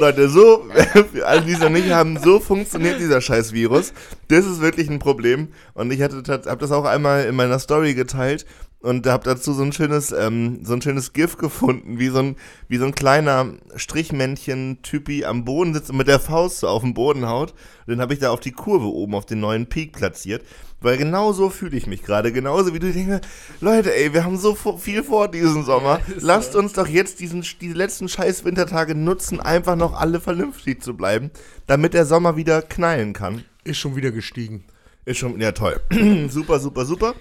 [0.00, 0.66] Leute, so,
[1.12, 3.92] für alle, die es noch nicht haben, so funktioniert dieser scheiß Virus.
[4.26, 5.46] Das ist wirklich ein Problem.
[5.74, 8.46] Und ich habe das auch einmal in meiner Story geteilt
[8.84, 12.36] und habe dazu so ein schönes, ähm, so ein schönes GIF gefunden, wie so ein,
[12.68, 16.92] wie so ein kleiner Strichmännchen-Typi am Boden sitzt und mit der Faust so auf den
[16.92, 17.54] Boden haut.
[17.86, 20.42] Und den habe ich da auf die Kurve oben auf den neuen Peak platziert.
[20.82, 22.30] Weil genau so fühle ich mich gerade.
[22.30, 23.26] Genauso wie du denkst,
[23.62, 26.00] Leute, ey, wir haben so viel vor diesen Sommer.
[26.20, 30.94] Lasst uns doch jetzt diesen, diese letzten scheiß Wintertage nutzen, einfach noch alle vernünftig zu
[30.94, 31.30] bleiben,
[31.66, 33.44] damit der Sommer wieder knallen kann.
[33.64, 34.64] Ist schon wieder gestiegen.
[35.06, 35.80] Ist schon, ja toll.
[36.28, 37.14] super, super, super.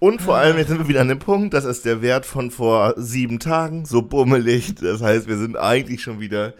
[0.00, 2.50] Und vor allem, jetzt sind wir wieder an dem Punkt, das ist der Wert von
[2.50, 4.74] vor sieben Tagen, so bummelig.
[4.74, 6.54] Das heißt, wir sind eigentlich schon wieder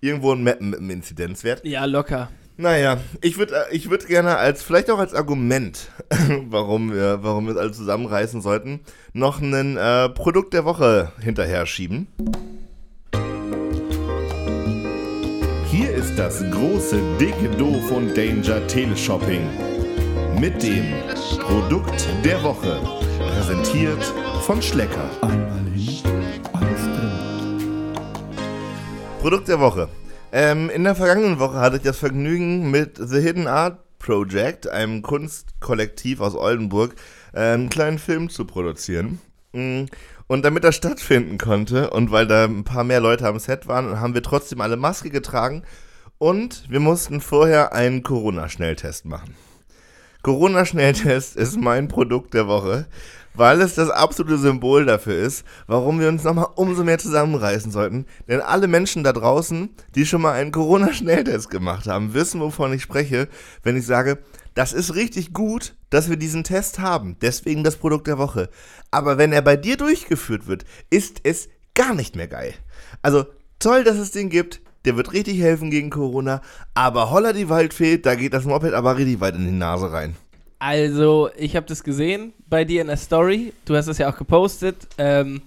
[0.00, 1.64] irgendwo im Mappen mit dem Inzidenzwert.
[1.64, 2.30] Ja, locker.
[2.56, 5.88] Naja, ich würde ich würd gerne als, vielleicht auch als Argument,
[6.48, 8.80] warum wir, warum wir es alle zusammenreißen sollten,
[9.12, 12.08] noch ein äh, Produkt der Woche hinterher schieben.
[15.70, 19.71] Hier ist das große, dicke Doof und Danger Teleshopping.
[20.40, 20.84] Mit dem
[21.40, 22.80] Produkt der Woche.
[23.18, 24.02] Präsentiert
[24.42, 25.08] von Schlecker.
[25.22, 26.02] Einmal hin,
[26.52, 27.92] alles drin.
[29.20, 29.88] Produkt der Woche.
[30.32, 35.02] Ähm, in der vergangenen Woche hatte ich das Vergnügen mit The Hidden Art Project, einem
[35.02, 36.94] Kunstkollektiv aus Oldenburg,
[37.32, 39.20] äh, einen kleinen Film zu produzieren.
[39.52, 39.84] Mm,
[40.26, 44.00] Und damit das stattfinden konnte und weil da ein paar mehr Leute am Set waren,
[44.00, 45.62] haben wir trotzdem alle Maske getragen
[46.18, 49.34] und wir mussten vorher einen Corona-Schnelltest machen.
[50.22, 52.86] Corona-Schnelltest ist mein Produkt der Woche,
[53.34, 58.06] weil es das absolute Symbol dafür ist, warum wir uns nochmal umso mehr zusammenreißen sollten.
[58.28, 62.82] Denn alle Menschen da draußen, die schon mal einen Corona-Schnelltest gemacht haben, wissen, wovon ich
[62.82, 63.26] spreche,
[63.64, 64.18] wenn ich sage,
[64.54, 67.16] das ist richtig gut, dass wir diesen Test haben.
[67.20, 68.48] Deswegen das Produkt der Woche.
[68.92, 72.54] Aber wenn er bei dir durchgeführt wird, ist es gar nicht mehr geil.
[73.00, 73.26] Also
[73.58, 74.60] toll, dass es den gibt.
[74.84, 76.42] Der wird richtig helfen gegen Corona.
[76.74, 80.16] Aber holla die Waldfee, da geht das Moped aber richtig weit in die Nase rein.
[80.58, 83.52] Also, ich habe das gesehen bei dir in der Story.
[83.64, 84.76] Du hast es ja auch gepostet.
[84.96, 85.42] Ähm,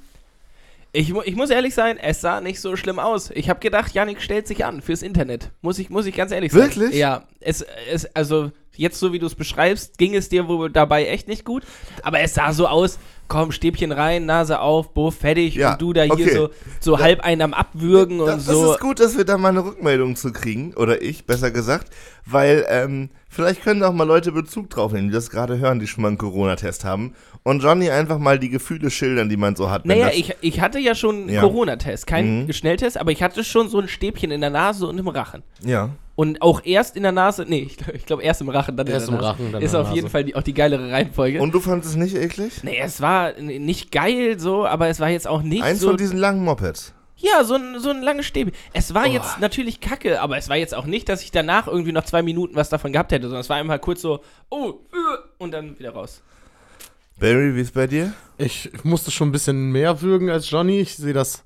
[0.92, 3.30] ich, ich muss ehrlich sein, es sah nicht so schlimm aus.
[3.32, 5.52] Ich habe gedacht, Yannick stellt sich an fürs Internet.
[5.62, 6.64] Muss ich, muss ich ganz ehrlich sagen.
[6.64, 6.96] Wirklich?
[6.96, 11.06] Ja, es, es, also Jetzt, so wie du es beschreibst, ging es dir wohl dabei
[11.08, 11.64] echt nicht gut.
[12.04, 15.56] Aber es sah so aus, komm, Stäbchen rein, Nase auf, Buff, fertig.
[15.56, 16.34] Ja, und du da hier okay.
[16.36, 16.50] so,
[16.80, 18.74] so halb einen am Abwürgen und Das, das so.
[18.74, 21.90] ist gut, dass wir da mal eine Rückmeldung zu kriegen, oder ich, besser gesagt,
[22.26, 25.88] weil ähm, vielleicht können auch mal Leute Bezug drauf nehmen, die das gerade hören, die
[25.88, 27.14] schon mal einen Corona-Test haben
[27.44, 29.86] und Johnny einfach mal die Gefühle schildern, die man so hat.
[29.86, 31.42] Naja, das- ich, ich hatte ja schon einen Ja.
[31.42, 32.54] Corona-Test, keinen Mhm.
[32.54, 35.42] Schnelltest, aber ich hatte schon so ein Stäbchen in der Nase und im Rachen.
[35.64, 35.90] Ja.
[36.16, 38.88] Und auch erst in der Nase, nee, ich, glaub- ich glaube erst im Rachen, dann
[38.88, 39.40] Erst in im der Nase.
[39.44, 40.10] Rachen, dann Ist auf jeden.
[40.10, 41.42] Fall die, auch die geilere Reihenfolge.
[41.42, 42.64] Und du fandest es nicht eklig?
[42.64, 45.90] nee, es war nicht geil so, aber es war jetzt auch nicht Eins so.
[45.90, 46.94] von diesen langen Mopeds.
[47.18, 48.54] Ja, so ein, so ein langes Stäbchen.
[48.74, 51.92] Es war jetzt natürlich kacke, aber es war jetzt auch nicht, dass ich danach irgendwie
[51.94, 55.18] noch zwei Minuten was davon gehabt hätte, sondern es war einfach kurz so, oh, äh,
[55.38, 56.22] und dann wieder raus.
[57.20, 58.14] Barry, wie ist bei dir?
[58.38, 60.80] Ich musste schon ein bisschen mehr würgen als Johnny.
[60.82, 61.44] Ich sehe das.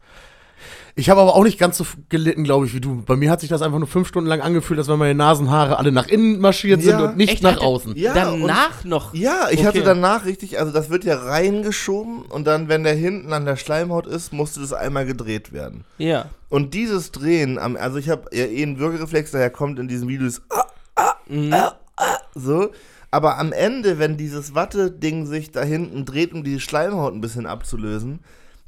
[0.99, 3.03] Ich habe aber auch nicht ganz so gelitten, glaube ich, wie du.
[3.05, 5.77] Bei mir hat sich das einfach nur fünf Stunden lang angefühlt, als wenn meine Nasenhaare
[5.77, 7.05] alle nach innen marschiert sind Ja.
[7.05, 7.43] und nicht Echt?
[7.43, 7.95] nach Hatte- außen.
[7.95, 9.13] Ja, danach noch.
[9.13, 9.67] Ja, ich Okay.
[9.67, 13.55] hatte danach richtig, also das wird ja reingeschoben und dann, wenn der hinten an der
[13.55, 15.85] Schleimhaut ist, musste das einmal gedreht werden.
[15.99, 16.25] Ja.
[16.49, 20.09] Und dieses Drehen, am, also ich habe ja eh einen Würgereflex, daher kommt in diesem
[20.09, 21.53] Video das ah, ah, Mhm.
[21.53, 22.71] ah, ah, so.
[23.11, 27.45] Aber am Ende, wenn dieses Watte-Ding sich da hinten dreht, um die Schleimhaut ein bisschen
[27.47, 28.19] abzulösen,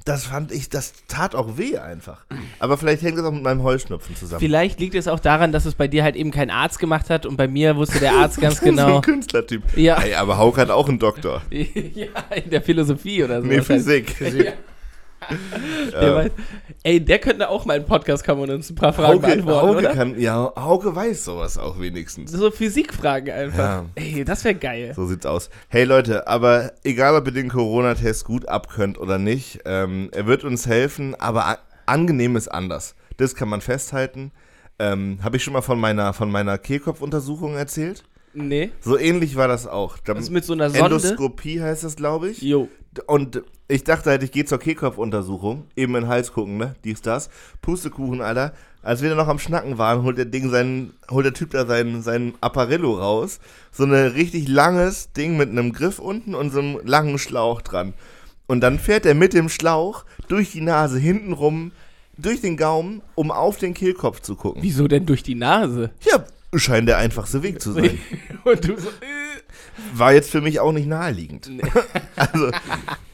[0.04, 2.24] das fand ich, das tat auch weh einfach.
[2.58, 4.40] Aber vielleicht hängt das auch mit meinem Heuschnupfen zusammen.
[4.40, 7.26] Vielleicht liegt es auch daran, dass es bei dir halt eben kein Arzt gemacht hat
[7.26, 9.00] und bei mir wusste der Arzt ganz so ein genau.
[9.00, 9.62] Künstlertyp.
[9.76, 10.00] Ja.
[10.00, 11.42] Ey, aber Hauke hat auch einen Doktor.
[11.50, 13.46] ja, in der Philosophie oder so.
[13.46, 13.60] Nee.
[13.62, 14.16] Physik.
[14.32, 14.52] Ja.
[15.92, 16.30] Der weiß,
[16.82, 19.26] ey, der könnte auch mal in den Podcast kommen und uns ein paar Fragen Hauke,
[19.26, 19.92] beantworten, Hauke oder?
[19.92, 22.32] kann, ja, Hauke weiß sowas auch wenigstens.
[22.32, 23.58] So Physikfragen einfach.
[23.58, 23.84] Ja.
[23.94, 24.92] Ey, das wäre geil.
[24.94, 25.50] So sieht's aus.
[25.68, 30.44] Hey Leute, aber egal ob ihr den Corona-Test gut abkönnt oder nicht, ähm, er wird
[30.44, 32.94] uns helfen, aber angenehm ist anders.
[33.16, 34.32] Das kann man festhalten.
[34.78, 38.04] Ähm, Habe ich schon mal von meiner, von meiner Kehlkopfuntersuchung erzählt?
[38.34, 38.70] Nee.
[38.80, 39.98] So ähnlich war das auch.
[39.98, 40.84] Da- Das mit so einer Sonde?
[40.96, 42.40] Endoskopie heißt das, glaube ich.
[42.42, 42.68] Jo.
[43.06, 46.74] Und ich dachte halt, ich gehe zur Kehlkopfuntersuchung, eben in den Hals gucken, ne?
[46.84, 47.30] Dies, das.
[47.62, 48.52] Pustekuchen, Alter.
[48.82, 51.66] Als wir da noch am Schnacken waren, holt der Ding seinen, holt der Typ da
[51.66, 53.38] seinen, seinen Apparillo raus.
[53.70, 57.94] So ein richtig langes Ding mit einem Griff unten und so einem langen Schlauch dran.
[58.46, 61.70] Und dann fährt er mit dem Schlauch durch die Nase hintenrum,
[62.18, 64.62] durch den Gaumen, um auf den Kehlkopf zu gucken.
[64.62, 65.90] Wieso denn durch die Nase?
[66.02, 66.24] Ja,
[66.54, 67.98] scheint der einfachste Weg zu sein.
[68.44, 69.42] und du so, äh.
[69.94, 71.50] War jetzt für mich auch nicht naheliegend.
[72.16, 72.50] also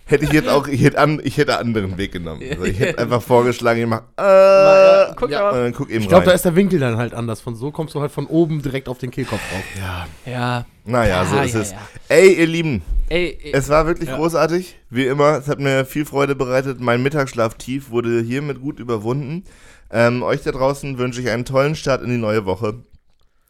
[0.07, 2.43] hätte ich jetzt auch, ich hätte, an, ich hätte einen anderen Weg genommen.
[2.51, 5.49] Also ich hätte einfach vorgeschlagen, ich mach, äh, ja, guck ja.
[5.49, 5.63] und mal.
[5.65, 7.41] dann guck eben Ich glaube, da ist der Winkel dann halt anders.
[7.41, 9.63] Von so kommst du halt von oben direkt auf den Kehlkopf drauf.
[9.79, 10.67] ja, Ja.
[10.85, 11.71] naja, so Ja, ist ja, es.
[11.73, 11.79] ja.
[12.09, 14.17] Ey, ihr Lieben, Ey, ey es war wirklich Ja.
[14.17, 14.77] großartig.
[14.91, 16.81] Wie immer, es hat mir viel Freude bereitet.
[16.81, 19.45] Mein Mittagsschlaftief wurde hiermit gut überwunden.
[19.91, 22.83] Ähm, euch da draußen wünsche ich einen tollen Start in die neue Woche.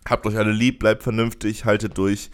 [0.08, 2.30] Habt euch alle lieb, bleibt vernünftig, haltet durch.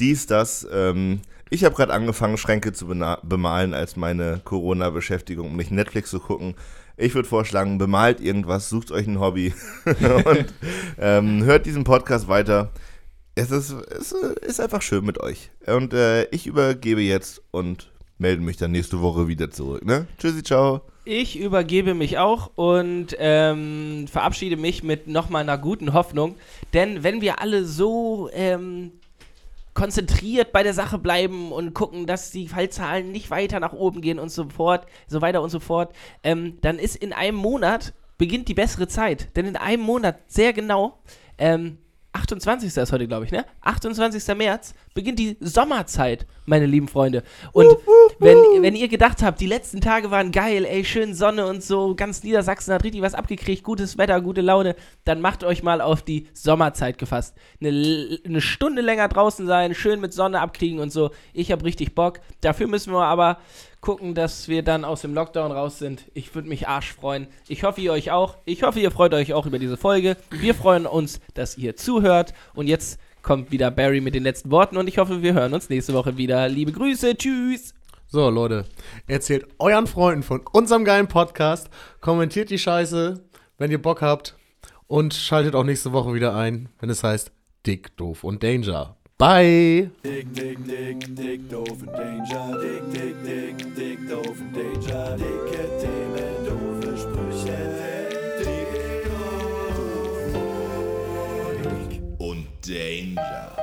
[0.00, 0.66] Dies, das.
[0.72, 1.20] Ähm,
[1.50, 6.54] ich habe gerade angefangen, Schränke zu bemalen als meine Corona-Beschäftigung, um nicht Netflix zu gucken.
[6.96, 9.54] Ich würde vorschlagen, bemalt irgendwas, sucht euch ein Hobby
[9.84, 10.54] und
[10.98, 12.72] ähm, hört diesen Podcast weiter.
[13.34, 15.50] Es ist, es ist einfach schön mit euch.
[15.66, 19.84] Und äh, ich übergebe jetzt und melde mich dann nächste Woche wieder zurück.
[19.84, 20.08] Ne?
[20.18, 20.82] Tschüssi, ciao.
[21.10, 26.34] Ich übergebe mich auch und ähm, verabschiede mich mit nochmal einer guten Hoffnung.
[26.74, 28.92] Denn wenn wir alle so ähm,
[29.72, 34.18] konzentriert bei der Sache bleiben und gucken, dass die Fallzahlen nicht weiter nach oben gehen
[34.18, 35.94] und so fort, so weiter und so fort,
[36.24, 39.34] ähm, dann ist in einem Monat beginnt die bessere Zeit.
[39.34, 40.98] Denn in einem Monat, sehr genau,
[41.38, 41.78] ähm,
[42.18, 42.76] 28.
[42.76, 43.44] ist heute, glaube ich, ne?
[43.62, 44.36] 28.
[44.36, 47.22] März beginnt die Sommerzeit, meine lieben Freunde.
[47.52, 47.76] Und
[48.18, 51.94] wenn, wenn ihr gedacht habt, die letzten Tage waren geil, ey, schön Sonne und so,
[51.94, 56.02] ganz Niedersachsen hat richtig was abgekriegt, gutes Wetter, gute Laune, dann macht euch mal auf
[56.02, 57.36] die Sommerzeit gefasst.
[57.60, 61.10] Eine, eine Stunde länger draußen sein, schön mit Sonne abkriegen und so.
[61.32, 62.20] Ich habe richtig Bock.
[62.40, 63.38] Dafür müssen wir aber
[63.80, 66.04] gucken, dass wir dann aus dem Lockdown raus sind.
[66.14, 67.28] Ich würde mich arsch freuen.
[67.48, 68.38] Ich hoffe, ihr euch auch.
[68.44, 70.16] Ich hoffe, ihr freut euch auch über diese Folge.
[70.30, 72.34] Wir freuen uns, dass ihr zuhört.
[72.54, 75.68] Und jetzt kommt wieder Barry mit den letzten Worten und ich hoffe, wir hören uns
[75.68, 76.48] nächste Woche wieder.
[76.48, 77.74] Liebe Grüße, tschüss.
[78.06, 78.64] So, Leute,
[79.06, 81.68] erzählt euren Freunden von unserem geilen Podcast,
[82.00, 83.22] kommentiert die Scheiße,
[83.58, 84.36] wenn ihr Bock habt
[84.86, 87.32] und schaltet auch nächste Woche wieder ein, wenn es heißt
[87.66, 88.97] Dick, Doof und Danger.
[89.18, 89.90] Bye!
[90.04, 92.54] Dick, dick, dick, dick, doof Danger.
[92.62, 95.16] Dick, dick, dick, dick, doof Danger.
[95.18, 97.58] Dicke Themen, doofe Sprüche.
[98.38, 98.70] Dick,
[99.08, 100.34] doof
[102.20, 103.57] und Und Danger.